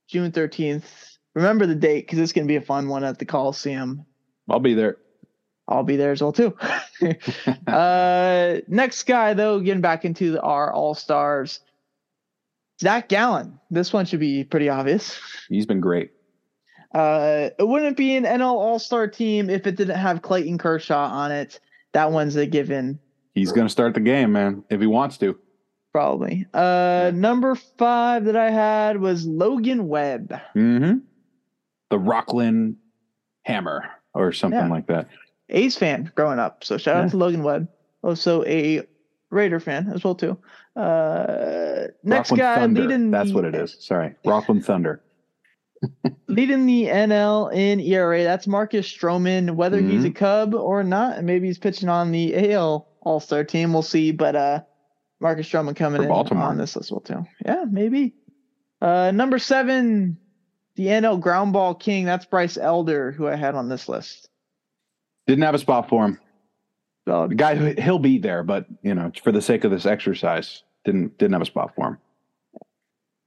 June 0.07 0.31
thirteenth. 0.31 1.17
Remember 1.33 1.65
the 1.65 1.75
date 1.75 2.05
because 2.05 2.17
it's 2.17 2.33
going 2.33 2.47
to 2.47 2.51
be 2.51 2.55
a 2.55 2.61
fun 2.61 2.87
one 2.87 3.03
at 3.03 3.19
the 3.19 3.25
Coliseum. 3.25 4.05
I'll 4.49 4.59
be 4.59 4.73
there. 4.73 4.97
I'll 5.67 5.83
be 5.83 5.97
there 5.97 6.11
as 6.11 6.21
well 6.21 6.31
too. 6.31 6.55
uh, 7.67 8.57
next 8.67 9.03
guy 9.03 9.33
though, 9.33 9.59
getting 9.59 9.81
back 9.81 10.05
into 10.05 10.31
the, 10.31 10.41
our 10.41 10.73
All 10.73 10.95
Stars, 10.95 11.59
Zach 12.79 13.09
Gallen. 13.09 13.59
This 13.71 13.91
one 13.93 14.05
should 14.05 14.19
be 14.19 14.43
pretty 14.43 14.69
obvious. 14.69 15.19
He's 15.49 15.65
been 15.65 15.79
great. 15.79 16.11
Uh, 16.93 17.49
it 17.59 17.67
wouldn't 17.67 17.97
be 17.97 18.15
an 18.15 18.23
NL 18.23 18.41
All 18.53 18.79
Star 18.79 19.07
team 19.07 19.49
if 19.49 19.67
it 19.67 19.75
didn't 19.75 19.97
have 19.97 20.21
Clayton 20.21 20.57
Kershaw 20.57 21.07
on 21.09 21.31
it. 21.31 21.59
That 21.93 22.11
one's 22.11 22.35
a 22.35 22.45
given, 22.45 22.99
He's 23.33 23.51
going 23.51 23.67
to 23.67 23.71
start 23.71 23.93
the 23.93 23.99
game, 23.99 24.31
man, 24.31 24.63
if 24.69 24.79
he 24.81 24.87
wants 24.87 25.17
to. 25.19 25.37
probably. 25.91 26.45
Uh, 26.53 27.11
number 27.13 27.55
five 27.55 28.25
that 28.25 28.35
I 28.35 28.49
had 28.51 28.99
was 28.99 29.25
Logan 29.25 29.87
Webb. 29.87 30.29
Mm-hmm. 30.55 30.99
The 31.89 31.97
Rocklin 31.97 32.75
Hammer 33.43 33.85
or 34.13 34.31
something 34.31 34.59
Yeah. 34.59 34.67
like 34.69 34.87
that. 34.87 35.07
A's 35.49 35.75
fan 35.77 36.11
growing 36.15 36.39
up. 36.39 36.63
So 36.63 36.77
shout 36.77 36.97
Yeah. 36.97 37.03
out 37.03 37.11
to 37.11 37.17
Logan 37.17 37.43
Webb. 37.43 37.67
Also 38.03 38.43
a 38.45 38.83
Raider 39.31 39.59
fan 39.59 39.91
as 39.93 40.03
well 40.03 40.15
too. 40.15 40.37
Uh, 40.77 41.87
next 42.03 42.29
Rocklin 42.31 42.37
guy 42.37 42.55
Thunder. 42.55 42.81
leading 42.81 43.11
That's 43.11 43.29
the, 43.29 43.35
what 43.35 43.45
it 43.45 43.55
is. 43.55 43.77
Sorry, 43.79 44.15
Rocklin 44.25 44.63
Thunder. 44.63 45.01
leading 46.27 46.65
the 46.65 46.85
NL 46.85 47.53
in 47.53 47.79
ERA. 47.79 48.23
That's 48.23 48.47
Marcus 48.47 48.87
Stroman. 48.87 49.55
Whether 49.55 49.79
he's 49.79 50.01
Mm-hmm. 50.01 50.05
a 50.05 50.11
Cub 50.11 50.53
or 50.55 50.83
not, 50.83 51.17
and 51.17 51.25
maybe 51.27 51.47
he's 51.47 51.57
pitching 51.57 51.89
on 51.89 52.11
the 52.11 52.51
AL 52.53 52.87
All 53.01 53.19
Star 53.19 53.43
team. 53.43 53.73
We'll 53.73 53.81
see. 53.81 54.11
But 54.11 54.35
uh, 54.35 54.61
Marcus 55.19 55.47
Stroman 55.49 55.75
coming 55.75 55.97
For 55.97 56.03
in 56.03 56.09
Baltimore. 56.09 56.43
on 56.45 56.57
this 56.57 56.75
list 56.75 56.87
as 56.87 56.91
well 56.91 57.01
too. 57.01 57.25
Yeah, 57.45 57.65
maybe. 57.69 58.13
Uh, 58.81 59.11
number 59.11 59.39
seven, 59.39 60.17
the 60.75 60.85
NL 60.87 61.19
Ground 61.19 61.53
Ball 61.53 61.73
King. 61.75 62.05
That's 62.05 62.25
Bryce 62.25 62.57
Elder, 62.57 63.11
who 63.11 63.27
I 63.27 63.35
had 63.35 63.55
on 63.55 63.69
this 63.69 63.89
list. 63.89 64.29
Didn't 65.25 65.43
have 65.43 65.55
a 65.55 65.59
spot 65.59 65.89
for 65.89 66.05
him. 66.05 66.19
So 67.07 67.27
The 67.27 67.35
guy 67.35 67.73
he'll 67.81 67.99
be 67.99 68.17
there, 68.19 68.43
but 68.43 68.65
you 68.83 68.93
know, 68.93 69.11
for 69.23 69.31
the 69.31 69.41
sake 69.41 69.63
of 69.63 69.71
this 69.71 69.85
exercise, 69.85 70.63
didn't 70.87 71.17
didn't 71.17 71.33
have 71.33 71.41
a 71.41 71.45
spot 71.45 71.75
for 71.75 71.87
him. 71.89 71.97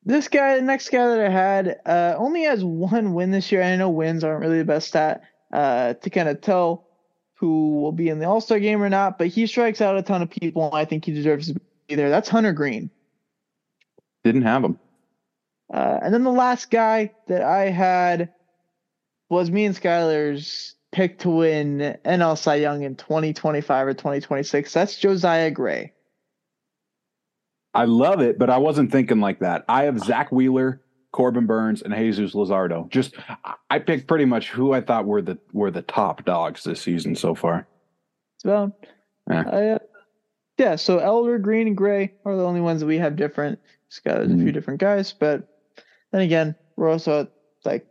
this 0.04 0.28
guy, 0.28 0.56
the 0.56 0.62
next 0.62 0.88
guy 0.88 1.06
that 1.06 1.20
I 1.20 1.28
had, 1.28 1.78
uh, 1.84 2.14
only 2.16 2.44
has 2.44 2.64
one 2.64 3.12
win 3.12 3.30
this 3.30 3.52
year. 3.52 3.62
I 3.62 3.76
know 3.76 3.90
wins 3.90 4.24
aren't 4.24 4.40
really 4.40 4.58
the 4.58 4.64
best 4.64 4.88
stat 4.88 5.22
uh, 5.52 5.94
to 5.94 6.10
kind 6.10 6.28
of 6.28 6.40
tell 6.40 6.86
who 7.34 7.80
will 7.80 7.92
be 7.92 8.08
in 8.08 8.18
the 8.18 8.26
All 8.26 8.40
Star 8.40 8.58
game 8.58 8.82
or 8.82 8.88
not, 8.88 9.18
but 9.18 9.28
he 9.28 9.46
strikes 9.46 9.80
out 9.80 9.96
a 9.96 10.02
ton 10.02 10.22
of 10.22 10.30
people, 10.30 10.64
and 10.66 10.74
I 10.74 10.86
think 10.86 11.04
he 11.04 11.12
deserves 11.12 11.52
to 11.52 11.60
be 11.86 11.94
there. 11.94 12.10
That's 12.10 12.28
Hunter 12.28 12.52
Greene. 12.52 12.90
Didn't 14.24 14.42
have 14.42 14.64
him. 14.64 14.78
Uh, 15.72 16.00
and 16.02 16.12
then 16.12 16.24
the 16.24 16.32
last 16.32 16.70
guy 16.70 17.12
that 17.28 17.42
I 17.42 17.66
had 17.70 18.32
was 19.28 19.50
me 19.50 19.66
and 19.66 19.76
Skylar's 19.76 20.74
pick 20.92 21.20
to 21.20 21.30
win 21.30 21.96
NL 22.04 22.36
Cy 22.36 22.56
Young 22.56 22.82
in 22.82 22.96
2025 22.96 23.86
or 23.86 23.94
2026. 23.94 24.72
That's 24.72 24.98
Josiah 24.98 25.50
Gray. 25.50 25.92
I 27.74 27.84
love 27.84 28.20
it, 28.20 28.38
but 28.38 28.50
I 28.50 28.58
wasn't 28.58 28.90
thinking 28.90 29.20
like 29.20 29.40
that. 29.40 29.64
I 29.68 29.84
have 29.84 29.98
Zack 30.00 30.32
Wheeler, 30.32 30.80
Corbin 31.12 31.46
Burnes, 31.46 31.82
and 31.82 31.94
Jesus 31.94 32.34
Luzardo. 32.34 32.88
Just 32.88 33.14
I- 33.70 33.78
picked 33.78 34.08
pretty 34.08 34.24
much 34.24 34.50
who 34.50 34.72
I 34.72 34.80
thought 34.80 35.06
were 35.06 35.22
the 35.22 35.38
were 35.52 35.70
the 35.70 35.82
top 35.82 36.24
dogs 36.24 36.64
this 36.64 36.80
season 36.80 37.14
so 37.14 37.34
far. 37.34 37.66
So, 38.38 38.72
Yeah. 39.30 39.40
uh, 39.42 39.78
yeah. 40.58 40.76
So 40.76 40.98
Elder, 40.98 41.38
Greene, 41.38 41.68
and 41.68 41.76
Gray 41.76 42.12
are 42.24 42.36
the 42.36 42.44
only 42.44 42.60
ones 42.60 42.80
that 42.80 42.86
we 42.86 42.98
have 42.98 43.16
different. 43.16 43.58
It's 43.86 44.00
got 44.00 44.20
a 44.20 44.26
few 44.26 44.36
Mhm. 44.36 44.52
different 44.52 44.80
guys, 44.80 45.12
but 45.12 45.48
then 46.12 46.22
again, 46.22 46.54
we're 46.76 46.88
also 46.90 47.28
like 47.64 47.86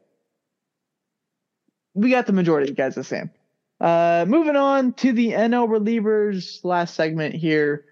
we 1.94 2.10
got 2.10 2.26
the 2.28 2.34
majority 2.34 2.70
of 2.70 2.76
the 2.76 2.82
guys 2.82 2.96
the 2.96 3.04
same. 3.04 3.30
Uh, 3.82 4.26
moving 4.28 4.56
on 4.56 4.94
to 4.94 5.12
the 5.14 5.32
NL 5.34 5.68
relievers 5.68 6.64
last 6.64 6.96
segment 6.96 7.34
here. 7.36 7.86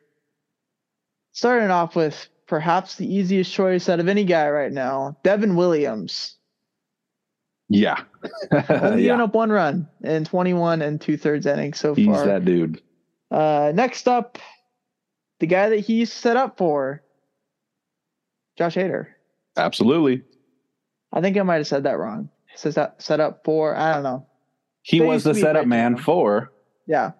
Starting 1.37 1.69
off 1.69 1.95
with 1.95 2.29
perhaps 2.47 2.95
the 2.95 3.05
easiest 3.05 3.53
choice 3.53 3.89
out 3.89 3.99
of 3.99 4.07
any 4.07 4.23
guy 4.23 4.49
right 4.49 4.71
now, 4.71 5.15
Devin 5.21 5.55
Williams. 5.55 6.35
Yeah. 7.69 8.01
Only 8.71 9.05
yeah. 9.05 9.21
up 9.21 9.35
one 9.35 9.51
run 9.51 9.87
in 10.01 10.25
21 10.25 10.81
and 10.81 10.99
two 10.99 11.15
thirds 11.15 11.45
innings 11.45 11.77
so 11.77 11.93
far. 11.93 12.03
He's 12.03 12.23
that 12.23 12.43
dude. 12.43 12.81
Uh, 13.29 13.71
next 13.75 14.07
up, 14.07 14.39
the 15.37 15.45
guy 15.45 15.69
that 15.69 15.81
he's 15.81 16.11
set 16.11 16.37
up 16.37 16.57
for, 16.57 17.03
Josh 18.57 18.73
Hader. 18.73 19.05
Absolutely. 19.57 20.23
I 21.13 21.21
think 21.21 21.37
I 21.37 21.43
might 21.43 21.57
have 21.57 21.67
said 21.67 21.83
that 21.83 21.99
wrong. 21.99 22.31
Says 22.55 22.73
that 22.73 22.99
set 22.99 23.19
up 23.19 23.43
for, 23.45 23.75
I 23.75 23.93
don't 23.93 24.01
know. 24.01 24.25
He 24.81 25.01
was 25.01 25.23
the 25.23 25.35
setup 25.35 25.67
man 25.67 25.97
for. 25.97 26.51
Yeah. 26.87 27.11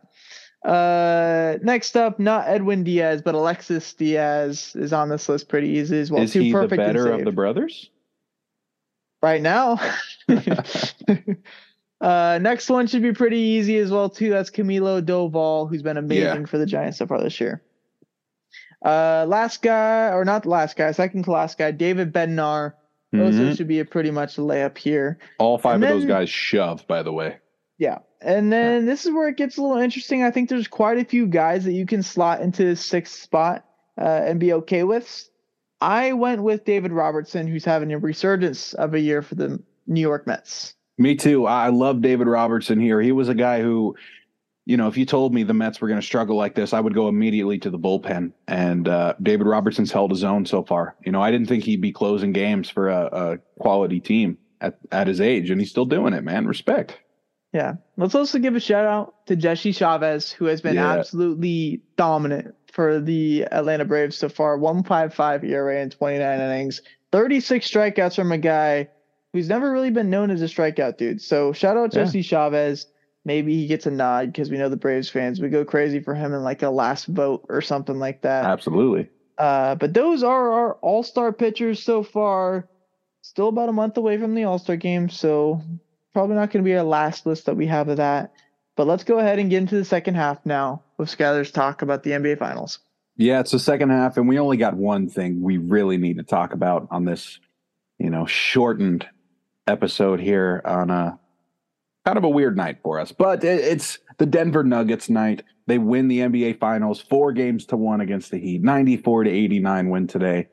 Uh, 0.65 1.57
next 1.61 1.95
up, 1.95 2.19
not 2.19 2.47
Edwin 2.47 2.83
Diaz, 2.83 3.21
but 3.21 3.35
Alexis 3.35 3.93
Diaz 3.93 4.73
is 4.75 4.91
on 4.91 5.09
this 5.09 5.29
list 5.29 5.47
pretty 5.47 5.69
easy 5.69 5.99
as 5.99 6.11
well. 6.11 6.23
is 6.23 6.33
Too 6.33 6.41
he 6.41 6.51
the 6.51 6.57
perfect 6.57 6.81
and 6.81 6.93
better 6.93 7.11
of 7.11 7.23
the 7.25 7.31
brothers? 7.31 7.89
right 9.21 9.41
now. 9.41 9.79
uh, 12.01 12.39
next 12.41 12.69
one 12.69 12.87
should 12.87 13.01
be 13.01 13.13
pretty 13.13 13.39
easy 13.39 13.77
as 13.77 13.91
well 13.91 14.09
too. 14.09 14.29
That's 14.29 14.49
Camilo 14.51 15.01
Doval, 15.01 15.69
who's 15.69 15.81
been 15.81 15.97
amazing 15.97 16.45
for 16.45 16.57
the 16.57 16.65
Giants 16.65 16.97
so 16.97 17.07
far 17.07 17.21
this 17.21 17.39
year. 17.39 17.61
Uh, 18.85 19.25
last 19.27 19.61
guy, 19.63 20.11
or 20.11 20.23
not 20.23 20.43
the 20.43 20.49
last 20.49 20.75
guy, 20.75 20.91
second 20.91 21.23
to 21.23 21.31
last 21.31 21.57
guy, 21.57 21.71
David 21.71 22.13
Bednar. 22.13 22.73
Also 23.13 23.39
Mhm. 23.39 23.55
should 23.57 23.67
be 23.69 23.79
a 23.79 23.85
pretty 23.85 24.11
much 24.11 24.35
layup 24.35 24.77
here. 24.77 25.17
All 25.39 25.57
five 25.57 25.75
And 25.75 25.85
of 25.85 25.89
those 25.89 26.05
guys 26.05 26.29
shove, 26.29 26.85
by 26.87 27.03
the 27.03 27.13
way. 27.13 27.37
Yeah. 27.77 27.99
And 28.21 28.51
then 28.51 28.85
this 28.85 29.05
is 29.05 29.13
where 29.13 29.27
it 29.27 29.37
gets 29.37 29.57
a 29.57 29.61
little 29.61 29.77
interesting. 29.77 30.23
I 30.23 30.31
think 30.31 30.49
there's 30.49 30.67
quite 30.67 30.97
a 30.97 31.05
few 31.05 31.27
guys 31.27 31.65
that 31.65 31.73
you 31.73 31.85
can 31.85 32.01
slot 32.01 32.41
into 32.41 32.65
the 32.65 32.75
sixth 32.75 33.21
spot 33.21 33.65
uh, 33.97 34.21
and 34.25 34.39
be 34.39 34.53
okay 34.53 34.83
with. 34.83 35.29
I 35.81 36.13
went 36.13 36.41
with 36.41 36.65
David 36.65 36.91
Robertson, 36.91 37.47
who's 37.47 37.65
having 37.65 37.93
a 37.93 37.99
resurgence 37.99 38.73
of 38.73 38.95
a 38.95 38.99
year 38.99 39.21
for 39.21 39.35
the 39.35 39.61
New 39.85 40.01
York 40.01 40.25
Mets. 40.25 40.73
Me 40.97 41.15
too. 41.15 41.45
I 41.45 41.69
love 41.69 42.01
David 42.01 42.27
Robertson 42.27 42.79
here. 42.79 42.99
He 42.99 43.11
was 43.11 43.29
a 43.29 43.35
guy 43.35 43.61
who, 43.61 43.95
you 44.65 44.77
know, 44.77 44.87
if 44.87 44.97
you 44.97 45.05
told 45.05 45.33
me 45.35 45.43
the 45.43 45.53
Mets 45.53 45.79
were 45.79 45.87
going 45.87 46.01
to 46.01 46.05
struggle 46.05 46.35
like 46.35 46.55
this, 46.55 46.73
I 46.73 46.79
would 46.79 46.95
go 46.95 47.07
immediately 47.07 47.59
to 47.59 47.69
the 47.69 47.77
bullpen. 47.77 48.31
And 48.47 48.87
uh, 48.87 49.13
David 49.21 49.45
Robertson's 49.45 49.91
held 49.91 50.09
his 50.09 50.23
own 50.23 50.47
so 50.47 50.63
far. 50.63 50.95
You 51.05 51.11
know, 51.11 51.21
I 51.21 51.29
didn't 51.29 51.47
think 51.47 51.63
he'd 51.63 51.81
be 51.81 51.91
closing 51.91 52.33
games 52.33 52.67
for 52.67 52.89
a, 52.89 53.05
a 53.05 53.37
quality 53.59 53.99
team 53.99 54.39
at, 54.59 54.79
at 54.91 55.05
his 55.05 55.21
age, 55.21 55.51
and 55.51 55.61
he's 55.61 55.69
still 55.69 55.85
doing 55.85 56.13
it, 56.13 56.23
man. 56.23 56.47
Respect. 56.47 56.97
Yeah. 57.53 57.75
Let's 57.95 58.15
also 58.15 58.39
give 58.39 58.55
a 58.55 58.59
shout 58.59 58.85
out 58.85 59.25
to 59.27 59.35
Jesse 59.35 59.71
Chavez, 59.71 60.31
who 60.31 60.45
has 60.45 60.61
been 60.61 60.75
Yeah. 60.75 60.91
absolutely 60.93 61.81
dominant 61.95 62.55
for 62.71 62.99
the 62.99 63.45
Atlanta 63.51 63.85
Braves 63.85 64.17
so 64.17 64.29
far. 64.29 64.57
155 64.57 65.43
ERA 65.43 65.81
in 65.81 65.89
29 65.89 66.39
innings, 66.39 66.81
36 67.11 67.69
strikeouts 67.69 68.15
from 68.15 68.31
a 68.31 68.37
guy 68.37 68.89
who's 69.33 69.49
never 69.49 69.71
really 69.71 69.89
been 69.91 70.09
known 70.09 70.29
as 70.29 70.41
a 70.41 70.45
strikeout 70.45 70.97
dude. 70.97 71.21
So 71.21 71.53
shout 71.53 71.77
out 71.77 71.93
Yeah. 71.93 72.03
Jesse 72.03 72.21
Chavez. 72.21 72.87
Maybe 73.25 73.55
he 73.55 73.67
gets 73.67 73.85
a 73.85 73.91
nod 73.91 74.31
because 74.31 74.49
we 74.49 74.57
know 74.57 74.69
the 74.69 74.77
Braves 74.77 75.09
fans 75.09 75.41
would 75.41 75.51
go 75.51 75.65
crazy 75.65 75.99
for 75.99 76.13
him 76.15 76.33
in 76.33 76.43
like 76.43 76.63
a 76.63 76.69
last 76.69 77.07
vote 77.07 77.45
or 77.49 77.61
something 77.61 77.99
like 77.99 78.21
that. 78.21 78.45
Absolutely. 78.45 79.09
Uh, 79.37 79.75
but 79.75 79.93
those 79.93 80.23
are 80.23 80.51
our 80.51 80.73
all 80.75 81.03
star 81.03 81.33
pitchers 81.33 81.81
so 81.83 82.03
far. 82.03 82.67
Still 83.21 83.49
about 83.49 83.67
a 83.69 83.73
month 83.73 83.97
away 83.97 84.17
from 84.17 84.33
the 84.33 84.45
all 84.45 84.57
star 84.59 84.77
game, 84.77 85.09
so 85.09 85.61
probably 86.17 86.35
not 86.35 86.49
going 86.49 86.63
to 86.63 86.67
be 86.67 86.75
our 86.75 86.81
last 86.81 87.27
list 87.27 87.45
that 87.45 87.55
we 87.55 87.67
have 87.67 87.89
of 87.89 87.97
that. 87.97 88.33
But 88.75 88.87
let's 88.87 89.03
go 89.03 89.19
ahead 89.19 89.37
and 89.37 89.51
get 89.51 89.57
into 89.57 89.75
the 89.75 89.85
second 89.85 90.15
half 90.15 90.43
now 90.47 90.81
with 90.97 91.15
Skyler's 91.15 91.51
talk 91.51 91.83
about 91.83 92.01
the 92.01 92.09
NBA 92.09 92.39
Finals. 92.39 92.79
Yeah, 93.17 93.39
it's 93.39 93.51
the 93.51 93.59
second 93.59 93.91
half, 93.91 94.17
and 94.17 94.27
we 94.27 94.39
only 94.39 94.57
got 94.57 94.73
one 94.73 95.09
thing 95.09 95.43
we 95.43 95.57
really 95.57 95.97
need 95.97 96.17
to 96.17 96.23
talk 96.23 96.53
about 96.53 96.87
on 96.89 97.05
this, 97.05 97.39
you 97.99 98.09
know, 98.09 98.25
shortened 98.25 99.05
episode 99.67 100.19
here 100.19 100.59
on 100.65 100.89
a 100.89 101.19
kind 102.03 102.17
of 102.17 102.23
a 102.23 102.29
weird 102.29 102.57
night 102.57 102.79
for 102.81 102.99
us. 102.99 103.11
But 103.11 103.43
it, 103.43 103.59
it's 103.59 103.99
the 104.17 104.25
Denver 104.25 104.63
Nuggets 104.63 105.11
night. 105.11 105.43
They 105.67 105.77
win 105.77 106.07
the 106.07 106.21
NBA 106.21 106.57
Finals, 106.59 106.99
four 106.99 107.31
games 107.31 107.67
to 107.67 107.77
one 107.77 108.01
against 108.01 108.31
the 108.31 108.39
Heat, 108.39 108.63
ninety-four 108.63 109.23
to 109.25 109.29
eighty-nine 109.29 109.91
win 109.91 110.07
today. 110.07 110.47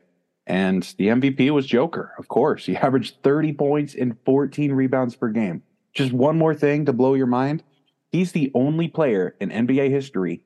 And 0.47 0.82
the 0.99 1.09
MVP 1.09 1.51
was 1.51 1.66
Joker, 1.66 2.12
of 2.18 2.28
course. 2.28 2.66
He 2.66 2.76
averaged 2.76 3.22
30 3.22 3.53
points 3.55 3.95
and 3.95 4.16
14 4.24 4.72
rebounds 4.72 5.16
per 5.16 5.28
game. 5.28 5.62
Just 5.95 6.12
one 6.12 6.36
more 6.36 6.55
thing 6.55 6.86
to 6.86 6.92
blow 6.92 7.14
your 7.14 7.26
mind. 7.26 7.62
He's 8.11 8.32
the 8.32 8.51
only 8.55 8.88
player 8.88 9.34
in 9.40 9.51
NBA 9.51 9.90
history 9.90 10.45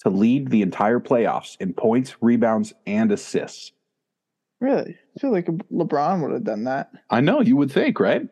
to 0.00 0.10
lead 0.10 0.50
the 0.50 0.62
entire 0.62 1.00
playoffs 1.00 1.56
in 1.60 1.72
points, 1.72 2.16
rebounds, 2.20 2.72
and 2.86 3.10
assists. 3.10 3.72
Really? 4.60 4.96
I 5.16 5.20
feel 5.20 5.32
like 5.32 5.46
LeBron 5.46 6.22
would 6.22 6.32
have 6.32 6.44
done 6.44 6.64
that. 6.64 6.90
I 7.10 7.20
know 7.20 7.40
you 7.40 7.56
would 7.56 7.70
think, 7.70 8.00
right? 8.00 8.28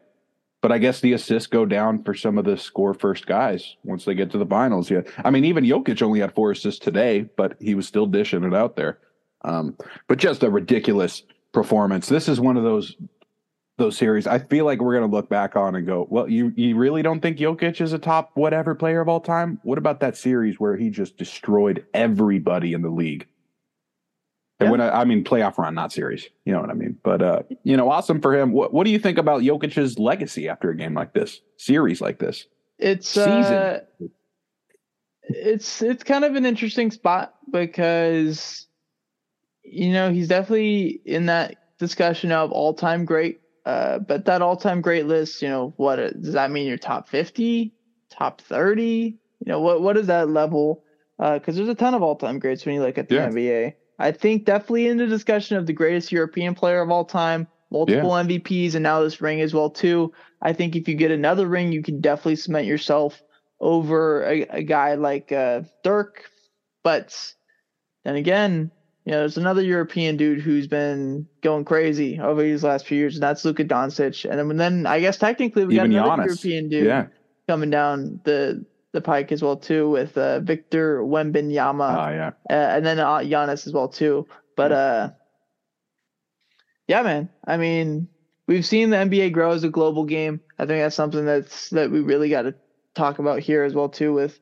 But 0.60 0.72
I 0.72 0.78
guess 0.78 1.00
the 1.00 1.12
assists 1.12 1.46
go 1.46 1.64
down 1.64 2.02
for 2.02 2.14
some 2.14 2.38
of 2.38 2.44
the 2.44 2.56
score 2.56 2.94
first 2.94 3.26
guys 3.26 3.76
once 3.84 4.04
they 4.04 4.14
get 4.14 4.30
to 4.32 4.38
the 4.38 4.46
finals. 4.46 4.90
Yeah. 4.90 5.02
I 5.24 5.30
mean, 5.30 5.44
even 5.44 5.64
Jokic 5.64 6.02
only 6.02 6.20
had 6.20 6.34
four 6.34 6.50
assists 6.50 6.80
today, 6.80 7.28
but 7.36 7.56
he 7.60 7.74
was 7.74 7.86
still 7.86 8.06
dishing 8.06 8.42
it 8.42 8.54
out 8.54 8.74
there. 8.74 8.98
Um, 9.46 9.76
but 10.08 10.18
just 10.18 10.42
a 10.42 10.50
ridiculous 10.50 11.22
performance. 11.52 12.08
This 12.08 12.28
is 12.28 12.40
one 12.40 12.56
of 12.56 12.64
those 12.64 12.96
those 13.78 13.96
series 13.96 14.26
I 14.26 14.38
feel 14.38 14.64
like 14.64 14.80
we're 14.80 14.94
gonna 14.94 15.12
look 15.12 15.28
back 15.28 15.54
on 15.54 15.74
and 15.76 15.86
go, 15.86 16.06
well, 16.10 16.28
you 16.28 16.52
you 16.56 16.76
really 16.76 17.02
don't 17.02 17.20
think 17.20 17.38
Jokic 17.38 17.80
is 17.80 17.92
a 17.92 17.98
top 17.98 18.30
whatever 18.34 18.74
player 18.74 19.00
of 19.00 19.08
all 19.08 19.20
time? 19.20 19.60
What 19.62 19.78
about 19.78 20.00
that 20.00 20.16
series 20.16 20.58
where 20.58 20.76
he 20.76 20.90
just 20.90 21.16
destroyed 21.16 21.84
everybody 21.94 22.72
in 22.72 22.82
the 22.82 22.88
league? 22.90 23.26
And 24.58 24.68
Yeah. 24.68 24.70
when 24.70 24.80
I, 24.80 25.02
I 25.02 25.04
mean 25.04 25.22
playoff 25.24 25.58
run, 25.58 25.74
not 25.74 25.92
series, 25.92 26.26
you 26.46 26.52
know 26.52 26.60
what 26.60 26.70
I 26.70 26.74
mean. 26.74 26.96
But 27.02 27.22
uh, 27.22 27.42
you 27.64 27.76
know, 27.76 27.90
awesome 27.90 28.20
for 28.22 28.34
him. 28.34 28.52
What 28.52 28.72
what 28.72 28.84
do 28.84 28.90
you 28.90 28.98
think 28.98 29.18
about 29.18 29.42
Jokic's 29.42 29.98
legacy 29.98 30.48
after 30.48 30.70
a 30.70 30.76
game 30.76 30.94
like 30.94 31.12
this, 31.12 31.40
series 31.58 32.00
like 32.00 32.18
this? 32.18 32.46
It's 32.78 33.08
Season. 33.08 33.30
uh, 33.30 33.80
it's 35.22 35.82
it's 35.82 36.02
kind 36.02 36.24
of 36.24 36.34
an 36.34 36.46
interesting 36.46 36.90
spot 36.90 37.34
because 37.52 38.65
you 39.70 39.92
know 39.92 40.10
he's 40.12 40.28
definitely 40.28 41.00
in 41.04 41.26
that 41.26 41.56
discussion 41.78 42.32
of 42.32 42.52
all 42.52 42.74
time 42.74 43.04
great. 43.04 43.40
Uh, 43.64 43.98
but 43.98 44.24
that 44.26 44.42
all 44.42 44.56
time 44.56 44.80
great 44.80 45.06
list, 45.06 45.42
you 45.42 45.48
know, 45.48 45.72
what 45.76 45.96
does 45.96 46.34
that 46.34 46.50
mean? 46.50 46.66
Your 46.66 46.78
top 46.78 47.08
fifty, 47.08 47.72
top 48.10 48.40
thirty? 48.42 49.16
You 49.40 49.52
know, 49.52 49.60
what 49.60 49.82
what 49.82 49.96
is 49.96 50.06
that 50.06 50.28
level? 50.28 50.82
Because 51.18 51.56
there's 51.56 51.68
a 51.68 51.74
ton 51.74 51.94
of 51.94 52.02
all 52.02 52.16
time 52.16 52.38
greats 52.38 52.64
when 52.64 52.74
you 52.74 52.82
look 52.82 52.98
at 52.98 53.08
the 53.08 53.16
Yeah. 53.16 53.26
NBA. 53.28 53.74
I 53.98 54.12
think 54.12 54.44
definitely 54.44 54.88
in 54.88 54.98
the 54.98 55.06
discussion 55.06 55.56
of 55.56 55.66
the 55.66 55.72
greatest 55.72 56.12
European 56.12 56.54
player 56.54 56.82
of 56.82 56.90
all 56.90 57.04
time, 57.04 57.48
multiple 57.70 58.10
MVPs, 58.10 58.74
and 58.74 58.82
now 58.82 59.00
this 59.00 59.20
ring 59.20 59.40
as 59.40 59.54
well 59.54 59.70
too. 59.70 60.12
I 60.42 60.52
think 60.52 60.76
if 60.76 60.86
you 60.86 60.94
get 60.94 61.10
another 61.10 61.46
ring, 61.46 61.72
you 61.72 61.82
can 61.82 62.00
definitely 62.00 62.36
cement 62.36 62.66
yourself 62.66 63.22
over 63.60 64.22
a, 64.24 64.42
a 64.42 64.62
guy 64.62 64.94
like 64.94 65.32
uh, 65.32 65.62
Dirk. 65.82 66.24
But 66.84 67.16
then 68.04 68.16
again, 68.16 68.70
you 69.06 69.12
know, 69.12 69.20
there's 69.20 69.36
another 69.38 69.62
European 69.62 70.16
dude 70.16 70.40
who's 70.40 70.66
been 70.66 71.28
going 71.42 71.64
crazy 71.64 72.18
over 72.20 72.42
these 72.42 72.64
last 72.64 72.86
few 72.86 72.98
years, 72.98 73.14
and 73.14 73.22
that's 73.22 73.44
Luka 73.44 73.64
Doncic. 73.64 74.28
And 74.28 74.38
then, 74.50 74.56
then 74.56 74.86
I 74.86 74.98
guess 75.00 75.16
technically 75.16 75.64
we 75.64 75.76
Even 75.76 75.92
got 75.92 76.06
another 76.06 76.22
Giannis. 76.22 76.44
European 76.44 76.68
dude 76.68 76.86
Yeah. 76.86 77.06
coming 77.48 77.70
down 77.70 78.20
the 78.24 78.66
the 78.92 79.00
pike 79.00 79.30
as 79.30 79.42
well 79.42 79.56
too 79.58 79.90
with 79.90 80.16
uh, 80.18 80.40
Victor 80.40 81.02
Wembanyama 81.02 82.08
Oh 82.08 82.10
yeah. 82.10 82.30
uh, 82.50 82.52
and 82.76 82.84
then 82.84 82.98
uh, 82.98 83.18
Giannis 83.18 83.66
as 83.66 83.72
well 83.72 83.88
too. 83.88 84.26
But 84.56 84.72
uh, 84.72 85.10
yeah, 86.88 87.02
man. 87.02 87.28
I 87.46 87.56
mean, 87.58 88.08
we've 88.48 88.66
seen 88.66 88.90
the 88.90 88.96
NBA 88.96 89.32
grow 89.32 89.52
as 89.52 89.64
a 89.64 89.68
global 89.68 90.04
game. 90.04 90.40
I 90.58 90.66
think 90.66 90.80
that's 90.82 90.96
something 90.96 91.24
that's 91.24 91.70
that 91.70 91.90
we 91.90 92.00
really 92.00 92.28
got 92.30 92.42
to 92.42 92.54
talk 92.94 93.18
about 93.20 93.40
here 93.40 93.62
as 93.64 93.74
well 93.74 93.88
too. 93.88 94.12
With 94.12 94.38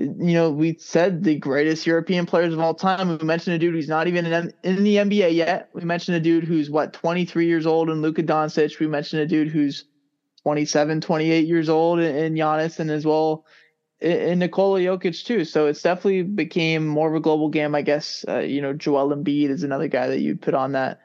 you 0.00 0.34
know, 0.34 0.50
we 0.50 0.76
said 0.78 1.24
the 1.24 1.36
greatest 1.36 1.86
European 1.86 2.26
players 2.26 2.52
of 2.52 2.60
all 2.60 2.74
time. 2.74 3.18
We 3.18 3.24
mentioned 3.24 3.56
a 3.56 3.58
dude 3.58 3.74
who's 3.74 3.88
not 3.88 4.06
even 4.06 4.26
in, 4.26 4.52
in 4.62 4.84
the 4.84 4.96
NBA 4.96 5.34
yet. 5.34 5.68
We 5.72 5.82
mentioned 5.82 6.16
a 6.16 6.20
dude 6.20 6.44
who's 6.44 6.70
what 6.70 6.92
23 6.92 7.46
years 7.46 7.66
old 7.66 7.90
and 7.90 8.02
Luka 8.02 8.22
Doncic. 8.22 8.78
We 8.78 8.86
mentioned 8.86 9.22
a 9.22 9.26
dude 9.26 9.48
who's 9.48 9.84
27, 10.42 11.00
28 11.00 11.46
years 11.46 11.68
old 11.68 12.00
in, 12.00 12.14
in 12.16 12.34
Giannis 12.34 12.78
and 12.78 12.90
as 12.90 13.04
well 13.04 13.44
and 14.00 14.40
Nikola 14.40 14.80
Jokic 14.80 15.24
too. 15.24 15.44
So 15.44 15.66
it's 15.66 15.82
definitely 15.82 16.22
became 16.22 16.86
more 16.86 17.08
of 17.08 17.14
a 17.14 17.20
global 17.20 17.48
game, 17.48 17.74
I 17.74 17.82
guess. 17.82 18.24
Uh, 18.26 18.38
you 18.38 18.60
know, 18.60 18.72
Joel 18.72 19.14
Embiid 19.14 19.50
is 19.50 19.62
another 19.62 19.88
guy 19.88 20.08
that 20.08 20.20
you'd 20.20 20.40
put 20.40 20.54
on 20.54 20.72
that, 20.72 21.00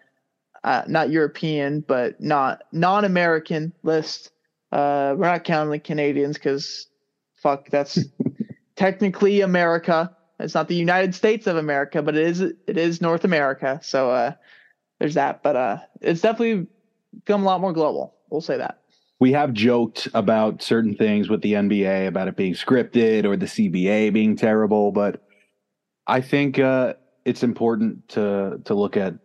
uh, 0.64 0.84
not 0.88 1.10
European, 1.10 1.82
but 1.82 2.20
not 2.22 2.64
non-American 2.72 3.74
list. 3.84 4.32
Uh, 4.72 5.16
we're 5.18 5.28
not 5.28 5.44
counting 5.44 5.72
the 5.72 5.80
Canadians 5.80 6.38
because 6.38 6.88
fuck, 7.36 7.70
that's 7.70 8.00
technically 8.76 9.42
America. 9.42 10.16
It's 10.40 10.54
not 10.54 10.68
the 10.68 10.76
United 10.76 11.16
States 11.16 11.48
of 11.48 11.58
America, 11.58 12.02
but 12.02 12.16
it 12.16 12.28
is 12.28 12.42
it 12.42 12.78
is 12.78 13.02
North 13.02 13.24
America. 13.24 13.80
So 13.84 14.12
uh, 14.12 14.34
there's 15.00 15.14
that. 15.16 15.44
But 15.44 15.56
uh, 15.56 15.78
it's 16.02 16.22
definitely 16.22 16.68
become 17.14 17.44
a 17.44 17.46
lot 17.46 17.62
more 17.62 17.74
global. 17.74 18.16
We'll 18.30 18.42
say 18.42 18.58
that. 18.58 18.80
we 19.20 19.32
have 19.32 19.54
joked 19.54 20.10
about 20.14 20.62
certain 20.62 20.96
things 20.96 21.30
with 21.30 21.42
the 21.42 21.54
NBA 21.54 22.08
about 22.08 22.28
it 22.28 22.36
being 22.36 22.54
scripted 22.54 23.24
or 23.26 23.38
the 23.38 23.46
CBA 23.46 24.12
being 24.12 24.36
terrible, 24.36 24.92
but 24.92 25.24
I 26.06 26.20
think 26.22 26.60
uh, 26.60 26.96
it's 27.24 27.44
important 27.44 28.10
to 28.10 28.62
to 28.66 28.74
look 28.74 28.98
at 28.98 29.16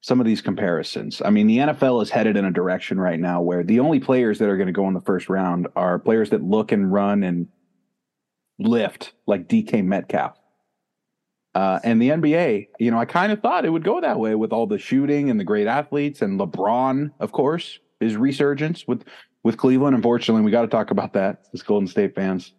some 0.00 0.20
of 0.20 0.26
these 0.26 0.40
comparisons. 0.40 1.20
I 1.24 1.30
mean, 1.30 1.48
the 1.48 1.58
NFL 1.58 2.02
is 2.02 2.10
headed 2.10 2.36
in 2.36 2.44
a 2.44 2.50
direction 2.50 2.98
right 2.98 3.18
now 3.18 3.42
where 3.42 3.62
the 3.64 3.80
only 3.80 3.98
players 4.00 4.38
that 4.38 4.48
are 4.48 4.56
going 4.56 4.68
to 4.68 4.72
go 4.72 4.86
in 4.88 4.94
the 4.94 5.00
first 5.00 5.28
round 5.28 5.66
are 5.74 5.98
players 5.98 6.30
that 6.30 6.42
look 6.42 6.72
and 6.72 6.92
run 6.92 7.24
and 7.24 7.48
lift 8.58 9.12
like 9.26 9.48
DK 9.48 9.84
Metcalf. 9.84 10.36
Uh, 11.54 11.80
and 11.84 12.02
the 12.02 12.10
NBA, 12.10 12.68
you 12.78 12.90
know, 12.90 12.98
I 12.98 13.06
kind 13.06 13.32
of 13.32 13.40
thought 13.40 13.64
it 13.64 13.70
would 13.70 13.84
go 13.84 14.00
that 14.00 14.18
way 14.18 14.34
with 14.34 14.52
all 14.52 14.66
the 14.66 14.78
shooting 14.78 15.30
and 15.30 15.40
the 15.40 15.44
great 15.44 15.66
athletes 15.66 16.20
and 16.20 16.38
LeBron, 16.38 17.12
of 17.18 17.32
course, 17.32 17.78
his 17.98 18.16
resurgence 18.16 18.86
with 18.86 19.04
with 19.42 19.56
Cleveland. 19.56 19.96
Unfortunately, 19.96 20.42
we 20.42 20.50
got 20.50 20.62
to 20.62 20.68
talk 20.68 20.90
about 20.90 21.14
that 21.14 21.46
as 21.54 21.62
Golden 21.62 21.88
State 21.88 22.14
fans. 22.14 22.52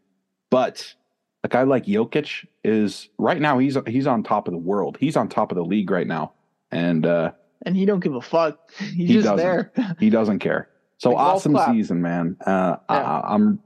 But 0.50 0.96
a 1.44 1.48
guy 1.48 1.62
like 1.64 1.86
Jokic 1.86 2.48
is 2.64 3.10
right 3.20 3.40
now 3.40 3.60
he's 3.60 3.78
he's 3.86 4.08
on 4.08 4.24
top 4.24 4.48
of 4.48 4.52
the 4.52 4.58
world. 4.58 4.98
He's 5.00 5.16
on 5.16 5.30
top 5.30 5.52
of 5.52 5.58
the 5.58 5.66
league 5.66 5.92
right 5.92 6.08
now, 6.08 6.34
and 6.72 7.06
uh, 7.06 7.34
and 7.66 7.76
he 7.76 7.86
don't 7.86 8.00
give 8.00 8.16
a 8.16 8.22
fuck. 8.22 8.72
He's 8.80 8.94
He 8.96 9.08
just 9.14 9.26
doesn't. 9.26 9.38
there. 9.38 9.72
he 10.00 10.10
doesn't 10.10 10.40
care. 10.40 10.70
So 10.98 11.12
Like 11.12 11.20
awesome 11.20 11.58
season, 11.72 12.02
man. 12.02 12.38
Uh, 12.46 12.78
Yeah. 12.90 12.96
I, 12.96 13.34
I'm 13.36 13.60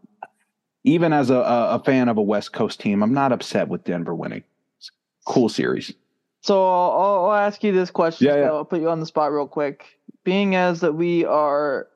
even 0.84 1.14
as 1.14 1.30
a, 1.30 1.36
a, 1.36 1.76
a 1.76 1.84
fan 1.84 2.10
of 2.10 2.18
a 2.18 2.22
West 2.22 2.54
Coast 2.54 2.80
team, 2.80 3.04
I'm 3.04 3.14
not 3.14 3.32
upset 3.32 3.68
with 3.68 3.84
Denver 3.84 4.16
winning. 4.16 4.44
It's 4.78 4.90
a 5.28 5.32
cool 5.32 5.50
series. 5.50 5.94
So 6.42 6.64
I'll, 6.68 7.26
I'll 7.26 7.34
ask 7.34 7.64
you 7.64 7.72
this 7.72 7.92
question. 7.92 8.28
Yeah, 8.28 8.36
yeah. 8.38 8.46
I'll 8.48 8.66
put 8.66 8.82
you 8.82 8.90
on 8.90 9.00
the 9.00 9.06
spot 9.06 9.32
real 9.32 9.48
quick. 9.48 9.86
Being 10.24 10.56
as 10.56 10.82
that 10.82 10.94
we 10.94 11.26
are 11.26 11.88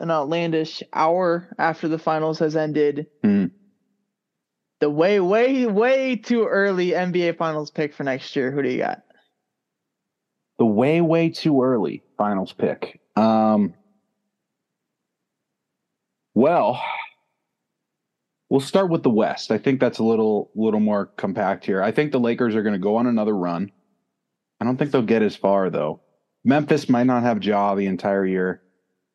an 0.00 0.10
outlandish 0.10 0.82
hour 0.92 1.48
after 1.58 1.88
the 1.88 1.98
finals 1.98 2.38
has 2.40 2.56
ended, 2.56 3.06
Hmm. 3.22 3.46
the 4.80 4.90
way, 4.90 5.20
way, 5.20 5.66
way 5.66 6.16
too 6.16 6.46
early 6.46 6.88
NBA 6.90 7.38
finals 7.38 7.70
pick 7.70 7.94
for 7.94 8.04
next 8.04 8.34
year. 8.36 8.50
Who 8.50 8.62
do 8.62 8.68
you 8.68 8.78
got? 8.78 9.02
The 10.58 10.66
way 10.66 11.00
way 11.00 11.30
too 11.30 11.62
early 11.62 12.02
finals 12.18 12.52
pick. 12.52 13.00
Um, 13.16 13.74
well, 16.34 16.80
we'll 18.48 18.60
start 18.60 18.90
with 18.90 19.02
the 19.02 19.10
West. 19.10 19.50
I 19.50 19.58
think 19.58 19.80
that's 19.80 19.98
a 19.98 20.04
little 20.04 20.50
little 20.54 20.80
more 20.80 21.06
compact 21.06 21.64
here. 21.64 21.82
I 21.82 21.90
think 21.90 22.12
the 22.12 22.20
Lakers 22.20 22.54
are 22.54 22.62
going 22.62 22.74
to 22.74 22.78
go 22.78 22.96
on 22.96 23.06
another 23.06 23.36
run. 23.36 23.70
I 24.60 24.64
don't 24.64 24.76
think 24.76 24.90
they'll 24.90 25.02
get 25.02 25.22
as 25.22 25.36
far 25.36 25.70
though. 25.70 26.00
Memphis 26.44 26.88
might 26.88 27.04
not 27.04 27.22
have 27.22 27.42
Ja 27.42 27.74
the 27.74 27.86
entire 27.86 28.26
year. 28.26 28.62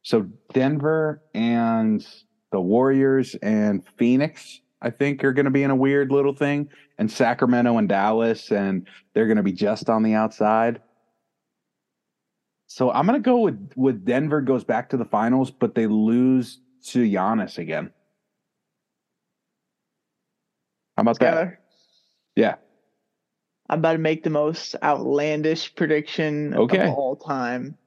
So 0.01 0.27
Denver 0.53 1.21
and 1.33 2.05
the 2.51 2.59
Warriors 2.59 3.35
and 3.35 3.83
Phoenix, 3.97 4.61
I 4.81 4.89
think, 4.89 5.23
are 5.23 5.33
going 5.33 5.45
to 5.45 5.51
be 5.51 5.63
in 5.63 5.71
a 5.71 5.75
weird 5.75 6.11
little 6.11 6.33
thing. 6.33 6.69
And 6.97 7.11
Sacramento 7.11 7.77
and 7.77 7.87
Dallas, 7.87 8.51
and 8.51 8.87
they're 9.13 9.27
going 9.27 9.37
to 9.37 9.43
be 9.43 9.53
just 9.53 9.89
on 9.89 10.03
the 10.03 10.15
outside. 10.15 10.81
So 12.67 12.91
I'm 12.91 13.05
going 13.05 13.21
to 13.21 13.25
go 13.25 13.39
with 13.39 13.71
with 13.75 14.05
Denver 14.05 14.41
goes 14.41 14.63
back 14.63 14.89
to 14.89 14.97
the 14.97 15.05
finals, 15.05 15.49
but 15.49 15.75
they 15.75 15.87
lose 15.87 16.59
to 16.87 17.03
Giannis 17.03 17.57
again. 17.57 17.91
How 20.99 21.03
about 21.03 21.19
that? 21.19 21.59
Yeah. 22.35 22.55
I'm 23.69 23.79
about 23.79 23.93
to 23.93 23.99
make 23.99 24.21
the 24.25 24.29
most 24.29 24.75
outlandish 24.83 25.73
prediction 25.73 26.53
Okay. 26.53 26.89
of 26.89 26.93
all 26.93 27.15
time. 27.15 27.77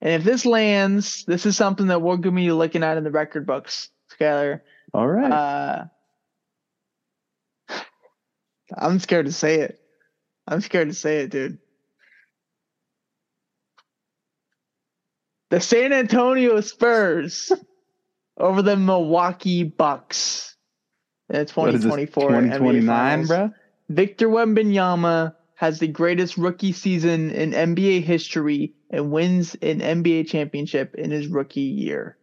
And 0.00 0.14
if 0.14 0.24
this 0.24 0.46
lands, 0.46 1.26
this 1.26 1.44
is 1.44 1.58
something 1.58 1.88
that 1.88 2.00
we're 2.00 2.16
going 2.16 2.34
to 2.34 2.40
be 2.40 2.50
looking 2.50 2.82
at 2.82 2.96
in 2.96 3.04
the 3.04 3.10
record 3.10 3.46
books, 3.46 3.90
Skylar. 4.18 4.62
All 4.94 5.06
right. 5.06 5.30
Uh, 5.30 5.84
I'm 8.74 8.98
scared 8.98 9.26
to 9.26 9.32
say 9.32 9.60
it. 9.60 9.78
I'm 10.48 10.62
scared 10.62 10.88
to 10.88 10.94
say 10.94 11.18
it, 11.18 11.30
dude. 11.30 11.58
The 15.50 15.60
San 15.60 15.92
Antonio 15.92 16.62
Spurs 16.62 17.52
over 18.38 18.62
the 18.62 18.76
Milwaukee 18.76 19.64
Bucks 19.64 20.51
in 21.32 21.74
is 21.74 21.82
this? 21.82 21.96
2024 21.96 22.30
NBA 22.30 22.58
2029, 22.58 22.86
Finals. 22.86 23.28
bro? 23.28 23.50
Victor 23.88 24.28
Wembanyama 24.28 25.32
has 25.54 25.78
the 25.78 25.88
greatest 25.88 26.36
rookie 26.36 26.72
season 26.72 27.30
in 27.30 27.52
NBA 27.52 28.02
history 28.02 28.72
and 28.90 29.10
wins 29.10 29.54
an 29.62 29.80
NBA 29.80 30.26
championship 30.28 30.94
in 30.96 31.10
his 31.10 31.28
rookie 31.28 31.60
year. 31.60 32.16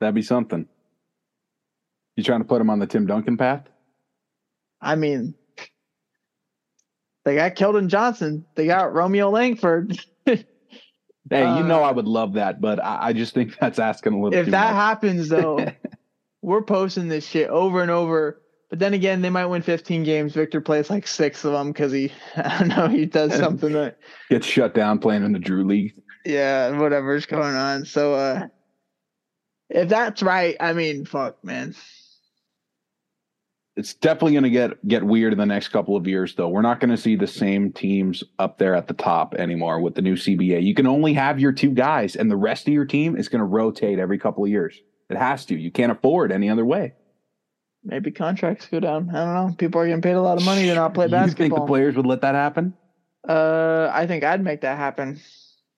That'd 0.00 0.14
be 0.14 0.22
something. 0.22 0.66
You 2.16 2.24
trying 2.24 2.40
to 2.40 2.44
put 2.46 2.60
him 2.60 2.70
on 2.70 2.78
the 2.78 2.86
Tim 2.86 3.06
Duncan 3.06 3.36
path? 3.36 3.62
I 4.80 4.94
mean, 4.96 5.34
they 7.24 7.34
got 7.36 7.54
Keldon 7.56 7.88
Johnson. 7.88 8.44
They 8.54 8.66
got 8.66 8.92
Romeo 8.94 9.30
Langford. 9.30 9.98
Hey, 11.30 11.40
you 11.58 11.62
know 11.62 11.84
Uh, 11.84 11.88
I 11.88 11.92
would 11.92 12.06
love 12.06 12.32
that, 12.34 12.58
but 12.58 12.82
I, 12.82 13.08
I 13.08 13.12
just 13.12 13.34
think 13.34 13.58
that's 13.60 13.78
asking 13.78 14.14
a 14.14 14.20
little 14.20 14.38
if 14.38 14.46
that 14.46 14.72
much. 14.72 14.74
happens, 14.74 15.28
though, 15.28 15.58
we're 16.42 16.62
posting 16.62 17.08
this 17.08 17.26
shit 17.26 17.48
over 17.48 17.82
and 17.82 17.90
over. 17.90 18.40
But 18.70 18.78
then 18.80 18.92
again, 18.92 19.22
they 19.22 19.30
might 19.30 19.46
win 19.46 19.62
15 19.62 20.04
games. 20.04 20.34
Victor 20.34 20.60
plays 20.60 20.90
like 20.90 21.06
six 21.06 21.44
of 21.44 21.52
them 21.52 21.72
because 21.72 21.90
he, 21.92 22.12
I 22.36 22.58
don't 22.58 22.68
know, 22.68 22.88
he 22.88 23.06
does 23.06 23.34
something 23.36 23.72
that, 23.72 23.98
Gets 24.30 24.46
shut 24.46 24.74
down 24.74 24.98
playing 24.98 25.24
in 25.24 25.32
the 25.32 25.38
Drew 25.38 25.64
League. 25.64 25.94
yeah, 26.24 26.70
whatever's 26.78 27.26
going 27.26 27.54
on. 27.54 27.84
So, 27.84 28.14
uh, 28.14 28.48
if 29.70 29.88
that's 29.88 30.22
right, 30.22 30.56
I 30.60 30.72
mean, 30.72 31.04
fuck, 31.04 31.42
man. 31.44 31.74
It's 33.76 33.94
definitely 33.94 34.32
going 34.32 34.44
to 34.44 34.50
get 34.50 34.88
get 34.88 35.04
weird 35.04 35.32
in 35.32 35.38
the 35.38 35.46
next 35.46 35.68
couple 35.68 35.94
of 35.94 36.06
years, 36.06 36.34
though. 36.34 36.48
We're 36.48 36.62
not 36.62 36.80
going 36.80 36.90
to 36.90 36.96
see 36.96 37.14
the 37.14 37.28
same 37.28 37.72
teams 37.72 38.24
up 38.40 38.58
there 38.58 38.74
at 38.74 38.88
the 38.88 38.94
top 38.94 39.34
anymore 39.34 39.80
with 39.80 39.94
the 39.94 40.02
new 40.02 40.14
CBA. 40.14 40.64
You 40.64 40.74
can 40.74 40.86
only 40.88 41.12
have 41.12 41.38
your 41.38 41.52
two 41.52 41.70
guys, 41.70 42.16
and 42.16 42.28
the 42.28 42.36
rest 42.36 42.66
of 42.66 42.74
your 42.74 42.86
team 42.86 43.16
is 43.16 43.28
going 43.28 43.38
to 43.38 43.44
rotate 43.44 44.00
every 44.00 44.18
couple 44.18 44.42
of 44.42 44.50
years. 44.50 44.80
It 45.10 45.16
has 45.16 45.44
to. 45.46 45.56
You 45.56 45.70
can't 45.70 45.92
afford 45.92 46.32
any 46.32 46.50
other 46.50 46.64
way. 46.64 46.94
Maybe 47.84 48.10
contracts 48.10 48.66
go 48.66 48.80
down. 48.80 49.08
I 49.14 49.24
don't 49.24 49.34
know. 49.50 49.54
People 49.56 49.80
are 49.80 49.86
getting 49.86 50.02
paid 50.02 50.12
a 50.12 50.20
lot 50.20 50.36
of 50.38 50.44
money 50.44 50.66
to 50.66 50.74
not 50.74 50.92
play 50.94 51.06
basketball. 51.06 51.36
Do 51.36 51.42
You 51.44 51.48
think 51.50 51.54
the 51.62 51.66
players 51.66 51.96
would 51.96 52.06
let 52.06 52.20
that 52.22 52.34
happen? 52.34 52.74
Uh, 53.26 53.90
I 53.92 54.06
think 54.06 54.24
I'd 54.24 54.42
make 54.42 54.60
that 54.62 54.76
happen 54.76 55.12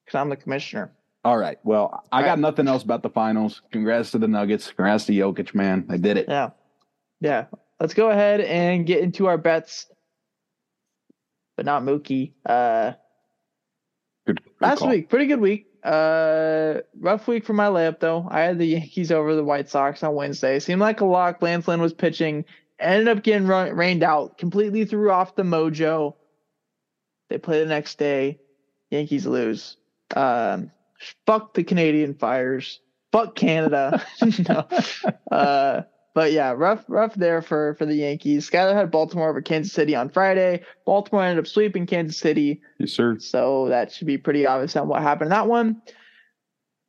because 0.05 0.19
I'm 0.19 0.29
the 0.31 0.37
commissioner. 0.37 0.93
All 1.25 1.37
right. 1.37 1.59
Well, 1.63 2.03
I 2.11 2.17
All 2.19 2.23
got 2.23 2.31
right. 2.31 2.39
nothing 2.39 2.67
else 2.67 2.83
about 2.83 3.03
the 3.03 3.11
finals. 3.11 3.63
Congrats 3.71 4.11
to 4.13 4.19
the 4.19 4.27
Nuggets. 4.27 4.69
Congrats 4.69 5.05
to 5.07 5.13
Jokic, 5.13 5.55
man. 5.55 5.85
They 5.87 5.99
did 5.99 6.17
it. 6.17 6.27
Yeah, 6.29 6.51
yeah. 7.21 7.47
Let's 7.79 7.95
go 7.95 8.11
ahead 8.11 8.41
and 8.41 8.87
get 8.87 9.01
into 9.03 9.27
our 9.27 9.39
bets, 9.39 9.87
but 11.57 11.67
not 11.67 11.83
Mookie. 11.83 12.33
Uh, 12.45 12.93
Good, 14.27 14.43
good 14.43 14.53
last 14.61 14.81
call. 14.81 14.89
week, 14.89 15.09
pretty 15.09 15.27
good 15.27 15.41
week. 15.41 15.67
Uh, 15.83 16.81
rough 16.99 17.27
week 17.27 17.45
for 17.45 17.53
my 17.53 17.67
layup 17.67 18.01
though. 18.01 18.27
I 18.31 18.41
had 18.41 18.59
the 18.59 18.67
Yankees 18.67 19.11
over 19.11 19.35
the 19.35 19.45
White 19.45 19.69
Sox 19.69 20.03
on 20.03 20.15
Wednesday. 20.15 20.59
Seemed 20.59 20.81
like 20.81 21.01
a 21.01 21.05
lock. 21.05 21.43
Lance 21.43 21.67
Lynn 21.69 21.81
was 21.81 21.95
pitching. 21.95 22.45
Ended 22.79 23.09
up 23.09 23.23
getting 23.23 23.47
run, 23.47 23.75
rained 23.75 24.03
out. 24.03 24.39
Completely 24.39 24.85
threw 24.85 25.11
off 25.11 25.37
the 25.37 25.43
mojo. 25.43 26.15
They 27.29 27.39
play 27.39 27.61
the 27.61 27.67
next 27.67 27.99
day. 27.99 28.41
Yankees 28.91 29.27
lose. 29.27 29.77
Um, 30.17 30.71
fuck 31.27 31.55
the 31.55 31.65
Canadian 31.65 32.15
Fires. 32.15 32.81
Fuck 33.13 33.35
Canada. 33.35 34.05
no. 34.49 34.67
Uh, 35.31 35.83
but 36.21 36.33
yeah, 36.33 36.53
rough, 36.55 36.85
rough 36.87 37.15
there 37.15 37.41
for 37.41 37.75
for 37.77 37.87
the 37.87 37.95
Yankees. 37.95 38.51
Skyler 38.51 38.75
had 38.75 38.91
Baltimore 38.91 39.31
over 39.31 39.41
Kansas 39.41 39.73
City 39.73 39.97
on 39.97 40.11
Friday. 40.11 40.63
Baltimore 40.85 41.25
ended 41.25 41.43
up 41.43 41.49
sweeping 41.49 41.87
Kansas 41.87 42.19
City. 42.19 42.61
Yes, 42.79 42.93
sir. 42.93 43.19
So 43.19 43.69
that 43.71 43.91
should 43.91 44.07
be 44.07 44.19
pretty 44.19 44.47
obvious 44.47 44.77
on 44.77 44.87
what 44.87 45.01
happened 45.01 45.29
in 45.29 45.31
that 45.31 45.47
one. 45.47 45.81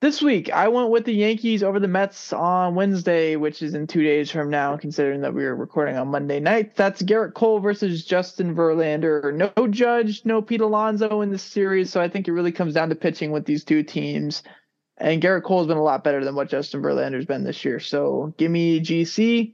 This 0.01 0.21
week, 0.21 0.51
I 0.51 0.67
went 0.67 0.89
with 0.89 1.05
the 1.05 1.13
Yankees 1.13 1.63
over 1.63 1.79
the 1.79 1.87
Mets 1.87 2.33
on 2.33 2.75
Wednesday, 2.75 3.37
which 3.37 3.61
is 3.61 3.73
in 3.73 3.87
two 3.87 4.03
days 4.03 4.29
from 4.29 4.49
now, 4.49 4.75
considering 4.75 5.21
that 5.21 5.33
we 5.33 5.45
were 5.45 5.55
recording 5.55 5.95
on 5.95 6.09
Monday 6.09 6.41
night. 6.41 6.75
That's 6.75 7.01
Gerrit 7.01 7.33
Cole 7.33 7.61
versus 7.61 8.03
Justin 8.03 8.53
Verlander. 8.53 9.33
No 9.33 9.67
Judge, 9.69 10.25
no 10.25 10.41
Pete 10.41 10.59
Alonso 10.59 11.21
in 11.21 11.31
this 11.31 11.41
series, 11.41 11.89
so 11.89 12.01
I 12.01 12.09
think 12.09 12.27
it 12.27 12.33
really 12.33 12.51
comes 12.51 12.73
down 12.73 12.89
to 12.89 12.95
pitching 12.95 13.31
with 13.31 13.45
these 13.45 13.63
two 13.63 13.81
teams. 13.81 14.43
And 15.01 15.21
Gerrit 15.21 15.43
Cole's 15.43 15.65
been 15.65 15.77
a 15.77 15.83
lot 15.83 16.03
better 16.03 16.23
than 16.23 16.35
what 16.35 16.47
Justin 16.47 16.81
Verlander's 16.81 17.25
been 17.25 17.43
this 17.43 17.65
year. 17.65 17.79
So 17.79 18.33
give 18.37 18.51
me 18.51 18.79
GC 18.79 19.51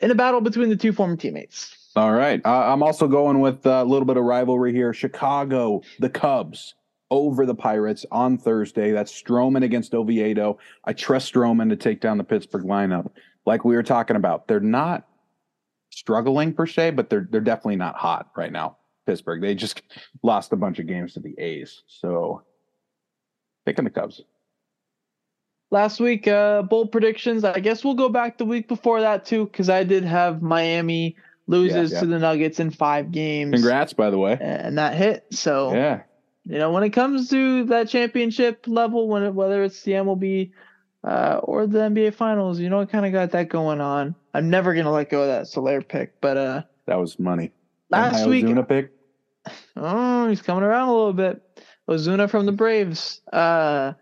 in 0.00 0.10
a 0.10 0.14
battle 0.14 0.40
between 0.40 0.70
the 0.70 0.76
two 0.76 0.92
former 0.92 1.16
teammates. 1.16 1.90
All 1.94 2.12
right. 2.12 2.40
Uh, 2.44 2.72
I'm 2.72 2.82
also 2.82 3.06
going 3.06 3.40
with 3.40 3.66
a 3.66 3.84
little 3.84 4.06
bit 4.06 4.16
of 4.16 4.24
rivalry 4.24 4.72
here. 4.72 4.94
Chicago, 4.94 5.82
the 5.98 6.08
Cubs 6.08 6.74
over 7.10 7.44
the 7.44 7.54
Pirates 7.54 8.06
on 8.10 8.38
Thursday. 8.38 8.92
That's 8.92 9.12
Stroman 9.12 9.62
against 9.62 9.94
Oviedo. 9.94 10.58
I 10.84 10.94
trust 10.94 11.32
Stroman 11.32 11.68
to 11.68 11.76
take 11.76 12.00
down 12.00 12.16
the 12.16 12.24
Pittsburgh 12.24 12.64
lineup. 12.64 13.10
Like 13.44 13.64
we 13.64 13.76
were 13.76 13.82
talking 13.82 14.16
about, 14.16 14.48
they're 14.48 14.58
not 14.58 15.06
struggling 15.90 16.54
per 16.54 16.66
se, 16.66 16.90
but 16.92 17.10
they're 17.10 17.28
they're 17.30 17.40
definitely 17.42 17.76
not 17.76 17.94
hot 17.94 18.30
right 18.36 18.52
now. 18.52 18.78
Pittsburgh. 19.06 19.40
They 19.40 19.54
just 19.54 19.82
lost 20.22 20.52
a 20.52 20.56
bunch 20.56 20.78
of 20.78 20.86
games 20.86 21.12
to 21.14 21.20
the 21.20 21.34
A's. 21.38 21.82
So 21.86 22.42
picking 23.64 23.84
the 23.84 23.90
Cubs. 23.90 24.22
Last 25.70 25.98
week, 26.00 26.28
uh, 26.28 26.62
bold 26.62 26.92
predictions. 26.92 27.42
I 27.44 27.58
guess 27.58 27.84
we'll 27.84 27.94
go 27.94 28.08
back 28.08 28.38
the 28.38 28.44
week 28.44 28.68
before 28.68 29.00
that 29.00 29.24
too, 29.24 29.46
because 29.46 29.68
I 29.68 29.82
did 29.84 30.04
have 30.04 30.40
Miami 30.42 31.16
loses 31.48 31.90
Yeah, 31.90 31.96
yeah. 31.96 32.00
to 32.00 32.06
the 32.06 32.18
Nuggets 32.18 32.60
in 32.60 32.70
five 32.70 33.10
games. 33.10 33.52
Congrats, 33.52 33.92
by 33.92 34.10
the 34.10 34.18
way. 34.18 34.38
And 34.40 34.78
that 34.78 34.94
hit. 34.94 35.26
So 35.30 35.72
Yeah. 35.74 36.02
you 36.44 36.58
know, 36.58 36.70
when 36.72 36.82
it 36.84 36.90
comes 36.90 37.28
to 37.30 37.64
that 37.64 37.88
championship 37.88 38.64
level, 38.68 39.08
when 39.08 39.24
it, 39.24 39.34
whether 39.34 39.62
it's 39.64 39.82
the 39.82 39.92
MLB 39.92 40.52
uh, 41.04 41.40
or 41.42 41.66
the 41.66 41.80
NBA 41.80 42.14
Finals, 42.14 42.58
you 42.60 42.68
know, 42.70 42.80
I 42.80 42.84
kind 42.84 43.04
of 43.06 43.12
got 43.12 43.32
that 43.32 43.48
going 43.48 43.80
on. 43.80 44.14
I'm 44.34 44.48
never 44.50 44.72
gonna 44.74 44.92
let 44.92 45.10
go 45.10 45.22
of 45.22 45.28
that 45.28 45.48
Soler 45.48 45.82
pick, 45.82 46.20
but 46.20 46.36
uh, 46.36 46.62
that 46.86 46.96
was 46.98 47.18
money. 47.18 47.50
last 47.90 48.26
week, 48.26 48.44
Ozuna 48.44 48.68
pick. 48.68 48.92
oh, 49.76 50.28
he's 50.28 50.42
coming 50.42 50.62
around 50.64 50.88
a 50.88 50.92
little 50.92 51.12
bit. 51.12 51.42
Ozuna 51.88 52.28
from 52.30 52.46
the 52.46 52.52
Braves. 52.52 53.20
Uh, 53.32 53.92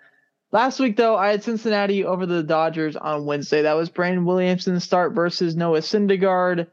last 0.55 0.81
week 0.81 0.97
though, 0.97 1.17
I 1.17 1.33
had 1.33 1.43
Cincinnati 1.43 2.05
over 2.05 2.25
the 2.25 2.43
Dodgers 2.43 2.97
on 2.97 3.27
Wednesday. 3.27 3.63
That 3.63 3.75
was 3.75 3.91
Brandon 3.91 4.25
Williamson's 4.25 4.85
start 4.85 5.13
versus 5.13 5.57
Noah 5.57 5.81
Syndergaard. 5.81 6.69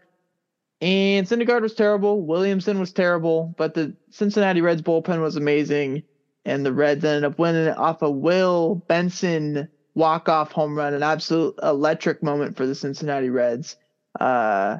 And 0.79 1.27
Syndergaard 1.27 1.61
was 1.61 1.73
terrible. 1.73 2.25
Williamson 2.25 2.79
was 2.79 2.93
terrible, 2.93 3.53
but 3.57 3.73
the 3.73 3.95
Cincinnati 4.09 4.61
Reds 4.61 4.81
bullpen 4.81 5.21
was 5.21 5.35
amazing. 5.35 6.03
And 6.45 6.65
the 6.65 6.73
Reds 6.73 7.03
ended 7.03 7.25
up 7.25 7.37
winning 7.37 7.65
it 7.65 7.77
off 7.77 8.01
a 8.01 8.09
Will 8.09 8.75
Benson 8.87 9.67
walk-off 9.93 10.51
home 10.51 10.75
run, 10.75 10.93
an 10.93 11.03
absolute 11.03 11.55
electric 11.61 12.23
moment 12.23 12.57
for 12.57 12.65
the 12.65 12.73
Cincinnati 12.73 13.29
Reds. 13.29 13.75
Uh, 14.19 14.77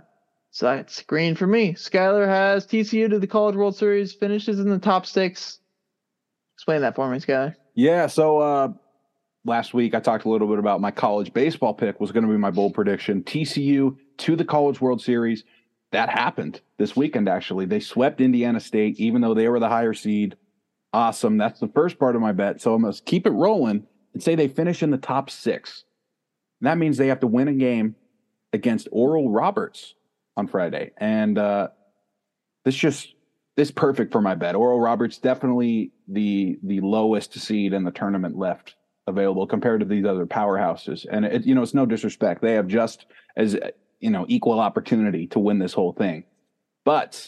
so 0.52 0.66
that's 0.66 1.04
green 1.04 1.36
for 1.36 1.46
me. 1.46 1.74
Skyler 1.74 2.28
has 2.28 2.66
TCU 2.66 3.10
to 3.10 3.20
the 3.20 3.28
College 3.28 3.56
World 3.56 3.76
Series, 3.76 4.14
finishes 4.14 4.60
in 4.60 4.70
the 4.70 4.80
top 4.80 5.06
six. 5.06 5.60
Explain 6.56 6.82
that 6.82 6.96
for 6.96 7.10
me, 7.10 7.20
Skyler. 7.20 7.56
Yeah. 7.76 8.08
So 8.08 8.40
uh, 8.40 8.74
last 9.46 9.74
week 9.74 9.94
I 9.94 10.00
talked 10.00 10.26
a 10.26 10.30
little 10.30 10.48
bit 10.48 10.60
about 10.60 10.82
my 10.82 10.92
college 10.92 11.34
baseball 11.34 11.74
pick 11.74 12.00
was 12.00 12.12
going 12.12 12.26
to 12.26 12.32
be 12.32 12.38
my 12.38 12.52
bold 12.52 12.74
prediction. 12.74 13.24
TCU 13.24 13.98
to 14.18 14.36
the 14.36 14.46
College 14.46 14.82
World 14.82 15.02
Series. 15.02 15.44
That 15.92 16.10
happened 16.10 16.62
this 16.78 16.96
weekend. 16.96 17.28
Actually, 17.28 17.66
they 17.66 17.82
swept 17.82 18.22
Indiana 18.22 18.62
State, 18.62 18.98
even 18.98 19.22
though 19.22 19.34
they 19.34 19.50
were 19.50 19.60
the 19.60 19.68
higher 19.68 19.94
seed. 19.94 20.38
Awesome. 20.94 21.38
That's 21.38 21.60
the 21.60 21.68
first 21.68 22.00
part 22.00 22.16
of 22.16 22.22
my 22.22 22.32
bet. 22.32 22.62
So 22.62 22.76
I 22.76 22.78
must 22.78 23.06
keep 23.06 23.26
it 23.26 23.32
rolling 23.32 23.88
and 24.14 24.24
say 24.24 24.36
they 24.36 24.48
finish 24.48 24.84
in 24.84 24.92
the 24.92 24.98
top 24.98 25.30
six. 25.30 25.84
And 26.60 26.68
that 26.68 26.78
means 26.78 26.98
they 26.98 27.08
have 27.08 27.20
to 27.22 27.28
win 27.28 27.48
a 27.48 27.54
game 27.54 27.96
against 28.54 28.88
Oral 28.92 29.30
Roberts 29.30 29.96
on 30.38 30.48
Friday. 30.48 30.92
And 30.98 31.38
uh, 31.38 31.70
this 32.64 32.76
just 32.76 33.14
this 33.58 33.72
perfect 33.72 34.12
for 34.14 34.22
my 34.22 34.36
bet. 34.36 34.56
Oral 34.56 34.80
Roberts 34.80 35.18
definitely 35.18 35.92
the 36.08 36.58
the 36.64 36.80
lowest 36.82 37.34
seed 37.34 37.74
in 37.74 37.84
the 37.84 37.92
tournament 37.92 38.38
left 38.38 38.76
available 39.08 39.48
compared 39.48 39.80
to 39.82 39.86
these 39.86 40.06
other 40.06 40.26
powerhouses. 40.26 41.06
And 41.10 41.26
it, 41.26 41.46
you 41.46 41.56
know, 41.56 41.62
it's 41.64 41.74
no 41.74 41.86
disrespect. 41.86 42.42
They 42.42 42.54
have 42.54 42.68
just 42.68 43.06
as 43.36 43.58
you 44.00 44.10
know 44.10 44.26
equal 44.28 44.60
opportunity 44.60 45.28
to 45.28 45.40
win 45.40 45.60
this 45.60 45.74
whole 45.74 45.94
thing. 45.94 46.24
But 46.86 47.28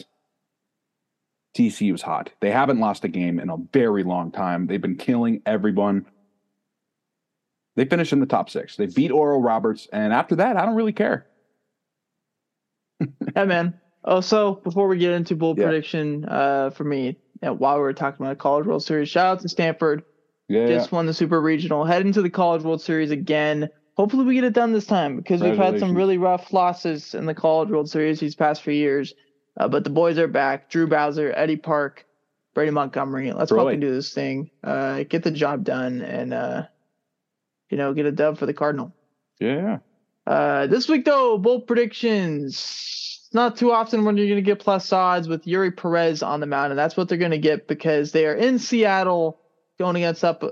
TCU 1.56 1.94
is 1.94 2.02
hot. 2.02 2.30
They 2.40 2.50
haven't 2.50 2.80
lost 2.80 3.04
a 3.04 3.08
game 3.08 3.38
in 3.38 3.48
a 3.50 3.56
very 3.72 4.02
long 4.02 4.32
time. 4.32 4.66
They've 4.66 4.80
been 4.80 4.96
killing 4.96 5.40
everyone. 5.46 6.06
They 7.76 7.84
finished 7.84 8.12
in 8.12 8.20
the 8.20 8.26
top 8.26 8.50
six. 8.50 8.76
They 8.76 8.86
beat 8.86 9.10
Oral 9.10 9.42
Roberts, 9.42 9.88
and 9.92 10.12
after 10.12 10.36
that, 10.36 10.56
I 10.56 10.64
don't 10.64 10.76
really 10.76 10.92
care. 10.92 11.26
yeah, 13.36 13.44
man. 13.44 13.74
Also, 14.04 14.60
before 14.62 14.86
we 14.86 14.98
get 14.98 15.12
into 15.12 15.34
bold 15.34 15.58
Yeah. 15.58 15.64
prediction, 15.64 16.24
uh, 16.26 16.70
for 16.70 16.84
me, 16.84 17.16
uh, 17.42 17.52
while 17.52 17.76
we 17.76 17.80
were 17.80 17.92
talking 17.94 18.24
about 18.24 18.38
College 18.38 18.66
World 18.66 18.84
Series, 18.84 19.08
shout 19.08 19.26
out 19.26 19.40
to 19.40 19.48
Stanford. 19.48 20.02
Yeah, 20.48 20.66
Just 20.66 20.92
won 20.92 21.06
the 21.06 21.14
Super 21.14 21.40
Regional, 21.40 21.84
head 21.84 22.02
into 22.02 22.20
the 22.20 22.30
College 22.30 22.62
World 22.62 22.82
Series 22.82 23.10
again. 23.10 23.70
Hopefully, 23.96 24.24
we 24.24 24.34
get 24.34 24.44
it 24.44 24.52
done 24.52 24.72
this 24.72 24.86
time 24.86 25.16
because 25.16 25.40
we've 25.40 25.56
had 25.56 25.78
some 25.78 25.96
really 25.96 26.18
rough 26.18 26.52
losses 26.52 27.14
in 27.14 27.26
the 27.26 27.34
College 27.34 27.70
World 27.70 27.88
Series 27.88 28.20
these 28.20 28.34
past 28.34 28.62
few 28.62 28.74
years. 28.74 29.14
Uh, 29.56 29.68
but 29.68 29.84
the 29.84 29.90
boys 29.90 30.18
are 30.18 30.26
back. 30.26 30.68
Drew 30.68 30.88
Bowser, 30.88 31.32
Eddie 31.34 31.56
Park, 31.56 32.04
Brady 32.54 32.72
Montgomery. 32.72 33.32
Let's 33.32 33.50
Troy. 33.50 33.64
fucking 33.64 33.80
do 33.80 33.94
this 33.94 34.12
thing. 34.12 34.50
Uh, 34.64 35.04
get 35.04 35.22
the 35.22 35.30
job 35.30 35.64
done 35.64 36.00
and, 36.02 36.34
uh, 36.34 36.64
you 37.70 37.78
know, 37.78 37.94
get 37.94 38.06
a 38.06 38.12
dub 38.12 38.36
for 38.38 38.46
the 38.46 38.54
Cardinal. 38.54 38.92
yeah. 39.38 39.78
Uh, 40.26 40.66
this 40.66 40.88
week 40.88 41.04
though, 41.04 41.36
bold 41.36 41.66
predictions. 41.66 43.28
Not 43.34 43.56
too 43.58 43.72
often 43.72 44.04
when 44.04 44.16
you're 44.16 44.26
going 44.26 44.36
to 44.36 44.42
get 44.42 44.58
plus 44.58 44.90
odds 44.90 45.28
with 45.28 45.44
Eury 45.44 45.76
Perez 45.76 46.22
on 46.22 46.40
the 46.40 46.46
mound, 46.46 46.72
and 46.72 46.78
that's 46.78 46.96
what 46.96 47.08
they're 47.08 47.18
going 47.18 47.30
to 47.32 47.38
get 47.38 47.68
because 47.68 48.12
they 48.12 48.24
are 48.26 48.34
in 48.34 48.58
Seattle 48.58 49.38
going 49.78 49.96
against 49.96 50.24
up, 50.24 50.42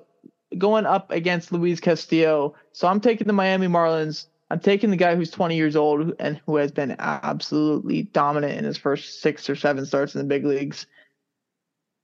going 0.58 0.86
up 0.86 1.10
against 1.10 1.52
Luis 1.52 1.80
Castillo. 1.80 2.54
So 2.72 2.88
I'm 2.88 3.00
taking 3.00 3.26
the 3.26 3.32
Miami 3.32 3.66
Marlins. 3.68 4.26
I'm 4.50 4.60
taking 4.60 4.90
the 4.90 4.96
guy 4.96 5.14
who's 5.16 5.30
20 5.30 5.56
years 5.56 5.76
old 5.76 6.12
and 6.18 6.40
who 6.44 6.56
has 6.56 6.70
been 6.72 6.94
absolutely 6.98 8.02
dominant 8.02 8.58
in 8.58 8.64
his 8.64 8.76
first 8.76 9.20
six 9.22 9.48
or 9.48 9.56
seven 9.56 9.86
starts 9.86 10.14
in 10.14 10.18
the 10.20 10.26
big 10.26 10.44
leagues. 10.44 10.86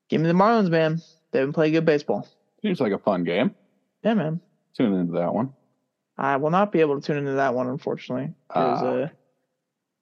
Give 0.09 0.21
me 0.23 0.29
the 0.29 0.33
Marlins, 0.35 0.71
man. 0.71 1.03
They've 1.31 1.45
been 1.45 1.53
playing 1.53 1.75
good 1.75 1.85
baseball. 1.85 2.27
Seems 2.63 2.81
like 2.81 2.93
a 2.93 2.99
fun 2.99 3.25
game. 3.25 3.55
Yeah, 4.03 4.15
man. 4.15 4.41
Tune 4.75 4.95
into 4.95 5.13
that 5.15 5.35
one. 5.35 5.53
I 6.17 6.37
will 6.37 6.51
not 6.51 6.73
be 6.73 6.81
able 6.81 6.99
to 7.01 7.07
tune 7.07 7.19
into 7.19 7.33
that 7.33 7.55
one, 7.55 7.69
unfortunately, 7.69 8.33
because 8.49 8.83
Ah. 8.83 8.87
uh, 8.87 9.09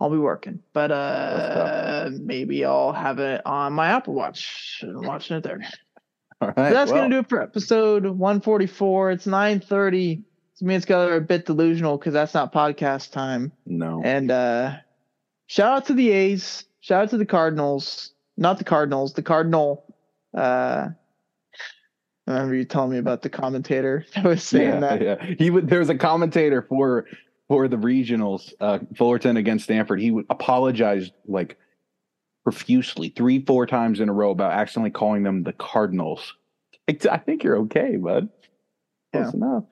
I'll 0.00 0.10
be 0.10 0.16
working. 0.18 0.62
But 0.72 0.92
uh, 0.92 2.10
maybe 2.12 2.64
I'll 2.64 2.92
have 2.92 3.18
it 3.18 3.42
on 3.44 3.72
my 3.72 3.88
Apple 3.88 4.14
Watch. 4.14 4.78
and 4.82 4.96
I'm 4.98 5.04
watching 5.06 5.36
it 5.36 5.42
there. 5.42 5.60
All 6.40 6.48
right. 6.48 6.70
That's 6.70 6.92
well, 6.92 7.02
gonna 7.02 7.14
do 7.14 7.20
it 7.20 7.28
for 7.28 7.40
episode 7.40 8.04
144. 8.04 9.10
It's 9.12 9.26
9:30. 9.26 10.22
So 10.54 10.66
me 10.66 10.74
and 10.74 10.86
Skylar 10.86 11.10
are 11.12 11.16
a 11.16 11.20
bit 11.20 11.46
delusional 11.46 11.96
because 11.96 12.12
that's 12.12 12.34
not 12.34 12.52
podcast 12.52 13.12
time. 13.12 13.52
No. 13.64 14.02
And 14.04 14.30
uh, 14.30 14.76
shout 15.46 15.76
out 15.76 15.86
to 15.86 15.94
the 15.94 16.10
A's. 16.10 16.64
Shout 16.80 17.04
out 17.04 17.10
to 17.10 17.16
the 17.16 17.26
Cardinals. 17.26 18.12
Not 18.36 18.58
the 18.58 18.64
Cardinals. 18.64 19.14
The 19.14 19.22
Cardinal. 19.22 19.94
Uh, 20.36 20.88
I 22.26 22.32
remember 22.32 22.54
you 22.54 22.64
telling 22.64 22.90
me 22.90 22.98
about 22.98 23.22
the 23.22 23.30
commentator 23.30 24.04
that 24.14 24.24
was 24.24 24.42
saying 24.42 24.68
yeah, 24.68 24.80
that. 24.80 25.02
yeah. 25.02 25.34
He 25.38 25.48
would. 25.50 25.68
There 25.68 25.78
was 25.78 25.88
a 25.88 25.94
commentator 25.94 26.62
for 26.62 27.06
for 27.48 27.68
the 27.68 27.76
regionals, 27.76 28.52
uh, 28.60 28.80
Fullerton 28.96 29.38
against 29.38 29.64
Stanford. 29.64 30.00
He 30.00 30.10
would 30.10 30.26
apologize 30.28 31.10
like 31.26 31.56
profusely 32.46 33.08
three, 33.08 33.44
four 33.44 33.66
times 33.66 33.98
in 33.98 34.08
a 34.08 34.12
row 34.12 34.30
about 34.30 34.52
accidentally 34.52 34.92
calling 34.92 35.24
them 35.24 35.42
the 35.42 35.52
Cardinals. 35.52 36.34
I 36.88 37.18
think 37.18 37.42
you're 37.42 37.56
okay, 37.62 37.96
bud. 37.96 38.28
Close 39.12 39.34
enough. 39.34 39.64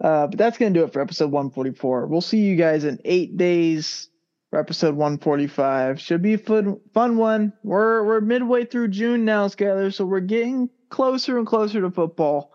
Uh, 0.00 0.28
but 0.28 0.38
that's 0.38 0.56
going 0.56 0.72
to 0.72 0.78
do 0.78 0.84
it 0.84 0.92
for 0.92 1.02
episode 1.02 1.32
144. 1.32 2.06
We'll 2.06 2.20
see 2.20 2.38
you 2.38 2.54
guys 2.54 2.84
in 2.84 3.00
eight 3.04 3.36
days 3.36 4.08
for 4.50 4.60
episode 4.60 4.94
145. 4.94 6.00
Should 6.00 6.22
be 6.22 6.34
a 6.34 6.38
fun, 6.38 6.78
fun 6.94 7.16
one. 7.16 7.52
We're 7.64 8.04
we're 8.04 8.20
midway 8.20 8.66
through 8.66 8.88
June 8.88 9.24
now, 9.24 9.48
Skyler, 9.48 9.92
so 9.92 10.04
we're 10.04 10.20
getting 10.20 10.70
closer 10.90 11.38
and 11.38 11.46
closer 11.46 11.80
to 11.80 11.90
football. 11.90 12.52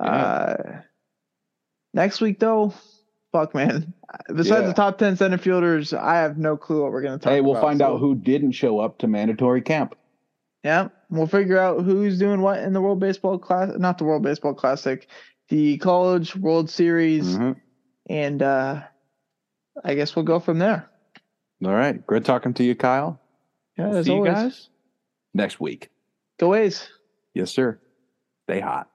Uh, 0.00 0.56
next 1.92 2.20
week, 2.20 2.40
though, 2.40 2.74
fuck, 3.34 3.52
man. 3.54 3.92
Besides 4.28 4.62
Yeah. 4.62 4.68
the 4.68 4.72
top 4.74 4.96
10 4.96 5.16
center 5.16 5.38
fielders, 5.38 5.92
I 5.92 6.14
have 6.18 6.38
no 6.38 6.56
clue 6.56 6.82
what 6.84 6.92
we're 6.92 7.02
going 7.02 7.18
to 7.18 7.22
talk 7.22 7.26
about. 7.26 7.34
Hey, 7.34 7.40
we'll 7.40 7.60
find 7.60 7.80
so- 7.80 7.94
out 7.94 7.98
who 8.00 8.14
didn't 8.14 8.52
show 8.52 8.78
up 8.78 8.98
to 8.98 9.08
mandatory 9.08 9.60
camp. 9.60 9.96
Yeah, 10.62 10.88
we'll 11.10 11.26
figure 11.26 11.58
out 11.58 11.82
who's 11.82 12.16
doing 12.18 12.40
what 12.40 12.60
in 12.60 12.72
the 12.72 12.80
World 12.80 13.00
Baseball 13.00 13.38
Class, 13.38 13.72
not 13.76 13.98
the 13.98 14.04
World 14.04 14.22
Baseball 14.22 14.54
Classic, 14.54 15.08
the 15.48 15.76
College 15.78 16.36
World 16.36 16.70
Series, 16.70 17.36
Mhm. 17.36 17.56
and 18.08 18.40
uh, 18.42 18.82
I 19.84 19.94
guess 19.94 20.14
we'll 20.16 20.24
go 20.24 20.38
from 20.40 20.58
there. 20.60 20.88
All 21.64 21.74
right. 21.74 22.06
Great 22.06 22.24
talking 22.24 22.54
to 22.54 22.64
you, 22.64 22.74
Kyle. 22.76 23.20
Yeah, 23.76 23.88
We'll 23.88 23.96
as 23.98 24.06
see 24.06 24.12
always. 24.12 24.28
you 24.28 24.34
guys 24.34 24.68
next 25.34 25.60
week. 25.60 25.90
Go 26.38 26.54
A's. 26.54 26.88
Yes, 27.34 27.50
sir. 27.50 27.78
Stay 28.44 28.60
hot. 28.60 28.88